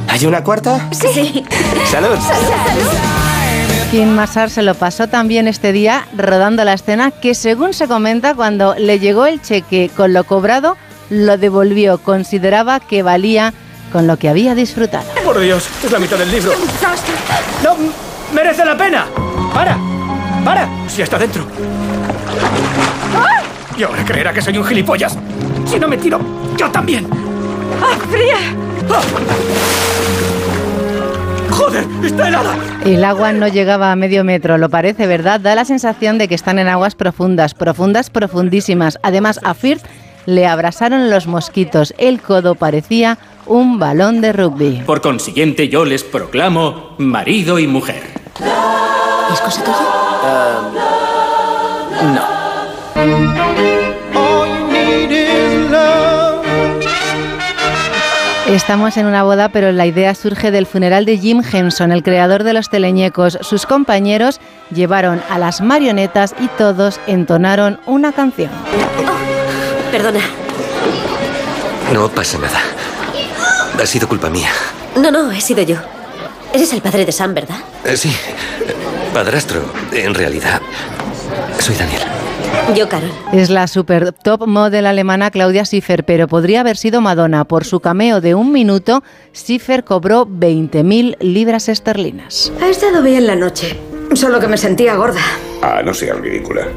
¿Hay 0.07 0.25
una 0.25 0.43
cuarta? 0.43 0.89
Sí. 0.91 1.43
Salud. 1.89 2.17
Kim 3.91 4.09
Massar 4.09 4.49
se 4.49 4.63
lo 4.63 4.73
pasó 4.73 5.07
también 5.07 5.47
este 5.47 5.71
día 5.71 6.07
rodando 6.17 6.63
la 6.63 6.73
escena 6.73 7.11
que 7.11 7.35
según 7.35 7.73
se 7.73 7.87
comenta 7.87 8.33
cuando 8.33 8.75
le 8.75 8.99
llegó 8.99 9.25
el 9.25 9.41
cheque 9.41 9.91
con 9.95 10.13
lo 10.13 10.23
cobrado, 10.23 10.77
lo 11.09 11.37
devolvió, 11.37 11.99
consideraba 11.99 12.79
que 12.79 13.03
valía 13.03 13.53
con 13.91 14.07
lo 14.07 14.17
que 14.17 14.29
había 14.29 14.55
disfrutado. 14.55 15.05
Por 15.23 15.39
Dios, 15.39 15.67
es 15.83 15.91
la 15.91 15.99
mitad 15.99 16.17
del 16.17 16.31
libro. 16.31 16.51
No, 17.63 17.75
merece 18.33 18.65
la 18.65 18.77
pena. 18.77 19.05
Para, 19.53 19.77
para. 20.43 20.67
Si 20.87 21.01
está 21.01 21.17
dentro. 21.17 21.45
Y 23.77 23.83
ahora 23.83 24.05
creerá 24.05 24.33
que 24.33 24.41
soy 24.41 24.57
un 24.57 24.65
gilipollas. 24.65 25.17
Si 25.65 25.79
no 25.79 25.87
me 25.87 25.97
tiro, 25.97 26.19
yo 26.57 26.69
también. 26.69 27.07
¡Ah, 27.81 27.97
fría! 28.09 28.37
¡Joder! 31.49 31.85
¡Está 32.03 32.27
helada! 32.27 32.55
El 32.85 33.03
agua 33.03 33.31
no 33.31 33.47
llegaba 33.47 33.91
a 33.91 33.95
medio 33.95 34.23
metro, 34.23 34.57
lo 34.57 34.69
parece, 34.69 35.07
¿verdad? 35.07 35.39
Da 35.39 35.55
la 35.55 35.65
sensación 35.65 36.17
de 36.17 36.27
que 36.27 36.35
están 36.35 36.59
en 36.59 36.67
aguas 36.67 36.95
profundas, 36.95 37.53
profundas, 37.53 38.09
profundísimas. 38.09 38.99
Además, 39.01 39.39
a 39.43 39.53
Firth 39.53 39.85
le 40.25 40.45
abrasaron 40.47 41.09
los 41.09 41.27
mosquitos. 41.27 41.93
El 41.97 42.21
codo 42.21 42.55
parecía 42.55 43.17
un 43.45 43.79
balón 43.79 44.21
de 44.21 44.33
rugby. 44.33 44.83
Por 44.85 45.01
consiguiente, 45.01 45.69
yo 45.69 45.85
les 45.85 46.03
proclamo 46.03 46.95
marido 46.97 47.59
y 47.59 47.67
mujer. 47.67 48.03
¿Es 49.31 49.39
cosa 49.41 49.63
tuya? 49.63 49.77
no. 52.13 52.43
Estamos 58.47 58.97
en 58.97 59.07
una 59.07 59.23
boda, 59.23 59.49
pero 59.49 59.71
la 59.71 59.87
idea 59.87 60.13
surge 60.13 60.51
del 60.51 60.67
funeral 60.67 61.05
de 61.05 61.17
Jim 61.17 61.41
Henson, 61.49 61.91
el 61.91 62.03
creador 62.03 62.43
de 62.43 62.53
los 62.53 62.69
teleñecos. 62.69 63.39
Sus 63.41 63.65
compañeros 63.65 64.39
llevaron 64.69 65.23
a 65.29 65.39
las 65.39 65.61
marionetas 65.61 66.35
y 66.39 66.47
todos 66.49 66.99
entonaron 67.07 67.79
una 67.87 68.11
canción. 68.11 68.51
Perdona. 69.91 70.19
No 71.93 72.09
pasa 72.09 72.37
nada. 72.37 72.59
Ha 73.81 73.85
sido 73.85 74.07
culpa 74.07 74.29
mía. 74.29 74.49
No, 74.95 75.11
no, 75.11 75.31
he 75.31 75.41
sido 75.41 75.61
yo. 75.63 75.77
Eres 76.53 76.71
el 76.73 76.81
padre 76.81 77.05
de 77.05 77.11
Sam, 77.11 77.33
¿verdad? 77.33 77.57
Eh, 77.83 77.97
sí, 77.97 78.11
padrastro, 79.13 79.63
en 79.91 80.13
realidad. 80.13 80.61
Soy 81.59 81.75
Daniel. 81.75 82.01
Yo, 82.75 82.87
Carol. 82.87 83.11
Es 83.33 83.49
la 83.49 83.67
super 83.67 84.13
top 84.13 84.47
model 84.47 84.85
alemana 84.85 85.31
Claudia 85.31 85.65
Schiffer, 85.65 86.05
pero 86.05 86.27
podría 86.27 86.61
haber 86.61 86.77
sido 86.77 87.01
Madonna. 87.01 87.43
Por 87.45 87.65
su 87.65 87.79
cameo 87.79 88.21
de 88.21 88.35
un 88.35 88.51
minuto, 88.51 89.03
Schiffer 89.35 89.83
cobró 89.83 90.27
20.000 90.27 91.17
libras 91.19 91.67
esterlinas. 91.67 92.51
Ha 92.61 92.69
estado 92.69 93.01
bien 93.01 93.27
la 93.27 93.35
noche, 93.35 93.77
solo 94.15 94.39
que 94.39 94.47
me 94.47 94.57
sentía 94.57 94.95
gorda. 94.95 95.21
Ah, 95.61 95.81
no 95.83 95.93
seas 95.93 96.19
ridícula. 96.19 96.67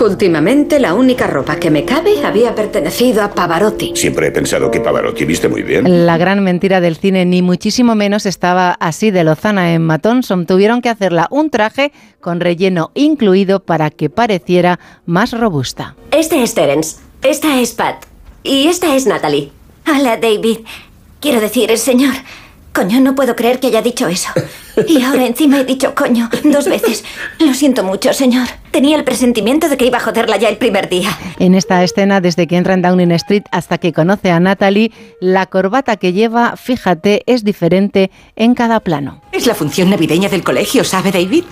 Últimamente 0.00 0.78
la 0.78 0.94
única 0.94 1.26
ropa 1.26 1.56
que 1.56 1.70
me 1.70 1.84
cabe 1.84 2.24
había 2.24 2.54
pertenecido 2.54 3.22
a 3.22 3.30
Pavarotti. 3.32 3.92
Siempre 3.94 4.28
he 4.28 4.30
pensado 4.30 4.70
que 4.70 4.80
Pavarotti 4.80 5.24
viste 5.24 5.48
muy 5.48 5.62
bien. 5.62 6.06
La 6.06 6.18
gran 6.18 6.42
mentira 6.42 6.80
del 6.80 6.96
cine, 6.96 7.24
ni 7.24 7.42
muchísimo 7.42 7.94
menos, 7.94 8.26
estaba 8.26 8.72
así 8.72 9.10
de 9.10 9.24
lozana 9.24 9.74
en 9.74 9.88
Thompson. 10.00 10.46
Tuvieron 10.46 10.82
que 10.82 10.88
hacerla 10.88 11.28
un 11.30 11.50
traje 11.50 11.92
con 12.20 12.40
relleno 12.40 12.90
incluido 12.94 13.60
para 13.60 13.90
que 13.90 14.10
pareciera 14.10 14.78
más 15.06 15.32
robusta. 15.32 15.96
Este 16.10 16.42
es 16.42 16.54
Terence, 16.54 16.98
esta 17.22 17.60
es 17.60 17.72
Pat 17.72 18.04
y 18.42 18.68
esta 18.68 18.94
es 18.96 19.06
Natalie. 19.06 19.52
Hola, 19.86 20.16
David. 20.16 20.60
Quiero 21.20 21.40
decir, 21.40 21.76
señor. 21.78 22.14
Coño, 22.72 23.00
no 23.00 23.14
puedo 23.14 23.36
creer 23.36 23.60
que 23.60 23.66
haya 23.66 23.82
dicho 23.82 24.08
eso. 24.08 24.30
Y 24.88 25.02
ahora 25.02 25.26
encima 25.26 25.60
he 25.60 25.64
dicho 25.64 25.94
coño 25.94 26.30
dos 26.44 26.66
veces. 26.66 27.04
Lo 27.38 27.52
siento 27.52 27.84
mucho, 27.84 28.12
señor. 28.14 28.48
Tenía 28.70 28.96
el 28.96 29.04
presentimiento 29.04 29.68
de 29.68 29.76
que 29.76 29.84
iba 29.84 29.98
a 29.98 30.00
joderla 30.00 30.38
ya 30.38 30.48
el 30.48 30.56
primer 30.56 30.88
día. 30.88 31.10
En 31.38 31.54
esta 31.54 31.84
escena, 31.84 32.22
desde 32.22 32.46
que 32.46 32.56
entra 32.56 32.72
en 32.72 32.80
Downing 32.80 33.12
Street 33.12 33.42
hasta 33.50 33.76
que 33.76 33.92
conoce 33.92 34.30
a 34.30 34.40
Natalie, 34.40 34.90
la 35.20 35.44
corbata 35.44 35.96
que 35.96 36.14
lleva, 36.14 36.56
fíjate, 36.56 37.22
es 37.26 37.44
diferente 37.44 38.10
en 38.36 38.54
cada 38.54 38.80
plano. 38.80 39.20
Es 39.32 39.46
la 39.46 39.54
función 39.54 39.90
navideña 39.90 40.30
del 40.30 40.42
colegio, 40.42 40.84
¿sabe, 40.84 41.12
David? 41.12 41.44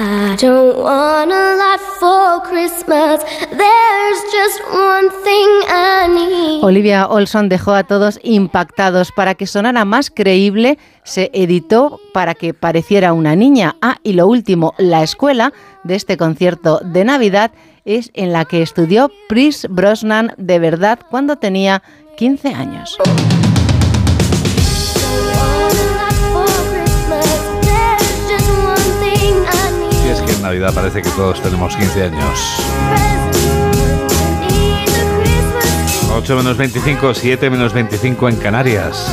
I 0.00 0.36
don't 0.36 0.78
want 0.78 1.32
a 1.32 1.56
lot 1.56 1.80
for 1.98 2.40
Christmas. 2.48 3.20
There's 3.50 4.20
just 4.30 4.62
one 4.70 5.10
thing 5.24 5.48
I 5.66 6.06
need. 6.06 6.62
Olivia 6.62 7.08
Olson 7.08 7.48
dejó 7.48 7.74
a 7.74 7.82
todos 7.82 8.20
impactados. 8.22 9.10
Para 9.10 9.34
que 9.34 9.48
sonara 9.48 9.84
más 9.84 10.10
creíble, 10.10 10.78
se 11.02 11.32
editó 11.34 11.98
para 12.14 12.34
que 12.34 12.54
pareciera 12.54 13.12
una 13.12 13.34
niña. 13.34 13.74
Ah, 13.82 13.96
y 14.04 14.12
lo 14.12 14.28
último, 14.28 14.72
la 14.78 15.02
escuela 15.02 15.52
de 15.82 15.96
este 15.96 16.16
concierto 16.16 16.78
de 16.78 17.04
Navidad 17.04 17.50
es 17.84 18.12
en 18.14 18.32
la 18.32 18.44
que 18.44 18.62
estudió 18.62 19.10
Chris 19.28 19.66
Brosnan 19.68 20.32
de 20.36 20.60
verdad 20.60 21.00
cuando 21.10 21.38
tenía 21.38 21.82
15 22.16 22.54
años. 22.54 22.96
Navidad 30.48 30.72
parece 30.72 31.02
que 31.02 31.10
todos 31.10 31.42
tenemos 31.42 31.76
15 31.76 32.04
años. 32.04 32.62
8 36.14 36.36
menos 36.36 36.56
25, 36.56 37.12
7 37.12 37.50
menos 37.50 37.74
25 37.74 38.30
en 38.30 38.36
Canarias. 38.36 39.06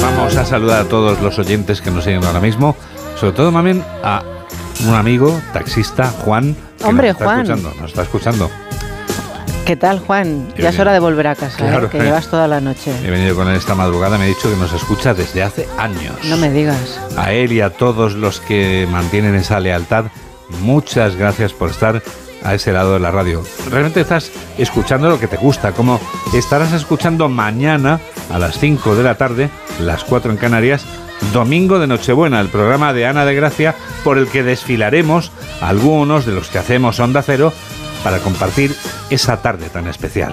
Vamos 0.00 0.34
a 0.38 0.46
saludar 0.46 0.80
a 0.80 0.88
todos 0.88 1.20
los 1.20 1.38
oyentes 1.38 1.82
que 1.82 1.90
nos 1.90 2.04
siguen 2.04 2.24
ahora 2.24 2.40
mismo. 2.40 2.74
Sobre 3.16 3.34
todo, 3.34 3.52
también 3.52 3.84
a 4.02 4.22
un 4.88 4.94
amigo, 4.94 5.38
taxista, 5.52 6.06
Juan. 6.06 6.56
que 6.78 6.84
Hombre, 6.86 7.08
nos 7.08 7.16
está 7.16 7.24
Juan. 7.26 7.40
Escuchando, 7.42 7.74
nos 7.78 7.90
está 7.90 8.02
escuchando. 8.02 8.50
¿Qué 9.64 9.76
tal, 9.76 9.98
Juan? 9.98 10.52
Ya 10.58 10.68
es 10.68 10.78
hora 10.78 10.92
de 10.92 10.98
volver 10.98 11.26
a 11.26 11.34
casa, 11.34 11.78
¿eh? 11.78 11.88
Que 11.90 11.98
llevas 11.98 12.28
toda 12.28 12.46
la 12.46 12.60
noche. 12.60 12.92
He 13.02 13.10
venido 13.10 13.34
con 13.34 13.48
él 13.48 13.56
esta 13.56 13.74
madrugada, 13.74 14.18
me 14.18 14.24
ha 14.24 14.28
dicho 14.28 14.50
que 14.50 14.56
nos 14.56 14.72
escucha 14.74 15.14
desde 15.14 15.42
hace 15.42 15.66
años. 15.78 16.16
No 16.24 16.36
me 16.36 16.50
digas. 16.50 17.00
A 17.16 17.32
él 17.32 17.50
y 17.50 17.62
a 17.62 17.70
todos 17.70 18.14
los 18.14 18.40
que 18.40 18.86
mantienen 18.90 19.34
esa 19.34 19.60
lealtad, 19.60 20.06
muchas 20.60 21.16
gracias 21.16 21.54
por 21.54 21.70
estar 21.70 22.02
a 22.42 22.54
ese 22.54 22.72
lado 22.72 22.92
de 22.92 23.00
la 23.00 23.10
radio. 23.10 23.42
Realmente 23.70 24.02
estás 24.02 24.30
escuchando 24.58 25.08
lo 25.08 25.18
que 25.18 25.28
te 25.28 25.38
gusta, 25.38 25.72
como 25.72 25.98
estarás 26.34 26.74
escuchando 26.74 27.30
mañana 27.30 28.00
a 28.30 28.38
las 28.38 28.58
5 28.58 28.96
de 28.96 29.02
la 29.02 29.14
tarde, 29.14 29.48
las 29.80 30.04
4 30.04 30.30
en 30.30 30.36
Canarias, 30.36 30.84
Domingo 31.32 31.78
de 31.78 31.86
Nochebuena, 31.86 32.40
el 32.40 32.48
programa 32.48 32.92
de 32.92 33.06
Ana 33.06 33.24
de 33.24 33.34
Gracia 33.34 33.74
por 34.04 34.18
el 34.18 34.28
que 34.28 34.42
desfilaremos 34.42 35.32
algunos 35.62 36.26
de 36.26 36.32
los 36.32 36.48
que 36.48 36.58
hacemos 36.58 37.00
Onda 37.00 37.22
Cero 37.22 37.54
para 38.04 38.20
compartir 38.20 38.76
esa 39.10 39.38
tarde 39.38 39.68
tan 39.70 39.88
especial. 39.88 40.32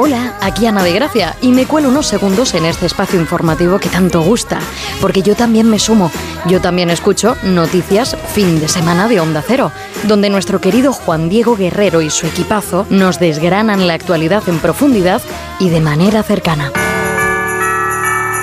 Hola, 0.00 0.36
aquí 0.40 0.66
Ana 0.66 0.84
de 0.84 0.92
Gracia 0.92 1.34
y 1.40 1.50
me 1.50 1.66
cuelo 1.66 1.88
unos 1.88 2.06
segundos 2.06 2.54
en 2.54 2.66
este 2.66 2.86
espacio 2.86 3.18
informativo 3.18 3.80
que 3.80 3.88
tanto 3.88 4.20
gusta, 4.22 4.60
porque 5.00 5.22
yo 5.22 5.34
también 5.34 5.68
me 5.68 5.80
sumo, 5.80 6.12
yo 6.46 6.60
también 6.60 6.88
escucho 6.90 7.36
noticias 7.42 8.16
fin 8.32 8.60
de 8.60 8.68
semana 8.68 9.08
de 9.08 9.18
Onda 9.18 9.42
Cero, 9.44 9.72
donde 10.04 10.30
nuestro 10.30 10.60
querido 10.60 10.92
Juan 10.92 11.28
Diego 11.28 11.56
Guerrero 11.56 12.00
y 12.00 12.10
su 12.10 12.26
equipazo 12.26 12.86
nos 12.90 13.18
desgranan 13.18 13.88
la 13.88 13.94
actualidad 13.94 14.48
en 14.48 14.60
profundidad 14.60 15.20
y 15.58 15.70
de 15.70 15.80
manera 15.80 16.22
cercana. 16.22 16.70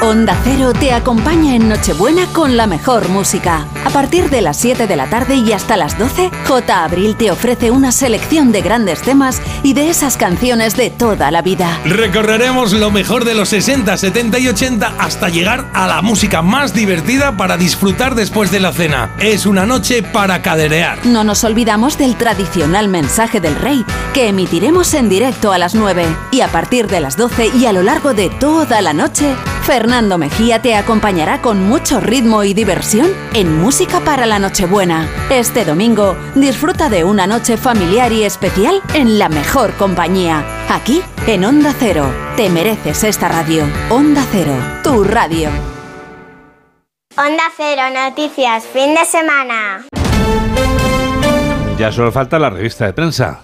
Onda 0.02 0.38
Cero 0.44 0.74
te 0.78 0.92
acompaña 0.92 1.56
en 1.56 1.70
Nochebuena 1.70 2.28
con 2.28 2.58
la 2.58 2.68
mejor 2.68 3.08
música. 3.10 3.66
A 3.86 3.90
partir 3.90 4.30
de 4.30 4.42
las 4.42 4.58
7 4.58 4.88
de 4.88 4.96
la 4.96 5.10
tarde 5.10 5.36
y 5.36 5.54
hasta 5.54 5.78
las 5.78 5.98
12, 5.98 6.32
J. 6.46 6.84
Abril 6.84 7.16
te 7.16 7.32
ofrece 7.32 7.72
una 7.72 7.92
selección 7.92 8.52
de 8.52 8.62
grandes 8.62 9.02
temas 9.02 9.42
y 9.64 9.74
de 9.74 9.90
esas 9.90 10.18
canciones 10.18 10.76
de 10.76 10.90
toda 10.90 11.32
la 11.32 11.42
vida. 11.42 11.80
Recorreremos 11.86 12.74
lo 12.74 12.92
mejor 12.92 13.24
de 13.24 13.36
los 13.36 13.50
60, 13.50 13.96
70 13.96 14.40
y 14.40 14.48
80 14.50 14.96
hasta 15.00 15.30
llegar 15.30 15.66
a 15.74 15.88
la 15.88 16.02
música 16.02 16.42
más 16.42 16.74
divertida 16.74 17.38
para 17.38 17.58
disfrutar 17.58 18.16
después 18.16 18.52
de 18.52 18.60
la 18.60 18.74
cena. 18.74 19.16
Es 19.18 19.46
una 19.46 19.66
noche 19.66 20.04
para 20.04 20.42
caderear. 20.42 21.06
No 21.06 21.24
nos 21.24 21.44
olvidamos 21.44 21.98
del 21.98 22.16
tradicional 22.16 22.90
mensaje 22.90 23.40
del 23.40 23.56
rey, 23.56 23.86
que 24.14 24.28
emitiremos 24.28 24.94
en 24.94 25.10
directo 25.10 25.54
a 25.54 25.58
las 25.58 25.74
9. 25.74 26.06
Y 26.32 26.42
a 26.42 26.50
partir 26.50 26.88
de 26.88 27.00
las 27.00 27.16
12 27.16 27.52
y 27.56 27.66
a 27.66 27.74
lo 27.74 27.82
largo 27.82 28.14
de 28.14 28.30
toda 28.30 28.82
la 28.82 28.94
noche, 28.94 29.36
Fernando 29.86 30.18
Mejía 30.18 30.64
te 30.64 30.74
acompañará 30.74 31.44
con 31.44 31.62
mucho 31.62 32.00
ritmo 32.00 32.44
y 32.44 32.56
diversión 32.56 33.08
en 33.36 33.56
Música 33.62 34.00
para 34.00 34.26
la 34.26 34.40
Nochebuena. 34.40 35.08
Este 35.30 35.64
domingo, 35.64 36.18
disfruta 36.34 36.90
de 36.90 37.04
una 37.04 37.28
noche 37.28 37.56
familiar 37.56 38.12
y 38.12 38.24
especial 38.24 38.82
en 38.96 39.20
la 39.20 39.30
mejor 39.30 39.76
compañía. 39.76 40.44
Aquí, 40.70 41.04
en 41.28 41.46
Onda 41.46 41.72
Cero. 41.78 42.12
Te 42.36 42.50
mereces 42.50 43.04
esta 43.04 43.28
radio. 43.28 43.64
Onda 43.92 44.26
Cero, 44.32 44.56
tu 44.84 45.04
radio. 45.04 45.52
Onda 47.16 47.44
Cero, 47.56 47.84
noticias, 47.94 48.64
fin 48.64 48.96
de 48.96 49.06
semana. 49.06 49.86
Ya 51.78 51.92
solo 51.92 52.12
falta 52.12 52.40
la 52.40 52.50
revista 52.50 52.88
de 52.88 52.94
prensa. 52.94 53.42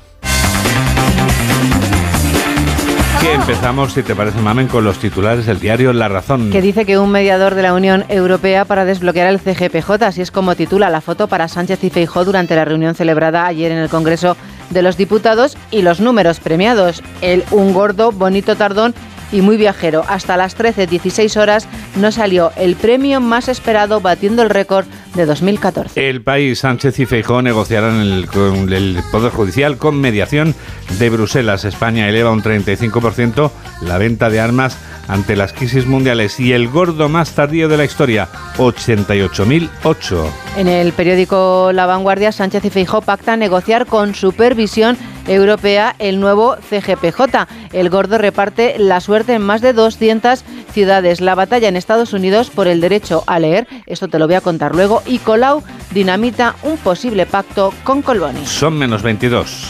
Que 3.20 3.34
empezamos, 3.34 3.94
si 3.94 4.04
te 4.04 4.16
parece, 4.16 4.40
Mamen, 4.40 4.68
con 4.68 4.84
los 4.84 4.98
titulares 5.00 5.46
del 5.46 5.60
diario 5.60 5.94
La 5.94 6.08
Razón. 6.08 6.50
Que 6.50 6.62
dice 6.62 6.86
que 6.86 6.98
un 6.98 7.12
mediador 7.12 7.56
de 7.56 7.62
la 7.62 7.74
Unión 7.74 8.06
Europea 8.10 8.66
para 8.66 8.86
desbloquear 8.86 9.28
el 9.28 9.40
CGPJ, 9.40 10.04
así 10.04 10.22
es 10.22 10.32
como 10.32 10.56
titula 10.56 10.90
la 10.90 11.02
foto 11.02 11.28
para 11.28 11.48
Sánchez 11.48 11.84
y 11.84 11.90
Feijó 11.90 12.26
durante 12.26 12.56
la 12.56 12.66
reunión 12.66 12.96
celebrada 12.96 13.46
ayer 13.46 13.72
en 13.72 13.78
el 13.78 13.90
Congreso 13.90 14.38
de 14.70 14.82
los 14.82 14.98
Diputados 14.98 15.58
y 15.70 15.82
los 15.82 16.00
números 16.00 16.40
premiados. 16.40 17.04
El 17.22 17.44
un 17.52 17.74
gordo, 17.74 18.12
bonito 18.12 18.56
tardón 18.56 18.96
y 19.32 19.42
muy 19.42 19.58
viajero. 19.58 20.04
Hasta 20.08 20.38
las 20.38 20.58
13.16 20.58 21.40
horas 21.40 21.68
no 21.96 22.12
salió 22.12 22.52
el 22.56 22.76
premio 22.76 23.22
más 23.22 23.48
esperado 23.48 24.02
batiendo 24.02 24.44
el 24.44 24.50
récord 24.50 24.86
de 25.16 25.26
2014. 25.26 26.10
El 26.10 26.22
país, 26.22 26.60
Sánchez 26.60 27.00
y 27.00 27.06
Feijóo 27.06 27.42
negociarán 27.42 28.00
el, 28.00 28.28
con 28.28 28.72
el 28.72 29.00
Poder 29.12 29.32
Judicial 29.32 29.78
con 29.78 30.00
mediación 30.00 30.56
de 31.00 31.10
Bruselas. 31.10 31.66
España 31.66 32.08
eleva 32.08 32.32
un 32.32 32.42
35% 32.42 33.52
la 33.82 33.98
venta 33.98 34.30
de 34.30 34.40
armas 34.40 34.78
ante 35.08 35.36
las 35.36 35.52
crisis 35.54 35.86
mundiales 35.86 36.40
y 36.40 36.54
el 36.54 36.70
gordo 36.70 37.10
más 37.10 37.34
tardío 37.34 37.68
de 37.68 37.78
la 37.78 37.86
historia, 37.86 38.30
88.008. 38.58 40.26
En 40.58 40.68
el 40.68 40.94
periódico 40.94 41.72
La 41.74 41.86
Vanguardia, 41.86 42.32
Sánchez 42.32 42.66
y 42.66 42.70
Feijó 42.70 43.02
pactan 43.02 43.40
negociar 43.40 43.86
con 43.86 44.16
supervisión 44.16 44.98
europea 45.28 45.96
el 46.00 46.20
nuevo 46.20 46.56
CGPJ. 46.70 47.48
El 47.74 47.90
gordo 47.90 48.18
reparte 48.18 48.76
la 48.78 49.00
suerte 49.00 49.34
en 49.34 49.42
más 49.42 49.62
de 49.62 49.74
200 49.74 50.44
ciudades. 50.72 51.22
La 51.22 51.36
batalla 51.36 51.68
en 51.68 51.76
Estados 51.76 52.14
Unidos 52.14 52.50
por 52.50 52.68
el 52.68 52.82
derecho 52.82 53.24
a 53.28 53.40
leer, 53.40 53.68
esto 53.86 54.08
te 54.08 54.20
lo 54.20 54.28
voy 54.28 54.36
a 54.36 54.42
contar 54.42 54.76
luego, 54.76 55.02
y 55.06 55.20
Colau 55.20 55.64
dinamita 55.92 56.56
un 56.64 56.78
posible 56.78 57.26
pacto 57.26 57.74
con 57.84 58.02
Colboni. 58.02 58.46
Son 58.46 58.78
menos 58.78 59.04
22. 59.04 59.70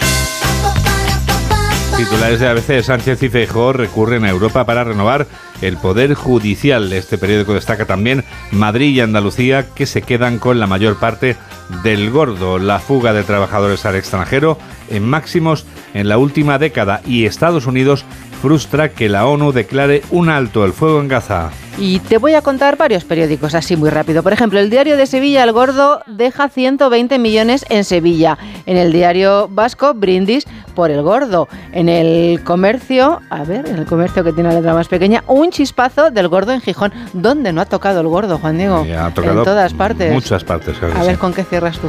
Titulares 1.97 2.39
de 2.39 2.47
ABC, 2.47 2.83
Sánchez 2.83 3.21
y 3.21 3.29
Feijóo 3.29 3.73
recurren 3.73 4.25
a 4.25 4.29
Europa 4.29 4.65
para 4.65 4.83
renovar 4.83 5.27
el 5.61 5.77
poder 5.77 6.13
judicial. 6.13 6.91
Este 6.93 7.17
periódico 7.17 7.53
destaca 7.53 7.85
también 7.85 8.23
Madrid 8.51 8.95
y 8.95 8.99
Andalucía 8.99 9.67
que 9.73 9.85
se 9.85 10.01
quedan 10.01 10.39
con 10.39 10.59
la 10.59 10.67
mayor 10.67 10.97
parte 10.97 11.37
del 11.83 12.09
gordo. 12.11 12.59
La 12.59 12.79
fuga 12.79 13.13
de 13.13 13.23
trabajadores 13.23 13.85
al 13.85 13.95
extranjero 13.95 14.57
en 14.89 15.07
máximos 15.07 15.65
en 15.93 16.09
la 16.09 16.17
última 16.17 16.57
década 16.57 17.01
y 17.05 17.25
Estados 17.25 17.65
Unidos 17.65 18.05
frustra 18.41 18.89
que 18.89 19.09
la 19.09 19.27
ONU 19.27 19.51
declare 19.51 20.01
un 20.09 20.29
alto 20.29 20.65
el 20.65 20.73
fuego 20.73 20.99
en 20.99 21.07
Gaza. 21.07 21.51
Y 21.77 21.99
te 21.99 22.17
voy 22.19 22.35
a 22.35 22.41
contar 22.41 22.77
varios 22.77 23.05
periódicos 23.05 23.55
así 23.55 23.75
muy 23.75 23.89
rápido. 23.89 24.21
Por 24.21 24.33
ejemplo, 24.33 24.59
el 24.59 24.69
diario 24.69 24.97
de 24.97 25.07
Sevilla, 25.07 25.43
El 25.43 25.51
Gordo, 25.51 26.01
deja 26.05 26.47
120 26.49 27.17
millones 27.17 27.65
en 27.69 27.83
Sevilla. 27.85 28.37
En 28.65 28.77
el 28.77 28.91
diario 28.91 29.47
vasco, 29.49 29.93
Brindis 29.95 30.45
por 30.75 30.91
El 30.91 31.01
Gordo. 31.01 31.47
En 31.71 31.89
el 31.89 32.43
comercio, 32.43 33.21
a 33.29 33.43
ver, 33.43 33.67
en 33.67 33.77
el 33.77 33.85
comercio 33.85 34.23
que 34.23 34.31
tiene 34.31 34.49
la 34.49 34.55
letra 34.55 34.73
más 34.73 34.87
pequeña, 34.89 35.23
un 35.27 35.49
chispazo 35.49 36.11
del 36.11 36.27
Gordo 36.27 36.51
en 36.51 36.61
Gijón. 36.61 36.93
¿Dónde 37.13 37.51
no 37.51 37.61
ha 37.61 37.65
tocado 37.65 38.01
el 38.01 38.07
Gordo, 38.07 38.37
Juan 38.37 38.57
Diego? 38.57 38.85
Ha 38.99 39.11
tocado 39.13 39.39
en 39.39 39.45
todas 39.45 39.73
partes. 39.73 40.11
Muchas 40.13 40.43
partes, 40.43 40.77
A 40.83 41.01
sí. 41.01 41.07
ver, 41.07 41.17
¿con 41.17 41.33
qué 41.33 41.43
cierras 41.43 41.79
tú? 41.79 41.87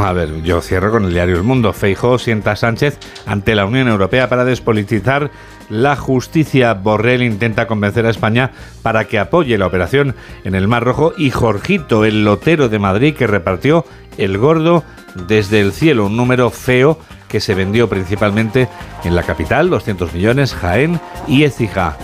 A 0.00 0.12
ver, 0.12 0.42
yo 0.42 0.60
cierro 0.60 0.90
con 0.92 1.04
el 1.04 1.12
diario 1.12 1.36
El 1.36 1.42
Mundo. 1.42 1.72
Feijó 1.72 2.18
sienta 2.18 2.52
a 2.52 2.56
Sánchez 2.56 2.98
ante 3.26 3.54
la 3.54 3.66
Unión 3.66 3.88
Europea 3.88 4.28
para 4.28 4.44
despolitizar 4.44 5.30
la 5.70 5.96
justicia. 5.96 6.74
Borrell 6.74 7.22
intenta 7.22 7.66
convencer 7.66 8.06
a 8.06 8.10
España 8.10 8.52
para 8.82 9.06
que 9.06 9.18
apoye 9.18 9.58
la 9.58 9.66
operación 9.66 10.14
en 10.44 10.54
el 10.54 10.68
Mar 10.68 10.84
Rojo. 10.84 11.12
Y 11.16 11.30
Jorgito, 11.30 12.04
el 12.04 12.24
lotero 12.24 12.68
de 12.68 12.78
Madrid, 12.78 13.14
que 13.14 13.26
repartió 13.26 13.84
el 14.16 14.38
gordo 14.38 14.84
desde 15.26 15.60
el 15.60 15.72
cielo, 15.72 16.06
un 16.06 16.16
número 16.16 16.50
feo 16.50 16.98
que 17.28 17.40
se 17.40 17.54
vendió 17.54 17.88
principalmente 17.88 18.68
en 19.04 19.14
la 19.14 19.22
capital, 19.22 19.70
200 19.70 20.12
millones, 20.14 20.54
Jaén 20.54 21.00
y 21.26 21.44
Écija, 21.44 21.96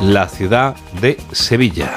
la 0.00 0.28
ciudad 0.28 0.76
de 1.00 1.18
Sevilla. 1.32 1.90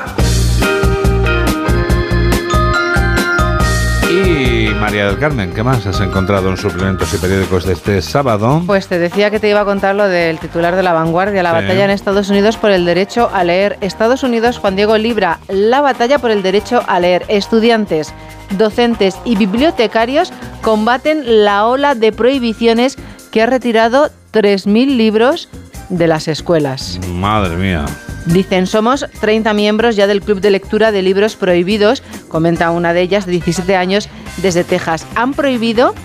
María 4.80 5.08
del 5.08 5.20
Carmen, 5.20 5.52
¿qué 5.54 5.62
más 5.62 5.86
has 5.86 6.00
encontrado 6.00 6.50
en 6.50 6.56
suplementos 6.58 7.14
y 7.14 7.18
periódicos 7.18 7.66
de 7.66 7.74
este 7.74 8.02
sábado? 8.02 8.64
Pues 8.66 8.88
te 8.88 8.98
decía 8.98 9.30
que 9.30 9.40
te 9.40 9.50
iba 9.50 9.60
a 9.62 9.66
contar 9.66 9.94
lo 9.96 10.08
del 10.08 10.40
titular 10.40 10.76
de 10.76 10.84
la 10.84 10.94
vanguardia, 10.94 11.44
la 11.44 11.50
Sí. 11.50 11.56
batalla 11.66 11.84
en 11.86 11.92
Estados 11.92 12.30
Unidos 12.30 12.56
por 12.56 12.72
el 12.72 12.86
derecho 12.86 13.30
a 13.34 13.44
leer. 13.44 13.78
Estados 13.82 14.24
Unidos, 14.24 14.58
Juan 14.58 14.76
Diego 14.78 14.98
libra 14.98 15.40
la 15.50 15.82
batalla 15.82 16.18
por 16.20 16.32
el 16.32 16.42
derecho 16.42 16.82
a 16.88 17.00
leer. 17.00 17.26
Estudiantes, 17.28 18.14
docentes 18.58 19.18
y 19.26 19.36
bibliotecarios 19.36 20.32
combaten 20.62 21.44
la 21.44 21.66
ola 21.68 21.94
de 21.94 22.12
prohibiciones 22.14 22.98
que 23.32 23.42
ha 23.42 23.46
retirado 23.48 24.10
3.000 24.32 24.96
libros 24.98 25.50
de 25.90 26.08
las 26.08 26.28
escuelas. 26.30 27.00
Madre 27.12 27.58
mía. 27.58 27.86
Dicen, 28.26 28.68
somos 28.68 29.06
30 29.22 29.54
miembros 29.54 29.96
ya 29.96 30.06
del 30.08 30.22
Club 30.22 30.42
de 30.42 30.52
Lectura 30.52 30.92
de 30.92 31.02
Libros 31.02 31.36
Prohibidos, 31.36 32.04
comenta 32.28 32.70
una 32.72 32.94
de 32.94 33.02
ellas, 33.02 33.26
de 33.26 33.32
17 33.34 33.76
años, 33.76 34.10
desde 34.38 34.64
Texas. 34.64 35.06
Han 35.16 35.34
prohibido 35.34 35.96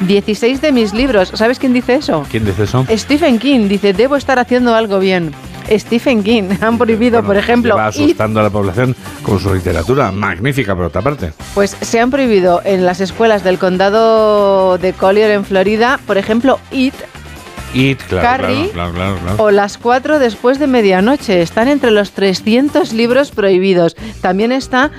16 0.00 0.60
de 0.60 0.72
mis 0.72 0.92
libros. 0.94 1.30
¿Sabes 1.34 1.58
quién 1.58 1.72
dice 1.72 1.94
eso? 1.96 2.26
¿Quién 2.30 2.44
dice 2.44 2.64
eso? 2.64 2.86
Stephen 2.90 3.38
King 3.38 3.68
dice, 3.68 3.92
debo 3.92 4.16
estar 4.16 4.38
haciendo 4.38 4.74
algo 4.74 4.98
bien. 4.98 5.32
Stephen 5.70 6.22
King 6.24 6.50
han 6.60 6.78
prohibido, 6.78 7.22
por 7.22 7.36
ejemplo, 7.36 7.76
Va 7.76 7.86
asustando 7.88 8.40
a 8.40 8.42
la 8.42 8.50
población 8.50 8.96
con 9.22 9.38
su 9.38 9.54
literatura. 9.54 10.10
Magnífica, 10.10 10.74
por 10.74 10.86
otra 10.86 11.02
parte. 11.02 11.32
pues 11.54 11.76
se 11.80 12.00
han 12.00 12.10
prohibido 12.10 12.60
en 12.64 12.84
las 12.84 13.00
escuelas 13.00 13.44
del 13.44 13.58
condado 13.58 14.78
de 14.78 14.92
Collier 14.92 15.30
en 15.30 15.44
Florida, 15.44 16.00
por 16.06 16.18
ejemplo, 16.18 16.58
It 16.72 16.94
It, 17.74 18.00
claro, 18.02 18.26
Carrie 18.26 18.70
claro, 18.70 18.92
claro, 18.92 19.18
o 19.38 19.50
Las 19.50 19.78
4 19.78 20.18
después 20.18 20.58
de 20.58 20.66
medianoche. 20.66 21.42
Están 21.42 21.68
entre 21.68 21.90
los 21.90 22.12
300 22.12 22.92
libros 22.92 23.30
prohibidos. 23.30 23.96
También 24.20 24.52
está 24.52 24.90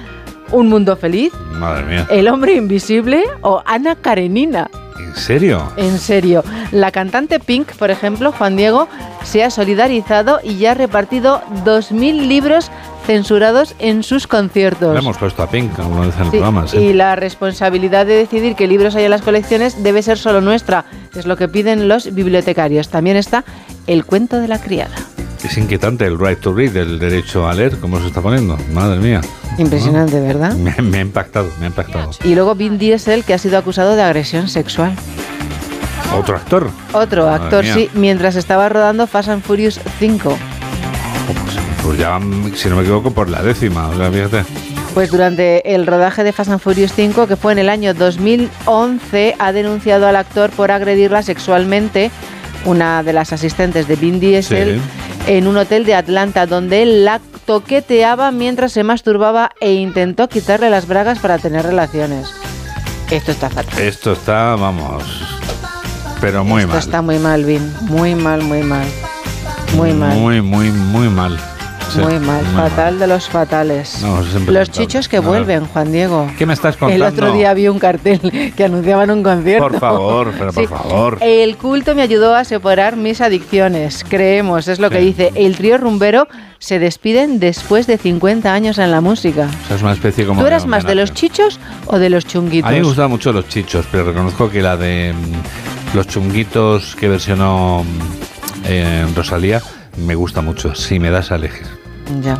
Un 0.51 0.69
Mundo 0.69 0.95
Feliz, 0.95 1.33
Madre 1.53 1.85
mía. 1.85 2.07
El 2.09 2.27
Hombre 2.27 2.55
Invisible 2.55 3.23
o 3.41 3.61
Ana 3.65 3.95
Karenina. 3.95 4.69
¿En 4.97 5.15
serio? 5.15 5.71
En 5.75 5.99
serio, 5.99 6.43
la 6.71 6.91
cantante 6.91 7.39
Pink, 7.39 7.73
por 7.73 7.91
ejemplo, 7.91 8.31
Juan 8.31 8.55
Diego, 8.55 8.87
se 9.23 9.43
ha 9.43 9.49
solidarizado 9.49 10.39
y 10.41 10.57
ya 10.57 10.71
ha 10.71 10.73
repartido 10.73 11.41
2.000 11.65 12.27
libros 12.27 12.71
censurados 13.11 13.75
en 13.79 14.03
sus 14.03 14.25
conciertos. 14.25 14.93
Le 14.93 14.99
hemos 14.99 15.17
puesto 15.17 15.43
a 15.43 15.49
Pink, 15.49 15.73
como 15.75 16.05
dice 16.05 16.17
en 16.19 16.23
el 16.25 16.31
Sí, 16.31 16.37
programa. 16.37 16.67
sí. 16.67 16.77
Y 16.77 16.93
la 16.93 17.15
responsabilidad 17.17 18.05
de 18.05 18.13
decidir 18.15 18.55
qué 18.55 18.67
libros 18.67 18.95
hay 18.95 19.03
en 19.03 19.09
las 19.11 19.21
colecciones 19.21 19.83
debe 19.83 20.01
ser 20.01 20.17
solo 20.17 20.39
nuestra, 20.39 20.85
es 21.13 21.25
lo 21.25 21.35
que 21.35 21.49
piden 21.49 21.87
los 21.89 22.13
bibliotecarios. 22.13 22.87
También 22.89 23.17
está 23.17 23.43
El 23.87 24.05
cuento 24.05 24.39
de 24.39 24.47
la 24.47 24.59
criada. 24.59 24.95
Es 25.43 25.57
inquietante 25.57 26.05
el 26.05 26.17
right 26.19 26.39
to 26.39 26.53
read, 26.53 26.75
el 26.77 26.99
derecho 26.99 27.47
a 27.49 27.53
leer, 27.53 27.77
cómo 27.79 27.99
se 27.99 28.07
está 28.07 28.21
poniendo. 28.21 28.57
Madre 28.73 28.99
mía. 28.99 29.19
Impresionante, 29.57 30.19
¿verdad? 30.21 30.53
Me, 30.53 30.73
me 30.81 30.99
ha 30.99 31.01
impactado, 31.01 31.49
me 31.59 31.65
ha 31.65 31.69
impactado. 31.69 32.11
Y 32.23 32.35
luego 32.35 32.55
Vin 32.55 32.77
Diesel, 32.77 33.23
que 33.25 33.33
ha 33.33 33.37
sido 33.39 33.57
acusado 33.57 33.95
de 33.97 34.03
agresión 34.03 34.47
sexual. 34.47 34.93
Otro 36.17 36.35
actor. 36.37 36.69
Otro 36.93 37.25
Madre 37.25 37.43
actor, 37.43 37.63
mía. 37.63 37.73
sí, 37.73 37.89
mientras 37.93 38.35
estaba 38.35 38.69
rodando 38.69 39.07
Fast 39.07 39.29
and 39.29 39.41
Furious 39.43 39.79
5. 39.99 40.37
Pues 41.83 41.97
ya, 41.97 42.19
si 42.55 42.69
no 42.69 42.75
me 42.75 42.81
equivoco, 42.83 43.11
por 43.11 43.29
la 43.29 43.41
décima. 43.41 43.89
O 43.89 43.95
sea, 43.95 44.11
fíjate. 44.11 44.43
Pues 44.93 45.09
durante 45.09 45.73
el 45.73 45.87
rodaje 45.87 46.23
de 46.23 46.33
Fast 46.33 46.51
and 46.51 46.59
Furious 46.59 46.93
5, 46.93 47.27
que 47.27 47.35
fue 47.37 47.53
en 47.53 47.59
el 47.59 47.69
año 47.69 47.93
2011, 47.93 49.35
ha 49.39 49.51
denunciado 49.51 50.07
al 50.07 50.15
actor 50.15 50.49
por 50.51 50.69
agredirla 50.71 51.23
sexualmente, 51.23 52.11
una 52.65 53.01
de 53.01 53.13
las 53.13 53.31
asistentes 53.33 53.87
de 53.87 53.95
Vin 53.95 54.19
Diesel, 54.19 54.81
en 55.27 55.47
un 55.47 55.57
hotel 55.57 55.85
de 55.85 55.95
Atlanta, 55.95 56.45
donde 56.45 56.83
él 56.83 57.05
la 57.05 57.21
toqueteaba 57.45 58.31
mientras 58.31 58.73
se 58.73 58.83
masturbaba 58.83 59.51
e 59.61 59.73
intentó 59.73 60.27
quitarle 60.27 60.69
las 60.69 60.87
bragas 60.87 61.19
para 61.19 61.37
tener 61.37 61.65
relaciones. 61.65 62.29
Esto 63.09 63.31
está 63.31 63.49
fatal. 63.49 63.79
Esto 63.79 64.11
está, 64.13 64.55
vamos. 64.55 65.03
Pero 66.19 66.43
muy 66.43 66.61
Esto 66.61 66.73
mal. 66.73 66.79
está 66.79 67.01
muy 67.01 67.17
mal, 67.17 67.45
Vin. 67.45 67.73
Muy 67.81 68.13
mal, 68.15 68.43
muy 68.43 68.61
mal. 68.61 68.87
Muy 69.75 69.93
mal. 69.93 70.17
Muy, 70.17 70.41
muy, 70.41 70.69
muy 70.69 71.09
mal. 71.09 71.37
Sí, 71.93 71.99
muy 71.99 72.19
mal. 72.19 72.43
muy 72.45 72.53
Fatal 72.55 72.99
de 72.99 73.07
los 73.07 73.27
fatales. 73.27 74.01
No, 74.01 74.21
los 74.51 74.69
chichos 74.71 75.07
que 75.09 75.19
vuelven, 75.19 75.65
Juan 75.65 75.91
Diego. 75.91 76.27
¿Qué 76.37 76.45
me 76.45 76.53
estás 76.53 76.75
El 76.75 76.79
contando? 76.79 77.05
otro 77.07 77.33
día 77.33 77.53
vi 77.53 77.67
un 77.67 77.79
cartel 77.79 78.19
que 78.55 78.63
anunciaban 78.63 79.11
un 79.11 79.23
concierto. 79.23 79.67
Por 79.67 79.79
favor, 79.79 80.31
pero 80.37 80.53
por 80.53 80.63
Sí. 80.63 80.67
favor. 80.67 81.17
El 81.21 81.57
culto 81.57 81.93
me 81.95 82.01
ayudó 82.01 82.33
a 82.35 82.43
separar 82.45 82.95
mis 82.95 83.19
adicciones. 83.21 84.05
Creemos, 84.07 84.67
es 84.67 84.79
lo 84.79 84.89
que 84.89 84.99
dice. 84.99 85.31
El 85.35 85.57
trío 85.57 85.77
rumbero 85.77 86.27
se 86.59 86.79
despiden 86.79 87.39
después 87.39 87.87
de 87.87 87.97
50 87.97 88.53
años 88.53 88.77
en 88.77 88.91
la 88.91 89.01
música. 89.01 89.49
O 89.63 89.67
sea, 89.67 89.75
es 89.77 89.81
una 89.81 89.93
especie 89.93 90.25
como 90.25 90.39
¿Tú 90.41 90.47
eras 90.47 90.65
más 90.67 90.85
de 90.85 90.95
los 90.95 91.13
chichos 91.13 91.59
o 91.87 91.97
de 91.99 92.09
los 92.09 92.25
chunguitos? 92.25 92.69
A 92.69 92.71
mí 92.73 92.79
me 92.79 92.85
gustaban 92.85 93.11
mucho 93.11 93.33
los 93.33 93.47
chichos, 93.49 93.85
pero 93.91 94.05
reconozco 94.05 94.49
que 94.49 94.61
la 94.61 94.77
de 94.77 95.13
mm, 95.13 95.95
los 95.97 96.07
chunguitos 96.07 96.95
que 96.95 97.09
versionó 97.09 97.83
mm, 97.83 98.65
eh, 98.67 99.05
Rosalía 99.15 99.61
me 99.97 100.15
gusta 100.15 100.41
mucho. 100.41 100.73
Si 100.75 100.99
me 100.99 101.09
das 101.09 101.31
a 101.31 101.35
elegir. 101.35 101.80
Ya. 102.21 102.39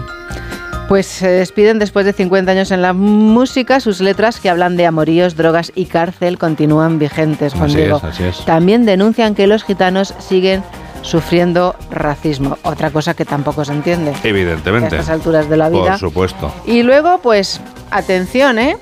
Pues 0.87 1.05
se 1.05 1.29
despiden 1.29 1.79
después 1.79 2.05
de 2.05 2.11
50 2.11 2.51
años 2.51 2.71
en 2.71 2.81
la 2.81 2.91
música. 2.91 3.79
Sus 3.79 4.01
letras 4.01 4.39
que 4.41 4.49
hablan 4.49 4.75
de 4.75 4.85
amoríos, 4.85 5.37
drogas 5.37 5.71
y 5.73 5.85
cárcel 5.85 6.37
continúan 6.37 6.99
vigentes, 6.99 7.53
Juan 7.53 7.65
Así 7.65 7.77
Diego. 7.77 7.97
es, 7.97 8.03
así 8.03 8.23
es. 8.23 8.45
También 8.45 8.85
denuncian 8.85 9.33
que 9.33 9.47
los 9.47 9.63
gitanos 9.63 10.13
siguen 10.19 10.63
sufriendo 11.01 11.75
racismo. 11.91 12.57
Otra 12.63 12.91
cosa 12.91 13.13
que 13.13 13.23
tampoco 13.25 13.63
se 13.63 13.71
entiende. 13.71 14.13
Evidentemente. 14.23 14.97
A 14.97 14.99
estas 14.99 15.09
alturas 15.09 15.49
de 15.49 15.57
la 15.57 15.69
vida. 15.69 15.91
Por 15.91 15.99
supuesto. 15.99 16.53
Y 16.65 16.83
luego, 16.83 17.19
pues, 17.23 17.61
atención, 17.89 18.59
¿eh? 18.59 18.75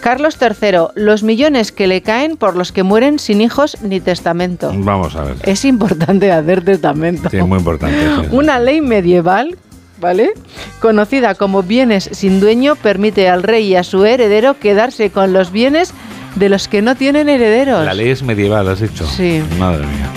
Carlos 0.00 0.38
III, 0.40 0.78
los 0.94 1.24
millones 1.24 1.72
que 1.72 1.88
le 1.88 2.02
caen 2.02 2.36
por 2.36 2.54
los 2.56 2.70
que 2.70 2.84
mueren 2.84 3.18
sin 3.18 3.40
hijos 3.40 3.76
ni 3.82 3.98
testamento. 4.00 4.70
Vamos 4.74 5.16
a 5.16 5.24
ver. 5.24 5.36
Es 5.42 5.64
importante 5.64 6.30
hacer 6.30 6.64
testamento. 6.64 7.28
Sí, 7.30 7.38
muy 7.38 7.58
importante. 7.58 7.96
sí. 7.98 8.28
Una 8.30 8.60
ley 8.60 8.80
medieval, 8.80 9.58
¿vale? 10.00 10.32
Conocida 10.80 11.34
como 11.34 11.62
bienes 11.62 12.08
sin 12.12 12.40
dueño, 12.40 12.76
permite 12.76 13.28
al 13.28 13.42
rey 13.42 13.66
y 13.68 13.76
a 13.76 13.84
su 13.84 14.04
heredero 14.04 14.58
quedarse 14.58 15.10
con 15.10 15.32
los 15.32 15.50
bienes 15.52 15.92
de 16.36 16.48
los 16.48 16.68
que 16.68 16.82
no 16.82 16.94
tienen 16.94 17.28
herederos. 17.28 17.84
La 17.84 17.94
ley 17.94 18.10
es 18.10 18.22
medieval, 18.22 18.68
has 18.68 18.80
dicho. 18.80 19.06
Sí. 19.06 19.42
Madre 19.58 19.86
mía. 19.86 20.10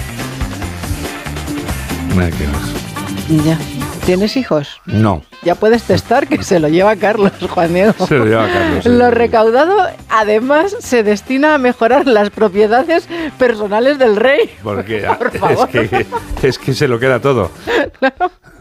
Mira 2.15 2.29
qué 2.29 2.43
es. 2.43 3.45
Ya. 3.45 3.57
¿Tienes 4.05 4.35
hijos? 4.35 4.81
No. 4.85 5.21
Ya 5.43 5.53
puedes 5.55 5.83
testar 5.83 6.27
que 6.27 6.43
se 6.43 6.59
lo 6.59 6.67
lleva 6.67 6.95
Carlos, 6.95 7.31
Juan 7.49 7.73
Diego. 7.73 7.93
Se 8.07 8.17
lo 8.17 8.25
lleva 8.25 8.47
Carlos, 8.51 8.83
sí, 8.83 8.89
Lo 8.89 9.11
recaudado, 9.11 9.77
además, 10.09 10.75
se 10.79 11.03
destina 11.03 11.53
a 11.53 11.57
mejorar 11.59 12.07
las 12.07 12.31
propiedades 12.31 13.07
personales 13.37 13.99
del 13.99 14.15
rey. 14.15 14.49
Porque 14.63 15.07
Por 15.19 15.27
es, 15.33 15.39
favor. 15.39 15.69
que, 15.69 16.05
es 16.41 16.57
que 16.57 16.73
se 16.73 16.87
lo 16.87 16.99
queda 16.99 17.19
todo. 17.19 17.51
Es 18.01 18.60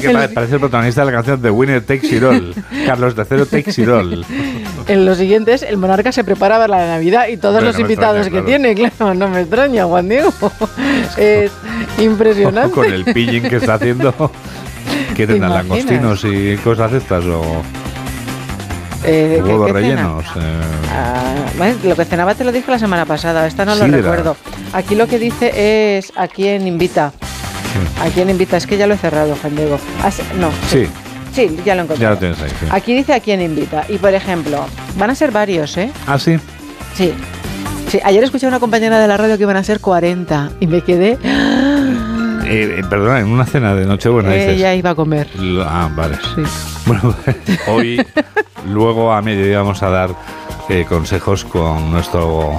que 0.00 0.10
pare- 0.10 0.28
parece 0.30 0.54
el 0.54 0.60
protagonista 0.60 1.00
de 1.02 1.06
la 1.06 1.12
canción 1.12 1.40
de 1.42 1.50
Winner 1.50 1.82
Takes 1.82 2.06
It 2.08 2.22
All. 2.22 2.54
Carlos 2.86 3.14
III 3.16 3.44
Takes 3.46 3.80
It 3.82 3.88
All. 3.88 4.24
En 4.88 5.04
los 5.06 5.18
siguientes, 5.18 5.62
el 5.62 5.76
monarca 5.76 6.12
se 6.12 6.24
prepara 6.24 6.58
para 6.58 6.78
la 6.78 6.86
Navidad 6.88 7.28
y 7.28 7.36
todos 7.36 7.62
los 7.62 7.74
no 7.76 7.80
invitados 7.82 8.26
extraña, 8.26 8.44
que 8.44 8.50
tiene, 8.50 8.74
claro, 8.74 9.14
no 9.14 9.28
me 9.28 9.40
extraña, 9.42 9.84
Juan 9.86 10.08
Diego. 10.08 10.32
Es 11.16 11.50
impresionante. 11.98 12.70
Con 12.74 12.86
el 12.92 13.04
pilling 13.04 13.42
que 13.48 13.56
está 13.56 13.74
haciendo. 13.74 14.12
¿Qué 15.16 15.26
¿Te 15.26 15.34
tendrán? 15.34 15.52
¿Langostinos 15.54 16.24
y 16.24 16.56
cosas 16.58 16.90
de 16.92 16.98
estas? 16.98 17.24
¿O 17.26 17.62
Eh, 19.04 19.34
¿qué- 19.36 19.42
huevos 19.42 19.66
qué 19.66 19.72
rellenos? 19.72 20.24
Eh, 20.36 20.60
Ah, 20.94 21.34
bueno, 21.56 21.74
lo 21.84 21.96
que 21.96 22.04
cenaba 22.04 22.34
te 22.34 22.44
lo 22.44 22.52
dije 22.52 22.70
la 22.70 22.78
semana 22.78 23.04
pasada, 23.06 23.46
esta 23.46 23.64
no 23.64 23.74
lo 23.74 23.84
Sidra. 23.84 23.98
recuerdo. 23.98 24.36
Aquí 24.74 24.94
lo 24.94 25.06
que 25.06 25.18
dice 25.18 25.96
es 25.98 26.12
a 26.16 26.28
quién 26.28 26.66
invita. 26.66 27.12
¿A 28.00 28.08
quién 28.08 28.30
invita? 28.30 28.56
Es 28.56 28.66
que 28.66 28.76
ya 28.76 28.86
lo 28.86 28.94
he 28.94 28.98
cerrado, 28.98 29.36
Juan 29.40 29.56
Diego. 29.56 29.78
Sí, 30.10 30.22
no. 30.38 30.50
sí. 30.68 30.86
Sí, 31.32 31.56
ya 31.64 31.74
lo 31.74 31.82
encontré. 31.82 32.02
Ya 32.02 32.10
lo 32.10 32.18
tienes 32.18 32.40
ahí. 32.42 32.50
sí. 32.50 32.66
Aquí 32.70 32.94
dice 32.94 33.14
a 33.14 33.20
quién 33.20 33.40
invita. 33.40 33.86
Y 33.88 33.96
por 33.96 34.12
ejemplo, 34.12 34.66
van 34.98 35.08
a 35.08 35.14
ser 35.14 35.30
varios, 35.30 35.76
¿eh? 35.78 35.90
Ah, 36.06 36.18
sí. 36.18 36.38
Sí. 36.94 37.14
Sí, 37.88 38.00
ayer 38.04 38.22
escuché 38.24 38.46
a 38.46 38.48
una 38.48 38.60
compañera 38.60 38.98
de 38.98 39.08
la 39.08 39.16
radio 39.16 39.36
que 39.36 39.42
iban 39.44 39.56
a 39.56 39.64
ser 39.64 39.80
40 39.80 40.50
y 40.60 40.66
me 40.66 40.82
quedé. 40.82 41.18
Eh, 42.44 42.76
eh, 42.78 42.82
perdona, 42.88 43.20
en 43.20 43.28
una 43.28 43.46
cena 43.46 43.74
de 43.74 43.86
Nochebuena 43.86 44.30
dices. 44.32 44.56
Ella 44.56 44.74
iba 44.74 44.90
a 44.90 44.94
comer. 44.94 45.28
Ah, 45.64 45.90
vale. 45.94 46.18
Bueno, 46.84 47.14
hoy, 47.68 48.04
luego 48.68 49.12
a 49.12 49.22
mediodía 49.22 49.58
vamos 49.58 49.82
a 49.82 49.88
dar 49.88 50.10
eh, 50.72 50.86
consejos 50.88 51.44
con 51.44 51.90
nuestro 51.90 52.58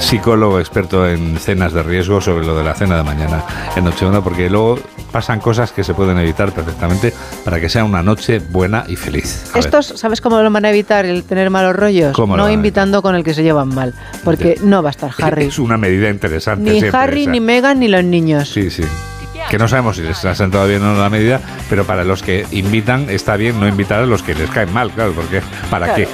psicólogo 0.00 0.58
experto 0.58 1.06
en 1.08 1.36
cenas 1.38 1.72
de 1.72 1.82
riesgo 1.84 2.20
sobre 2.20 2.44
lo 2.44 2.56
de 2.56 2.64
la 2.64 2.74
cena 2.74 2.96
de 2.96 3.04
mañana 3.04 3.44
en 3.76 3.84
Nochebuena, 3.84 4.22
porque 4.22 4.50
luego 4.50 4.78
pasan 5.12 5.38
cosas 5.38 5.70
que 5.70 5.84
se 5.84 5.94
pueden 5.94 6.18
evitar 6.18 6.50
perfectamente 6.52 7.14
para 7.44 7.60
que 7.60 7.68
sea 7.68 7.84
una 7.84 8.02
noche 8.02 8.40
buena 8.40 8.84
y 8.88 8.96
feliz. 8.96 9.44
A 9.50 9.54
ver, 9.54 9.64
Estos, 9.64 9.86
¿sabes 9.96 10.20
cómo 10.20 10.40
lo 10.42 10.50
van 10.50 10.64
a 10.64 10.70
evitar 10.70 11.06
el 11.06 11.22
tener 11.22 11.48
malos 11.50 11.76
rollos? 11.76 12.12
¿Cómo 12.16 12.36
lo 12.36 12.42
no 12.42 12.50
invitando 12.50 13.02
con 13.02 13.14
el 13.14 13.22
que 13.22 13.34
se 13.34 13.44
llevan 13.44 13.68
mal. 13.72 13.94
Porque 14.24 14.58
no 14.62 14.82
va 14.82 14.88
a 14.88 14.90
estar 14.90 15.12
Harry. 15.22 15.44
es 15.44 15.58
una 15.60 15.76
medida 15.76 16.10
interesante. 16.10 16.64
Ni 16.72 16.80
siempre 16.80 16.98
Harry, 17.00 17.22
esa. 17.22 17.30
ni 17.30 17.40
Meghan, 17.40 17.78
ni 17.78 17.86
los 17.86 18.02
niños. 18.02 18.48
Sí, 18.48 18.70
sí. 18.70 18.82
Que 19.48 19.58
no 19.58 19.68
sabemos 19.68 19.96
si 19.96 20.02
les 20.02 20.24
ha 20.24 20.34
sentado 20.34 20.66
bien 20.66 20.82
o 20.82 20.94
no 20.94 21.00
la 21.00 21.10
medida, 21.10 21.40
pero 21.68 21.84
para 21.84 22.02
los 22.02 22.22
que 22.22 22.46
invitan 22.50 23.08
está 23.10 23.36
bien 23.36 23.60
no 23.60 23.68
invitar 23.68 24.00
a 24.00 24.06
los 24.06 24.22
que 24.22 24.34
les 24.34 24.50
caen 24.50 24.72
mal, 24.72 24.90
claro, 24.90 25.12
porque 25.12 25.40
¿para 25.70 25.86
Claro. 25.86 26.02
qué? 26.02 26.08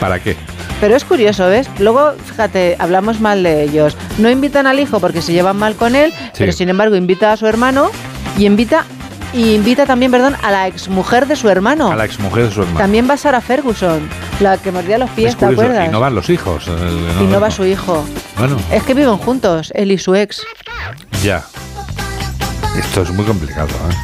¿Para 0.00 0.18
qué? 0.18 0.34
Pero 0.80 0.96
es 0.96 1.04
curioso, 1.04 1.46
¿ves? 1.48 1.68
Luego, 1.78 2.12
fíjate, 2.24 2.76
hablamos 2.78 3.20
mal 3.20 3.42
de 3.42 3.62
ellos. 3.64 3.96
No 4.18 4.30
invitan 4.30 4.66
al 4.66 4.80
hijo 4.80 4.98
porque 5.00 5.20
se 5.22 5.32
llevan 5.32 5.58
mal 5.58 5.74
con 5.76 5.94
él, 5.94 6.12
pero 6.38 6.52
sin 6.52 6.68
embargo 6.70 6.96
invita 6.96 7.32
a 7.32 7.36
su 7.36 7.46
hermano 7.46 7.90
y 8.38 8.46
invita 8.46 8.84
y 9.32 9.54
invita 9.54 9.86
también, 9.86 10.10
perdón, 10.10 10.34
a 10.42 10.50
la 10.50 10.66
exmujer 10.66 11.26
de 11.26 11.36
su 11.36 11.48
hermano. 11.48 11.92
A 11.92 11.96
la 11.96 12.04
exmujer 12.04 12.44
de 12.48 12.50
su 12.50 12.60
hermano. 12.62 12.78
También 12.80 13.08
va 13.08 13.16
Sara 13.16 13.40
Ferguson, 13.40 14.08
la 14.40 14.56
que 14.58 14.72
mordía 14.72 14.98
los 14.98 15.08
pies, 15.10 15.34
Es 15.34 15.36
¿te 15.38 15.46
acuerdas? 15.46 15.86
Y 15.86 15.92
no 15.92 16.00
van 16.00 16.14
los 16.16 16.28
hijos. 16.30 16.64
eh, 16.66 17.18
Y 17.20 17.24
no 17.26 17.40
va 17.40 17.50
su 17.50 17.64
hijo. 17.64 18.02
Bueno, 18.38 18.56
Es 18.72 18.82
que 18.82 18.94
viven 18.94 19.18
juntos, 19.18 19.70
él 19.76 19.92
y 19.92 19.98
su 19.98 20.14
ex. 20.16 20.42
ya. 21.22 21.44
Esto 22.78 23.02
es 23.02 23.10
muy 23.10 23.24
complicado. 23.24 23.68
¿eh? 23.68 23.94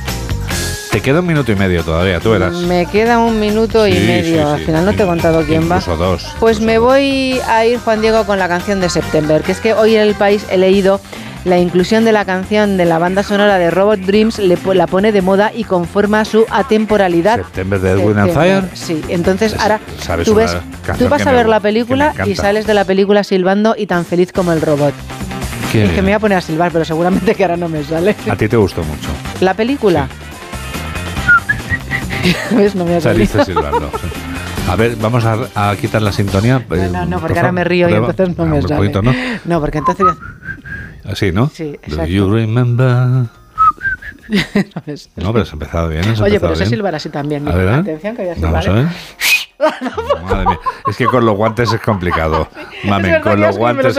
Te 0.97 1.03
queda 1.03 1.21
un 1.21 1.27
minuto 1.27 1.53
y 1.53 1.57
medio 1.57 1.85
todavía, 1.85 2.21
tú 2.21 2.31
verás. 2.31 2.55
Me 2.55 2.87
queda 2.87 3.19
un 3.19 3.39
minuto 3.39 3.87
y 3.87 3.93
medio. 3.93 4.37
sí, 4.37 4.39
Al 4.39 4.59
sí. 4.61 4.65
final 4.65 4.87
no 4.87 4.95
te 4.95 5.03
he 5.03 5.07
contado 5.07 5.43
quién 5.43 5.71
va. 5.71 5.79
Dos. 5.81 6.27
Pues 6.41 6.59
me 6.63 6.79
voy 6.79 7.39
a 7.47 7.67
ir, 7.67 7.79
Juan 7.81 8.01
Diego, 8.01 8.25
con 8.25 8.39
la 8.39 8.49
canción 8.49 8.81
de 8.81 8.89
September, 8.89 9.43
que 9.43 9.53
es 9.53 9.61
que 9.61 9.75
hoy 9.75 9.95
en 9.95 10.01
el 10.01 10.15
país 10.15 10.47
he 10.51 10.57
leído 10.57 10.99
la 11.45 11.59
inclusión 11.59 12.07
de 12.07 12.13
la 12.13 12.25
canción 12.25 12.79
de 12.79 12.87
la 12.87 12.97
banda 12.99 13.23
sonora 13.23 13.59
de 13.59 13.71
Robot 13.71 14.01
Dreams 14.01 14.39
le 14.39 14.57
la 14.73 14.87
pone 14.87 15.13
de 15.13 15.21
moda 15.21 15.53
y 15.55 15.65
conforma 15.65 16.25
su 16.25 16.47
atemporalidad. 16.51 17.37
September 17.43 17.79
de 17.79 17.91
Edwin 17.91 18.19
and 18.19 18.33
Fire. 18.33 18.65
Sí, 18.73 19.03
entonces 19.11 19.55
ahora 19.61 19.81
tú, 20.25 20.35
ves, 20.35 20.57
tú 20.99 21.11
vas 21.11 21.27
a 21.27 21.31
me- 21.31 21.37
ver 21.37 21.47
la 21.51 21.61
película 21.61 22.15
y 22.25 22.37
sales 22.37 22.67
de 22.67 22.73
la 22.73 22.87
película 22.87 23.23
silbando 23.23 23.75
y 23.77 23.85
tan 23.87 24.07
feliz 24.07 24.33
como 24.33 24.51
el 24.51 24.63
robot. 24.63 24.95
Qué 25.73 25.85
es 25.85 25.91
que 25.91 26.01
me 26.01 26.07
voy 26.09 26.13
a 26.15 26.21
poner 26.21 26.39
a 26.39 26.41
silbar, 26.41 26.73
pero 26.73 26.87
seguramente 26.87 27.35
que 27.35 27.45
ahora 27.45 27.59
no 27.59 27.69
me 27.69 27.85
sale. 27.85 28.17
A 28.31 28.35
ti 28.37 28.49
te 28.49 28.57
gustó 28.57 28.83
mucho. 28.83 29.11
La 29.41 29.53
película. 29.53 30.09
¿Ves? 32.53 32.75
No 32.75 32.85
me. 32.85 33.01
Saliste 33.01 33.45
silbando. 33.45 33.91
A 34.69 34.77
ver, 34.77 34.97
vamos 34.97 35.25
a, 35.25 35.71
a 35.71 35.77
quitar 35.77 36.03
la 36.03 36.13
sintonía. 36.13 36.65
eh, 36.71 36.89
No, 36.93 37.07
no, 37.07 37.19
por 37.19 37.29
porque 37.29 37.39
ahora 37.39 37.53
me 37.53 37.65
río 37.65 37.87
y 37.89 37.93
Prueba. 37.93 38.11
entonces 38.11 38.37
no 38.37 38.45
Ah, 38.45 38.47
me 38.49 38.63
sale. 38.63 38.77
poquito, 38.77 39.03
¿no? 39.03 39.15
No, 39.45 39.61
porque 39.61 39.79
entonces 39.79 40.07
Así, 41.05 41.31
¿no? 41.31 41.49
Sí, 41.55 41.73
Do 41.73 41.79
exacto. 41.85 42.07
you 42.07 42.29
remember? 42.33 42.87
no 44.29 44.83
No, 45.17 45.33
pero 45.33 45.43
has 45.43 45.53
empezado 45.53 45.89
bien. 45.89 46.01
has 46.03 46.21
Oye, 46.21 46.35
empezado 46.35 46.41
pero 46.41 46.57
sé 46.57 46.67
silbar 46.67 46.95
así 46.97 47.11
también. 47.11 47.47
A 47.47 47.55
ver, 47.55 47.69
¿eh? 47.69 47.75
Atención 47.75 48.17
que 48.17 48.23
voy 48.23 48.31
a 48.33 48.35
Vamos 48.41 48.65
silbar. 48.65 48.77
a 48.77 48.81
¿eh? 48.81 48.85
ver. 48.85 48.93
Madre 50.23 50.47
mía. 50.47 50.61
Es 50.87 50.97
que 50.97 51.07
con 51.07 51.25
los 51.25 51.37
guantes 51.37 51.73
es 51.73 51.81
complicado. 51.81 52.49
Mamen, 52.85 53.21
con 53.21 53.41
los 53.41 53.57
guantes. 53.57 53.97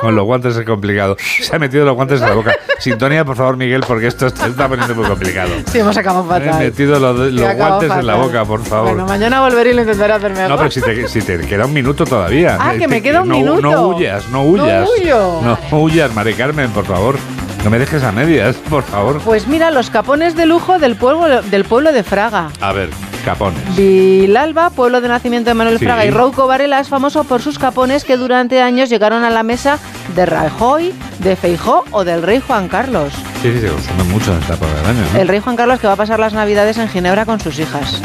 Con 0.00 0.14
los 0.14 0.24
guantes 0.24 0.56
es 0.56 0.64
complicado. 0.64 1.16
Se 1.18 1.54
ha 1.54 1.58
metido 1.58 1.84
los 1.84 1.94
guantes 1.94 2.20
en 2.20 2.28
la 2.28 2.34
boca. 2.34 2.54
Sintonía, 2.78 3.24
por 3.24 3.36
favor, 3.36 3.56
Miguel, 3.56 3.84
porque 3.86 4.06
esto 4.06 4.28
se 4.30 4.48
está 4.48 4.68
poniendo 4.68 4.94
muy 4.94 5.06
complicado. 5.06 5.50
Sí, 5.70 5.78
hemos 5.78 5.96
acabado 5.96 6.24
Me 6.24 6.36
he 6.36 6.40
fatal. 6.40 6.58
metido 6.60 6.98
los, 6.98 7.56
guantes 7.56 7.90
en 7.90 8.06
la 8.06 8.14
fatal. 8.14 8.26
boca, 8.26 8.44
por 8.44 8.64
favor. 8.64 8.88
Bueno, 8.90 9.06
mañana 9.06 9.40
volveré 9.40 9.70
y 9.70 9.74
lo 9.74 9.82
intentaré 9.82 10.12
hacer 10.14 10.32
mejor. 10.32 10.48
No, 10.50 10.56
pero 10.56 10.70
si 10.70 10.80
te, 10.80 11.08
si 11.08 11.22
te 11.22 11.38
queda 11.40 11.66
un 11.66 11.72
minuto 11.72 12.04
todavía. 12.04 12.56
Ah, 12.60 12.74
que 12.78 12.88
me 12.88 13.02
queda 13.02 13.22
un 13.22 13.28
no, 13.28 13.36
minuto. 13.36 13.60
No 13.60 13.88
huyas, 13.88 14.28
no 14.30 14.42
huyas. 14.42 14.88
No 14.88 15.02
huyo. 15.02 15.58
No 15.70 15.78
huyas, 15.78 16.14
Mari 16.14 16.34
Carmen, 16.34 16.70
por 16.70 16.84
favor. 16.84 17.16
No 17.64 17.70
me 17.70 17.78
dejes 17.78 18.02
a 18.02 18.12
medias, 18.12 18.56
por 18.68 18.82
favor. 18.82 19.20
Pues 19.24 19.46
mira, 19.46 19.70
los 19.70 19.88
capones 19.88 20.36
de 20.36 20.44
lujo 20.44 20.78
del 20.78 20.96
pueblo, 20.96 21.40
del 21.42 21.64
pueblo 21.64 21.92
de 21.92 22.02
Fraga. 22.02 22.50
A 22.60 22.72
ver, 22.74 22.90
capones. 23.24 23.62
Vilalba, 23.76 24.70
pueblo 24.70 25.00
de 25.00 25.08
nacimiento 25.08 25.50
de 25.50 25.54
Manuel 25.54 25.78
Sí. 25.78 25.84
Fraga 25.84 26.04
y 26.04 26.10
Rouco 26.10 26.46
Varela 26.46 26.80
es 26.80 26.88
famoso 26.88 27.24
por 27.24 27.42
sus 27.42 27.58
capones 27.58 28.04
que 28.04 28.16
durante 28.16 28.60
años 28.62 28.88
llegaron 28.90 29.24
a 29.24 29.30
la 29.30 29.42
mesa 29.42 29.78
de 30.14 30.26
Rajoy, 30.26 30.92
de 31.20 31.36
Feijó 31.36 31.84
o 31.90 32.04
del 32.04 32.22
rey 32.22 32.40
Juan 32.46 32.68
Carlos. 32.68 33.12
Sí, 33.42 33.52
sí, 33.52 33.60
se 33.60 33.68
consumen 33.68 34.10
mucho 34.10 34.32
en 34.32 34.40
esta 34.40 34.54
época 34.54 34.72
del 34.74 34.86
año. 34.86 35.00
¿no? 35.12 35.18
El 35.20 35.28
rey 35.28 35.40
Juan 35.40 35.56
Carlos 35.56 35.80
que 35.80 35.86
va 35.86 35.94
a 35.94 35.96
pasar 35.96 36.20
las 36.20 36.32
navidades 36.32 36.78
en 36.78 36.88
Ginebra 36.88 37.24
con 37.24 37.40
sus 37.40 37.58
hijas. 37.58 38.00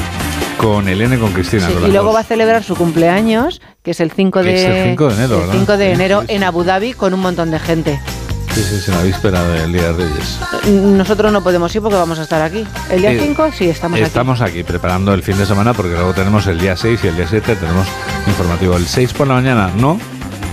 Con 0.58 0.90
Elena 0.90 1.16
y 1.16 1.20
con 1.20 1.32
Cristina. 1.32 1.68
Sí, 1.68 1.74
con 1.74 1.88
y 1.88 1.92
luego 1.92 2.08
dos. 2.08 2.16
va 2.16 2.20
a 2.20 2.24
celebrar 2.24 2.64
su 2.64 2.76
cumpleaños, 2.76 3.62
que 3.82 3.92
es 3.92 4.00
el 4.02 4.12
5 4.12 4.42
Que 4.42 4.46
de, 4.46 4.56
es 4.56 4.66
el 4.66 4.90
5 4.90 5.08
de 5.08 5.14
enero, 5.16 5.34
el 5.36 5.40
¿verdad? 5.42 5.54
5 5.54 5.78
de 5.78 5.92
enero 5.94 6.24
en 6.28 6.44
Abu 6.44 6.64
Dhabi 6.64 6.94
con 6.94 7.14
un 7.14 7.22
montón 7.22 7.50
de 7.52 7.60
gente. 7.60 8.00
Sí, 8.60 8.66
sí, 8.76 8.82
sí, 8.82 8.92
la 8.92 9.04
víspera 9.04 9.42
del 9.42 9.72
Día 9.72 9.94
de 9.94 9.94
Reyes. 9.94 10.38
Nosotros 10.68 11.32
no 11.32 11.42
podemos 11.42 11.74
ir 11.74 11.82
porque 11.82 11.96
vamos 11.96 12.20
a 12.20 12.24
estar 12.24 12.42
aquí. 12.42 12.66
El 12.92 13.00
día 13.00 13.14
Eh, 13.14 13.20
5 13.22 13.50
sí, 13.58 13.70
estamos, 13.70 13.98
Estamos 14.02 14.42
aquí 14.42 14.64
preparando 14.64 15.14
el 15.14 15.24
fin 15.24 15.38
de 15.38 15.46
semana 15.46 15.74
porque 15.74 15.94
luego 15.94 16.14
tenemos 16.14 16.46
el 16.48 16.60
día 16.60 16.76
6 16.76 17.00
y 17.06 17.08
el 17.08 17.16
día 17.16 17.26
7 17.30 17.56
tenemos 17.56 17.88
informativo. 18.28 18.76
El 18.76 18.86
6 18.86 19.14
por 19.14 19.28
la 19.28 19.36
mañana 19.36 19.70
no, 19.78 19.98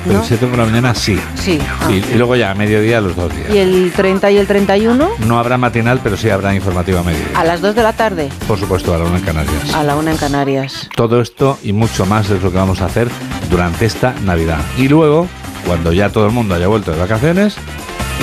pero 0.04 0.18
¿No? 0.18 0.22
el 0.22 0.28
7 0.28 0.46
por 0.46 0.56
la 0.58 0.66
mañana 0.66 0.94
sí. 0.94 1.14
aquí. 1.14 1.42
Sí. 1.42 1.58
Sí, 1.88 2.04
y 2.12 2.14
luego 2.14 2.36
ya 2.36 2.52
a 2.52 2.54
mediodía 2.54 3.00
los 3.00 3.16
dos 3.16 3.34
días. 3.34 3.50
Y 3.52 3.58
el 3.58 3.92
30 3.94 4.30
y 4.30 4.36
el 4.38 4.46
31 4.46 5.08
No 5.26 5.38
habrá 5.40 5.58
matinal, 5.58 5.98
pero 6.00 6.16
sí 6.16 6.30
habrá 6.30 6.54
informativo 6.54 7.00
a 7.00 7.02
mediodía. 7.02 7.26
a 7.36 7.42
las 7.42 7.60
2 7.60 7.74
de 7.74 7.82
la 7.82 7.92
tarde, 7.92 8.28
Por 8.46 8.60
supuesto, 8.60 8.94
a 8.94 8.98
la 8.98 9.04
una 9.04 9.16
en 9.18 9.24
Canarias. 9.24 9.74
a 9.74 9.82
la 9.82 9.96
1 9.96 10.12
en 10.12 10.16
Canarias. 10.16 10.88
Todo 10.94 11.20
esto 11.20 11.58
y 11.64 11.72
mucho 11.72 12.06
más 12.06 12.30
es 12.30 12.40
lo 12.40 12.52
que 12.52 12.56
vamos 12.56 12.80
a 12.82 12.84
hacer 12.86 13.08
durante 13.50 13.84
esta 13.84 14.14
Navidad. 14.24 14.60
Y 14.78 14.86
luego, 14.88 15.26
cuando 15.66 15.92
ya 15.92 16.10
todo 16.10 16.26
el 16.26 16.32
mundo 16.32 16.54
haya 16.54 16.68
vuelto 16.68 16.92
de 16.92 16.98
vacaciones, 17.00 17.56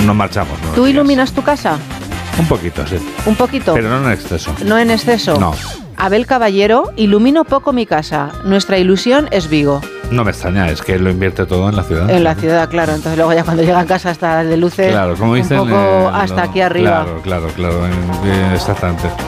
nos 0.04 0.16
marchamos. 0.16 0.60
¿no? 0.62 0.72
¿Tú 0.72 0.86
iluminas 0.86 1.32
tu 1.32 1.42
casa? 1.42 1.78
Un 2.38 2.46
poquito, 2.48 2.86
sí. 2.86 2.96
Un 3.26 3.36
poquito. 3.36 3.74
Pero 3.74 3.88
no 3.88 4.04
en 4.06 4.12
exceso. 4.12 4.54
No 4.64 4.78
en 4.78 4.90
exceso. 4.90 5.38
No. 5.38 5.54
Abel 5.96 6.26
Caballero, 6.26 6.92
ilumino 6.96 7.44
poco 7.44 7.72
mi 7.72 7.86
casa. 7.86 8.32
Nuestra 8.44 8.78
ilusión 8.78 9.28
es 9.30 9.48
Vigo. 9.48 9.80
No 10.10 10.22
me 10.24 10.30
extraña, 10.30 10.68
es 10.70 10.80
que 10.82 10.94
él 10.94 11.02
lo 11.04 11.10
invierte 11.10 11.44
todo 11.46 11.68
en 11.68 11.76
la 11.76 11.82
ciudad. 11.82 12.08
En 12.10 12.22
la 12.22 12.34
ciudad, 12.34 12.68
claro. 12.68 12.92
Entonces 12.94 13.16
luego 13.16 13.32
ya 13.32 13.42
cuando 13.42 13.62
llega 13.62 13.80
a 13.80 13.86
casa 13.86 14.10
hasta 14.10 14.44
de 14.44 14.56
luces. 14.56 14.90
Claro, 14.92 15.16
como 15.16 15.34
dicen. 15.34 15.58
Un 15.60 15.68
poco 15.68 15.80
eh, 15.80 16.10
hasta 16.12 16.42
aquí 16.44 16.60
arriba. 16.60 17.04
Claro, 17.04 17.22
claro, 17.22 17.48
claro. 17.54 17.86
en- 17.86 18.52
exactamente. 18.54 19.08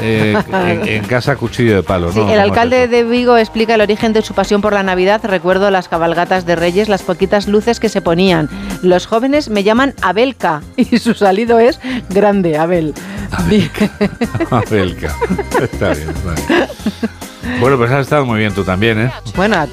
Eh, 0.00 0.36
en, 0.52 0.86
en 0.88 1.04
casa, 1.04 1.34
cuchillo 1.34 1.74
de 1.74 1.82
palo, 1.82 2.12
Sí, 2.12 2.18
¿no? 2.18 2.22
el 2.22 2.28
¿Cómo 2.28 2.36
es 2.44 2.48
alcalde 2.50 2.86
de 2.86 3.02
Vigo 3.02 3.36
explica 3.36 3.74
el 3.74 3.80
origen 3.80 4.12
de 4.12 4.22
su 4.22 4.32
pasión 4.32 4.60
por 4.60 4.72
la 4.72 4.84
Navidad. 4.84 5.20
Recuerdo 5.24 5.70
las 5.72 5.88
cabalgatas 5.88 6.46
de 6.46 6.54
Reyes, 6.54 6.88
las 6.88 7.02
poquitas 7.02 7.48
luces 7.48 7.80
que 7.80 7.88
se 7.88 8.00
ponían. 8.00 8.48
Los 8.82 9.06
jóvenes 9.06 9.48
me 9.50 9.64
llaman 9.64 9.94
Abelka 10.00 10.62
y 10.76 10.98
su 10.98 11.14
salido 11.14 11.58
es 11.58 11.80
grande, 12.10 12.56
Abel. 12.56 12.94
Abelka. 13.32 13.86
Está 15.60 15.92
bien, 15.94 16.08
está 16.10 16.34
bien. 16.34 17.27
Bueno, 17.60 17.76
pues 17.76 17.90
has 17.90 18.02
estado 18.02 18.24
muy 18.24 18.38
bien 18.38 18.54
tú 18.54 18.64
también, 18.64 19.00
¿eh? 19.00 19.12
Bueno, 19.36 19.66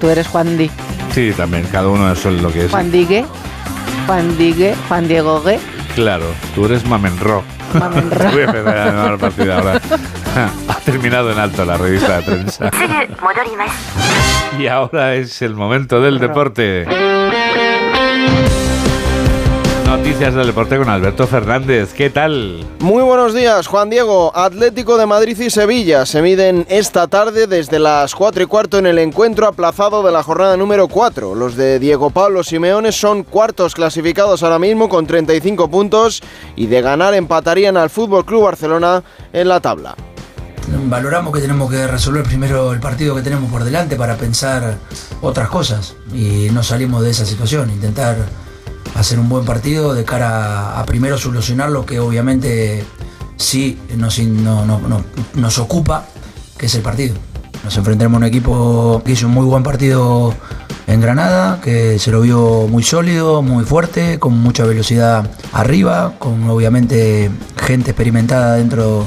tú 0.00 0.08
eres 0.08 0.28
Juan 0.28 0.56
Di. 0.56 0.70
Sí, 1.12 1.32
también, 1.36 1.64
cada 1.70 1.88
uno 1.88 2.10
es 2.12 2.24
lo 2.24 2.52
que 2.52 2.66
es. 2.66 2.70
Juan 2.70 2.90
Digue, 2.90 3.24
Juan 4.06 4.36
Digue, 4.38 4.74
Juan 4.88 5.08
Diego 5.08 5.40
Gue. 5.40 5.58
Claro, 5.94 6.26
tú 6.54 6.64
eres 6.66 6.86
Mamenro. 6.86 7.42
Mamenro. 7.74 8.30
Voy 8.32 8.42
a 8.42 8.44
empezar 8.44 8.78
a 8.78 8.86
llamar 8.86 9.18
partida 9.18 9.58
ahora. 9.58 9.80
Ha 10.68 10.80
terminado 10.84 11.30
en 11.30 11.38
alto 11.38 11.64
la 11.64 11.76
revista 11.76 12.18
de 12.18 12.22
prensa. 12.22 12.70
Y 14.58 14.66
ahora 14.66 15.14
es 15.14 15.42
el 15.42 15.54
momento 15.54 16.00
del 16.00 16.18
deporte. 16.18 16.86
Noticias 20.02 20.34
del 20.34 20.48
deporte 20.48 20.76
con 20.78 20.88
Alberto 20.88 21.28
Fernández. 21.28 21.92
¿Qué 21.94 22.10
tal? 22.10 22.66
Muy 22.80 23.04
buenos 23.04 23.34
días, 23.34 23.68
Juan 23.68 23.88
Diego. 23.88 24.36
Atlético 24.36 24.98
de 24.98 25.06
Madrid 25.06 25.38
y 25.38 25.48
Sevilla 25.48 26.06
se 26.06 26.22
miden 26.22 26.66
esta 26.68 27.06
tarde 27.06 27.46
desde 27.46 27.78
las 27.78 28.12
4 28.16 28.42
y 28.42 28.46
cuarto 28.46 28.78
en 28.78 28.86
el 28.86 28.98
encuentro 28.98 29.46
aplazado 29.46 30.02
de 30.02 30.10
la 30.10 30.24
jornada 30.24 30.56
número 30.56 30.88
4. 30.88 31.36
Los 31.36 31.54
de 31.54 31.78
Diego 31.78 32.10
Pablo 32.10 32.42
Simeone 32.42 32.90
son 32.90 33.22
cuartos 33.22 33.76
clasificados 33.76 34.42
ahora 34.42 34.58
mismo 34.58 34.88
con 34.88 35.06
35 35.06 35.70
puntos 35.70 36.20
y 36.56 36.66
de 36.66 36.82
ganar 36.82 37.14
empatarían 37.14 37.76
al 37.76 37.88
Fútbol 37.88 38.24
Club 38.24 38.42
Barcelona 38.42 39.04
en 39.32 39.46
la 39.46 39.60
tabla. 39.60 39.94
Valoramos 40.86 41.32
que 41.32 41.40
tenemos 41.40 41.70
que 41.70 41.86
resolver 41.86 42.24
primero 42.24 42.72
el 42.72 42.80
partido 42.80 43.14
que 43.14 43.22
tenemos 43.22 43.48
por 43.52 43.62
delante 43.62 43.94
para 43.94 44.16
pensar 44.16 44.78
otras 45.20 45.48
cosas 45.48 45.94
y 46.12 46.48
no 46.50 46.64
salimos 46.64 47.04
de 47.04 47.10
esa 47.10 47.24
situación, 47.24 47.70
intentar 47.70 48.16
hacer 48.94 49.18
un 49.18 49.28
buen 49.28 49.44
partido 49.44 49.94
de 49.94 50.04
cara 50.04 50.78
a, 50.78 50.84
primero 50.86 51.18
solucionar 51.18 51.70
lo 51.70 51.84
que 51.86 51.98
obviamente 52.00 52.84
sí 53.36 53.78
nos, 53.96 54.18
no- 54.18 54.64
no- 54.66 54.78
no- 54.80 55.04
nos 55.34 55.58
ocupa, 55.58 56.06
que 56.58 56.66
es 56.66 56.74
el 56.74 56.82
partido. 56.82 57.14
Nos 57.64 57.76
enfrentaremos 57.76 58.16
a 58.16 58.18
un 58.18 58.24
equipo 58.24 59.02
que 59.04 59.12
hizo 59.12 59.26
un 59.26 59.32
muy 59.34 59.46
buen 59.46 59.62
partido 59.62 60.34
en 60.88 61.00
Granada, 61.00 61.60
que 61.62 61.98
se 61.98 62.10
lo 62.10 62.20
vio 62.20 62.66
muy 62.68 62.82
sólido, 62.82 63.40
muy 63.40 63.64
fuerte, 63.64 64.18
con 64.18 64.36
mucha 64.38 64.64
velocidad 64.64 65.30
arriba, 65.52 66.14
con 66.18 66.48
obviamente 66.50 67.30
gente 67.56 67.92
experimentada 67.92 68.56
dentro 68.56 69.06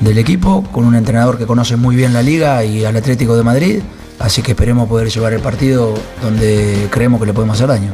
del 0.00 0.18
equipo, 0.18 0.62
con 0.70 0.84
un 0.84 0.94
entrenador 0.94 1.38
que 1.38 1.46
conoce 1.46 1.76
muy 1.76 1.96
bien 1.96 2.12
la 2.12 2.22
liga 2.22 2.62
y 2.62 2.84
al 2.84 2.96
Atlético 2.96 3.36
de 3.36 3.42
Madrid. 3.42 3.80
Así 4.18 4.42
que 4.42 4.52
esperemos 4.52 4.88
poder 4.88 5.08
llevar 5.08 5.32
el 5.32 5.40
partido 5.40 5.94
donde 6.22 6.88
creemos 6.90 7.20
que 7.20 7.26
le 7.26 7.32
podemos 7.32 7.56
hacer 7.56 7.68
daño. 7.68 7.92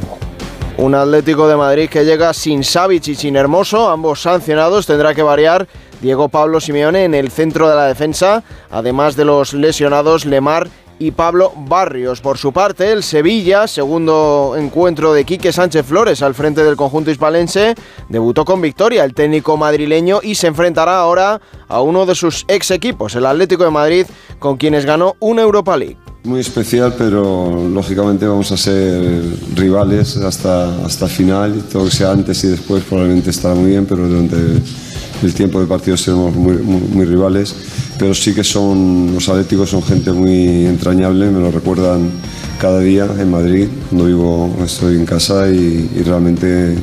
Un 0.77 0.93
Atlético 0.93 1.47
de 1.47 1.55
Madrid 1.55 1.89
que 1.89 2.03
llega 2.03 2.33
sin 2.33 2.61
Savic 2.63 3.07
y 3.07 3.15
sin 3.15 3.37
Hermoso, 3.37 3.89
ambos 3.89 4.21
sancionados. 4.21 4.85
Tendrá 4.85 5.13
que 5.13 5.23
variar 5.23 5.69
Diego 6.01 6.27
Pablo 6.27 6.59
Simeone 6.59 7.05
en 7.05 7.13
el 7.13 7.31
centro 7.31 7.69
de 7.69 7.75
la 7.75 7.87
defensa, 7.87 8.43
además 8.69 9.15
de 9.15 9.23
los 9.23 9.53
lesionados 9.53 10.25
Lemar 10.25 10.67
y 10.99 11.11
Pablo 11.11 11.53
Barrios. 11.55 12.19
Por 12.19 12.37
su 12.37 12.51
parte, 12.51 12.91
el 12.91 13.03
Sevilla, 13.03 13.67
segundo 13.67 14.55
encuentro 14.57 15.13
de 15.13 15.23
Quique 15.23 15.53
Sánchez 15.53 15.85
Flores 15.85 16.21
al 16.21 16.35
frente 16.35 16.61
del 16.61 16.75
conjunto 16.75 17.09
hispalense, 17.09 17.75
debutó 18.09 18.43
con 18.43 18.59
victoria 18.59 19.05
el 19.05 19.13
técnico 19.13 19.55
madrileño 19.55 20.19
y 20.23 20.35
se 20.35 20.47
enfrentará 20.47 20.99
ahora 20.99 21.39
a 21.69 21.79
uno 21.79 22.05
de 22.05 22.15
sus 22.15 22.43
ex 22.49 22.71
equipos, 22.71 23.15
el 23.15 23.25
Atlético 23.25 23.63
de 23.63 23.71
Madrid, 23.71 24.05
con 24.39 24.57
quienes 24.57 24.85
ganó 24.85 25.15
una 25.21 25.41
Europa 25.41 25.77
League. 25.77 26.04
Muy 26.25 26.39
especial, 26.39 26.95
pero 26.97 27.69
lógicamente 27.71 28.25
vamos 28.25 28.51
a 28.51 28.57
ser 28.57 29.23
rivales 29.53 30.17
hasta, 30.17 30.83
hasta 30.83 31.07
final. 31.07 31.63
Todo 31.71 31.83
lo 31.83 31.89
que 31.91 31.95
sea 31.95 32.11
antes 32.11 32.43
y 32.43 32.47
después 32.47 32.83
probablemente 32.83 33.29
estará 33.29 33.53
muy 33.53 33.69
bien, 33.69 33.85
pero 33.85 34.07
durante 34.07 34.35
el 35.21 35.33
tiempo 35.35 35.61
de 35.61 35.67
partido 35.67 35.95
seremos 35.95 36.33
muy, 36.33 36.55
muy, 36.55 36.81
muy 36.81 37.05
rivales. 37.05 37.53
Pero 37.99 38.15
sí 38.15 38.33
que 38.33 38.43
son, 38.43 39.11
los 39.13 39.29
atléticos 39.29 39.69
son 39.69 39.83
gente 39.83 40.11
muy 40.11 40.65
entrañable, 40.65 41.29
me 41.29 41.39
lo 41.39 41.51
recuerdan 41.51 42.09
cada 42.59 42.79
día 42.79 43.07
en 43.19 43.29
Madrid, 43.29 43.67
cuando 43.89 44.07
vivo, 44.07 44.57
estoy 44.65 44.95
en 44.95 45.05
casa 45.05 45.47
y, 45.49 45.91
y 45.95 46.01
realmente 46.01 46.75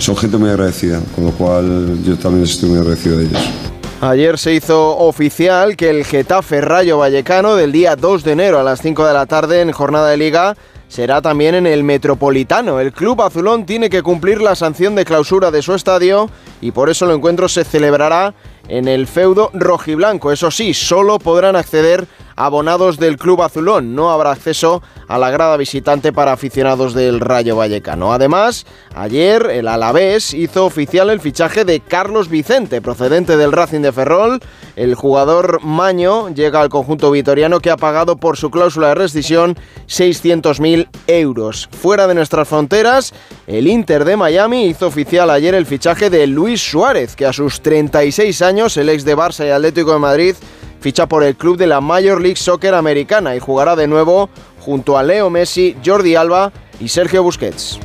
son 0.00 0.16
gente 0.16 0.38
muy 0.38 0.50
agradecida, 0.50 1.00
con 1.14 1.24
lo 1.24 1.30
cual 1.30 2.02
yo 2.04 2.16
también 2.16 2.42
estoy 2.42 2.70
muy 2.70 2.78
agradecido 2.80 3.18
a 3.18 3.22
ellos. 3.22 3.77
Ayer 4.00 4.38
se 4.38 4.54
hizo 4.54 4.96
oficial 4.96 5.76
que 5.76 5.90
el 5.90 6.04
Getafe 6.04 6.60
Rayo 6.60 6.98
Vallecano 6.98 7.56
del 7.56 7.72
día 7.72 7.96
2 7.96 8.22
de 8.22 8.30
enero 8.30 8.60
a 8.60 8.62
las 8.62 8.80
5 8.80 9.04
de 9.04 9.12
la 9.12 9.26
tarde 9.26 9.60
en 9.60 9.72
jornada 9.72 10.08
de 10.10 10.16
liga 10.16 10.56
será 10.86 11.20
también 11.20 11.56
en 11.56 11.66
el 11.66 11.82
Metropolitano. 11.82 12.78
El 12.78 12.92
club 12.92 13.20
azulón 13.22 13.66
tiene 13.66 13.90
que 13.90 14.04
cumplir 14.04 14.40
la 14.40 14.54
sanción 14.54 14.94
de 14.94 15.04
clausura 15.04 15.50
de 15.50 15.62
su 15.62 15.74
estadio 15.74 16.30
y 16.60 16.70
por 16.70 16.90
eso 16.90 17.06
el 17.06 17.16
encuentro 17.16 17.48
se 17.48 17.64
celebrará 17.64 18.34
en 18.68 18.86
el 18.86 19.08
feudo 19.08 19.50
rojiblanco. 19.52 20.30
Eso 20.30 20.52
sí, 20.52 20.74
solo 20.74 21.18
podrán 21.18 21.56
acceder 21.56 22.06
abonados 22.38 22.98
del 22.98 23.16
club 23.16 23.42
azulón. 23.42 23.94
No 23.94 24.10
habrá 24.10 24.30
acceso 24.30 24.82
a 25.08 25.18
la 25.18 25.30
grada 25.30 25.56
visitante 25.56 26.12
para 26.12 26.32
aficionados 26.32 26.94
del 26.94 27.20
Rayo 27.20 27.56
Vallecano. 27.56 28.12
Además, 28.12 28.64
ayer 28.94 29.50
el 29.50 29.68
Alavés 29.68 30.32
hizo 30.32 30.64
oficial 30.64 31.10
el 31.10 31.20
fichaje 31.20 31.64
de 31.64 31.80
Carlos 31.80 32.28
Vicente, 32.28 32.80
procedente 32.80 33.36
del 33.36 33.52
Racing 33.52 33.80
de 33.80 33.92
Ferrol. 33.92 34.40
El 34.76 34.94
jugador 34.94 35.60
Maño 35.62 36.28
llega 36.28 36.60
al 36.60 36.68
conjunto 36.68 37.10
vitoriano 37.10 37.58
que 37.58 37.70
ha 37.70 37.76
pagado 37.76 38.16
por 38.16 38.36
su 38.36 38.50
cláusula 38.50 38.88
de 38.88 38.94
rescisión 38.94 39.56
600.000 39.88 40.88
euros. 41.08 41.68
Fuera 41.72 42.06
de 42.06 42.14
nuestras 42.14 42.46
fronteras, 42.46 43.12
el 43.48 43.66
Inter 43.66 44.04
de 44.04 44.16
Miami 44.16 44.66
hizo 44.66 44.86
oficial 44.86 45.30
ayer 45.30 45.54
el 45.54 45.66
fichaje 45.66 46.08
de 46.08 46.26
Luis 46.28 46.62
Suárez, 46.62 47.16
que 47.16 47.26
a 47.26 47.32
sus 47.32 47.60
36 47.62 48.42
años, 48.42 48.76
el 48.76 48.90
ex 48.90 49.04
de 49.04 49.16
Barça 49.16 49.44
y 49.44 49.50
Atlético 49.50 49.92
de 49.92 49.98
Madrid, 49.98 50.36
ficha 50.80 51.06
por 51.06 51.22
el 51.22 51.36
club 51.36 51.56
de 51.56 51.66
la 51.66 51.80
Major 51.80 52.20
League 52.20 52.36
Soccer 52.36 52.74
americana 52.74 53.34
y 53.34 53.40
jugará 53.40 53.76
de 53.76 53.86
nuevo 53.86 54.30
junto 54.60 54.98
a 54.98 55.02
Leo 55.02 55.30
Messi, 55.30 55.76
Jordi 55.84 56.14
Alba 56.14 56.52
y 56.80 56.88
Sergio 56.88 57.22
Busquets. 57.22 57.78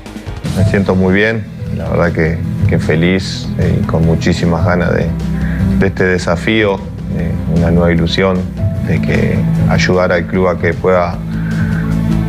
Me 0.58 0.64
siento 0.66 0.96
muy 0.96 1.14
bien, 1.14 1.46
la 1.76 1.90
verdad 1.90 2.12
que, 2.12 2.54
feliz 2.80 3.48
eh, 3.60 3.82
y 3.82 3.86
con 3.86 4.04
muchísimas 4.04 4.66
ganas 4.66 4.96
de, 4.96 5.08
de 5.78 5.88
este 5.88 6.06
desafío, 6.06 6.80
eh, 7.16 7.32
una 7.56 7.70
nueva 7.70 7.92
ilusión 7.92 8.42
de 8.88 9.00
que 9.00 9.38
ayudar 9.70 10.12
al 10.12 10.26
club 10.26 10.48
a 10.48 10.58
que 10.58 10.74
pueda 10.74 11.16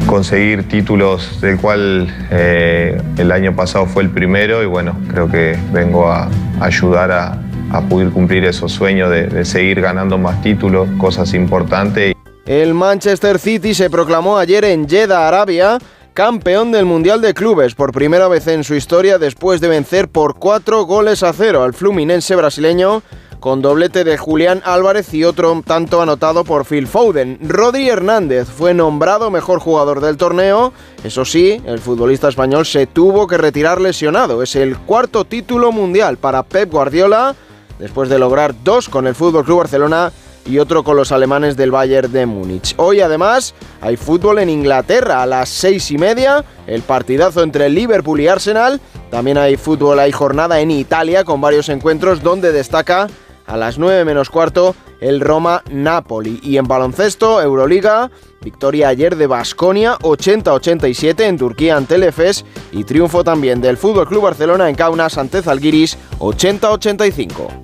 conseguir 0.06 0.68
títulos 0.68 1.40
del 1.40 1.58
cual 1.58 2.12
eh, 2.30 3.00
el 3.16 3.32
año 3.32 3.56
pasado 3.56 3.86
fue 3.86 4.02
el 4.02 4.10
primero 4.10 4.62
y 4.62 4.66
bueno, 4.66 4.96
creo 5.08 5.30
que 5.30 5.56
vengo 5.72 6.10
a 6.10 6.28
ayudar 6.60 7.10
a, 7.10 7.38
a 7.74 7.80
poder 7.88 8.10
cumplir 8.10 8.44
esos 8.44 8.72
sueños 8.72 9.10
de, 9.10 9.44
seguir 9.44 9.80
ganando 9.80 10.16
más 10.16 10.40
títulos, 10.42 10.88
cosas 10.98 11.34
importantes. 11.34 12.14
El 12.46 12.74
Manchester 12.74 13.38
City 13.38 13.74
se 13.74 13.90
proclamó 13.90 14.38
ayer 14.38 14.64
en 14.64 14.88
Jeddah, 14.88 15.26
Arabia, 15.26 15.78
campeón 16.12 16.70
del 16.72 16.84
Mundial 16.84 17.20
de 17.20 17.34
Clubes 17.34 17.74
por 17.74 17.92
primera 17.92 18.28
vez 18.28 18.46
en 18.46 18.64
su 18.64 18.74
historia 18.74 19.18
después 19.18 19.60
de 19.60 19.68
vencer 19.68 20.08
por 20.08 20.36
cuatro 20.36 20.84
goles 20.84 21.22
a 21.22 21.32
cero 21.32 21.62
al 21.62 21.74
Fluminense 21.74 22.36
brasileño 22.36 23.02
con 23.44 23.60
doblete 23.60 24.04
de 24.04 24.16
Julián 24.16 24.62
Álvarez 24.64 25.12
y 25.12 25.22
otro 25.22 25.62
tanto 25.66 26.00
anotado 26.00 26.44
por 26.44 26.64
Phil 26.64 26.86
Foden. 26.86 27.38
Rodri 27.42 27.90
Hernández 27.90 28.48
fue 28.48 28.72
nombrado 28.72 29.30
mejor 29.30 29.58
jugador 29.58 30.00
del 30.00 30.16
torneo. 30.16 30.72
Eso 31.04 31.26
sí, 31.26 31.60
el 31.66 31.78
futbolista 31.78 32.30
español 32.30 32.64
se 32.64 32.86
tuvo 32.86 33.26
que 33.26 33.36
retirar 33.36 33.82
lesionado. 33.82 34.42
Es 34.42 34.56
el 34.56 34.78
cuarto 34.78 35.26
título 35.26 35.72
mundial 35.72 36.16
para 36.16 36.42
Pep 36.42 36.72
Guardiola, 36.72 37.36
después 37.78 38.08
de 38.08 38.18
lograr 38.18 38.54
dos 38.62 38.88
con 38.88 39.06
el 39.06 39.14
Fútbol 39.14 39.44
Club 39.44 39.58
Barcelona 39.58 40.12
y 40.46 40.58
otro 40.58 40.84
con 40.84 40.96
los 40.96 41.12
alemanes 41.12 41.56
del 41.56 41.70
Bayern 41.70 42.12
de 42.12 42.26
Múnich. 42.26 42.74
Hoy 42.76 43.00
además 43.00 43.54
hay 43.80 43.96
fútbol 43.96 44.38
en 44.38 44.50
Inglaterra 44.50 45.22
a 45.22 45.26
las 45.26 45.48
seis 45.48 45.90
y 45.90 45.98
media, 45.98 46.44
el 46.66 46.82
partidazo 46.82 47.42
entre 47.42 47.68
Liverpool 47.68 48.20
y 48.20 48.28
Arsenal. 48.28 48.80
También 49.10 49.38
hay 49.38 49.56
fútbol, 49.56 49.98
hay 49.98 50.12
jornada 50.12 50.60
en 50.60 50.70
Italia 50.70 51.24
con 51.24 51.40
varios 51.40 51.68
encuentros 51.68 52.22
donde 52.22 52.52
destaca 52.52 53.08
a 53.46 53.56
las 53.56 53.78
9 53.78 54.04
menos 54.04 54.30
cuarto 54.30 54.74
el 55.00 55.20
Roma-Napoli. 55.20 56.40
Y 56.42 56.56
en 56.56 56.66
baloncesto, 56.66 57.42
Euroliga, 57.42 58.10
victoria 58.40 58.88
ayer 58.88 59.16
de 59.16 59.26
Basconia 59.26 59.98
80-87 59.98 61.20
en 61.20 61.38
Turquía 61.38 61.76
ante 61.76 61.96
el 61.96 62.04
Efes 62.04 62.44
y 62.72 62.84
triunfo 62.84 63.22
también 63.22 63.60
del 63.60 63.76
Fútbol 63.76 64.08
Club 64.08 64.22
Barcelona 64.22 64.68
en 64.68 64.76
Kaunas 64.76 65.18
ante 65.18 65.42
Zalgiris 65.42 65.98
80-85. 66.18 67.63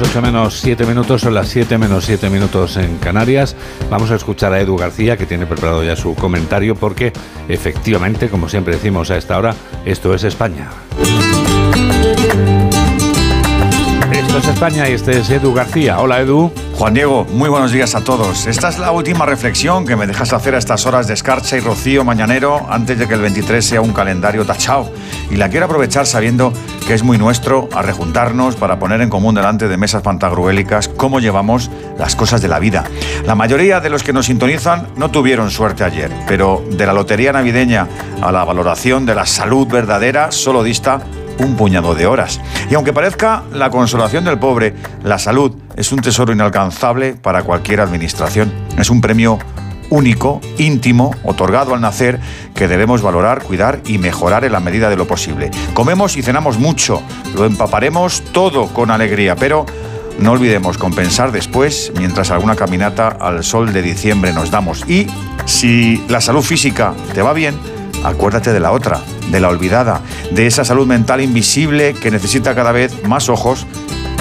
Las 0.00 0.08
8 0.08 0.22
menos 0.22 0.60
7 0.60 0.86
minutos, 0.86 1.20
son 1.20 1.34
las 1.34 1.48
7 1.48 1.76
menos 1.76 2.06
7 2.06 2.30
minutos 2.30 2.78
en 2.78 2.96
Canarias. 2.98 3.54
Vamos 3.90 4.10
a 4.10 4.14
escuchar 4.14 4.52
a 4.54 4.60
Edu 4.60 4.76
García, 4.76 5.18
que 5.18 5.26
tiene 5.26 5.44
preparado 5.46 5.84
ya 5.84 5.94
su 5.94 6.14
comentario, 6.14 6.74
porque 6.74 7.12
efectivamente, 7.48 8.30
como 8.30 8.48
siempre 8.48 8.76
decimos 8.76 9.10
a 9.10 9.18
esta 9.18 9.36
hora, 9.36 9.54
esto 9.84 10.14
es 10.14 10.24
España. 10.24 10.70
España 14.38 14.88
y 14.88 14.92
este 14.92 15.18
es 15.18 15.28
Edu 15.28 15.52
García. 15.52 15.98
Hola 15.98 16.20
Edu. 16.20 16.52
Juan 16.78 16.94
Diego, 16.94 17.26
muy 17.32 17.48
buenos 17.48 17.72
días 17.72 17.94
a 17.94 18.02
todos. 18.02 18.46
Esta 18.46 18.68
es 18.68 18.78
la 18.78 18.92
última 18.92 19.26
reflexión 19.26 19.84
que 19.84 19.96
me 19.96 20.06
dejas 20.06 20.32
hacer 20.32 20.54
a 20.54 20.58
estas 20.58 20.86
horas 20.86 21.08
de 21.08 21.14
escarcha 21.14 21.56
y 21.56 21.60
rocío 21.60 22.04
mañanero 22.04 22.66
antes 22.70 22.98
de 22.98 23.08
que 23.08 23.14
el 23.14 23.20
23 23.20 23.64
sea 23.64 23.80
un 23.80 23.92
calendario 23.92 24.46
tachado. 24.46 24.90
Y 25.30 25.36
la 25.36 25.48
quiero 25.48 25.66
aprovechar 25.66 26.06
sabiendo 26.06 26.52
que 26.86 26.94
es 26.94 27.02
muy 27.02 27.18
nuestro 27.18 27.68
a 27.74 27.82
rejuntarnos 27.82 28.56
para 28.56 28.78
poner 28.78 29.00
en 29.00 29.10
común 29.10 29.34
delante 29.34 29.68
de 29.68 29.76
mesas 29.76 30.02
pantagruélicas 30.02 30.88
cómo 30.88 31.20
llevamos 31.20 31.70
las 31.98 32.14
cosas 32.16 32.40
de 32.40 32.48
la 32.48 32.60
vida. 32.60 32.84
La 33.26 33.34
mayoría 33.34 33.80
de 33.80 33.90
los 33.90 34.02
que 34.02 34.12
nos 34.12 34.26
sintonizan 34.26 34.88
no 34.96 35.10
tuvieron 35.10 35.50
suerte 35.50 35.84
ayer, 35.84 36.10
pero 36.26 36.64
de 36.70 36.86
la 36.86 36.92
lotería 36.92 37.32
navideña 37.32 37.88
a 38.22 38.32
la 38.32 38.44
valoración 38.44 39.06
de 39.06 39.14
la 39.14 39.26
salud 39.26 39.66
verdadera 39.66 40.32
solo 40.32 40.62
dista 40.62 41.00
un 41.40 41.56
puñado 41.56 41.94
de 41.94 42.06
horas. 42.06 42.40
Y 42.70 42.74
aunque 42.74 42.92
parezca 42.92 43.42
la 43.52 43.70
consolación 43.70 44.24
del 44.24 44.38
pobre, 44.38 44.74
la 45.02 45.18
salud 45.18 45.52
es 45.76 45.92
un 45.92 46.00
tesoro 46.00 46.32
inalcanzable 46.32 47.14
para 47.14 47.42
cualquier 47.42 47.80
administración. 47.80 48.52
Es 48.78 48.90
un 48.90 49.00
premio 49.00 49.38
único, 49.90 50.40
íntimo, 50.58 51.14
otorgado 51.24 51.74
al 51.74 51.80
nacer, 51.80 52.20
que 52.54 52.68
debemos 52.68 53.02
valorar, 53.02 53.42
cuidar 53.42 53.80
y 53.86 53.98
mejorar 53.98 54.44
en 54.44 54.52
la 54.52 54.60
medida 54.60 54.88
de 54.88 54.96
lo 54.96 55.06
posible. 55.06 55.50
Comemos 55.74 56.16
y 56.16 56.22
cenamos 56.22 56.58
mucho, 56.58 57.02
lo 57.34 57.44
empaparemos 57.44 58.22
todo 58.32 58.68
con 58.68 58.90
alegría, 58.90 59.34
pero 59.34 59.66
no 60.18 60.32
olvidemos 60.32 60.78
compensar 60.78 61.32
después 61.32 61.92
mientras 61.98 62.30
alguna 62.30 62.54
caminata 62.54 63.08
al 63.08 63.42
sol 63.42 63.72
de 63.72 63.82
diciembre 63.82 64.32
nos 64.32 64.50
damos. 64.50 64.88
Y 64.88 65.06
si 65.44 66.04
la 66.08 66.20
salud 66.20 66.42
física 66.42 66.94
te 67.14 67.22
va 67.22 67.32
bien, 67.32 67.56
acuérdate 68.04 68.52
de 68.52 68.60
la 68.60 68.72
otra, 68.72 69.00
de 69.30 69.40
la 69.40 69.48
olvidada, 69.48 70.00
de 70.30 70.46
esa 70.46 70.64
salud 70.64 70.86
mental 70.86 71.20
invisible 71.20 71.94
que 71.94 72.10
necesita 72.10 72.54
cada 72.54 72.72
vez 72.72 73.04
más 73.06 73.28
ojos 73.28 73.66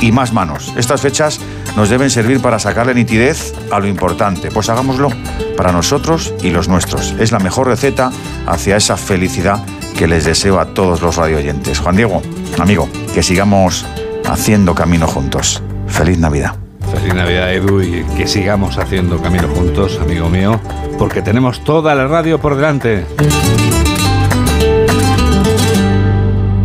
y 0.01 0.11
más 0.11 0.33
manos. 0.33 0.73
Estas 0.77 1.01
fechas 1.01 1.39
nos 1.75 1.89
deben 1.89 2.09
servir 2.09 2.41
para 2.41 2.59
sacarle 2.59 2.93
nitidez 2.93 3.53
a 3.71 3.79
lo 3.79 3.87
importante. 3.87 4.51
Pues 4.51 4.69
hagámoslo 4.69 5.09
para 5.57 5.71
nosotros 5.71 6.33
y 6.41 6.51
los 6.51 6.67
nuestros. 6.67 7.15
Es 7.19 7.31
la 7.31 7.39
mejor 7.39 7.67
receta 7.67 8.11
hacia 8.47 8.77
esa 8.77 8.97
felicidad 8.97 9.63
que 9.97 10.07
les 10.07 10.25
deseo 10.25 10.59
a 10.59 10.73
todos 10.73 11.01
los 11.01 11.15
radioyentes. 11.17 11.79
Juan 11.79 11.95
Diego, 11.95 12.21
amigo, 12.59 12.87
que 13.13 13.23
sigamos 13.23 13.85
haciendo 14.25 14.73
camino 14.75 15.07
juntos. 15.07 15.61
Feliz 15.87 16.19
Navidad. 16.19 16.68
Feliz 16.91 17.13
Navidad, 17.13 17.53
Edu, 17.53 17.81
y 17.81 18.03
que 18.17 18.27
sigamos 18.27 18.77
haciendo 18.77 19.21
camino 19.21 19.47
juntos, 19.47 19.99
amigo 20.01 20.29
mío, 20.29 20.59
porque 20.97 21.21
tenemos 21.21 21.63
toda 21.63 21.95
la 21.95 22.07
radio 22.07 22.39
por 22.39 22.55
delante. 22.55 23.05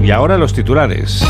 Y 0.03 0.11
ahora 0.11 0.37
los 0.37 0.53
titulares. 0.53 1.25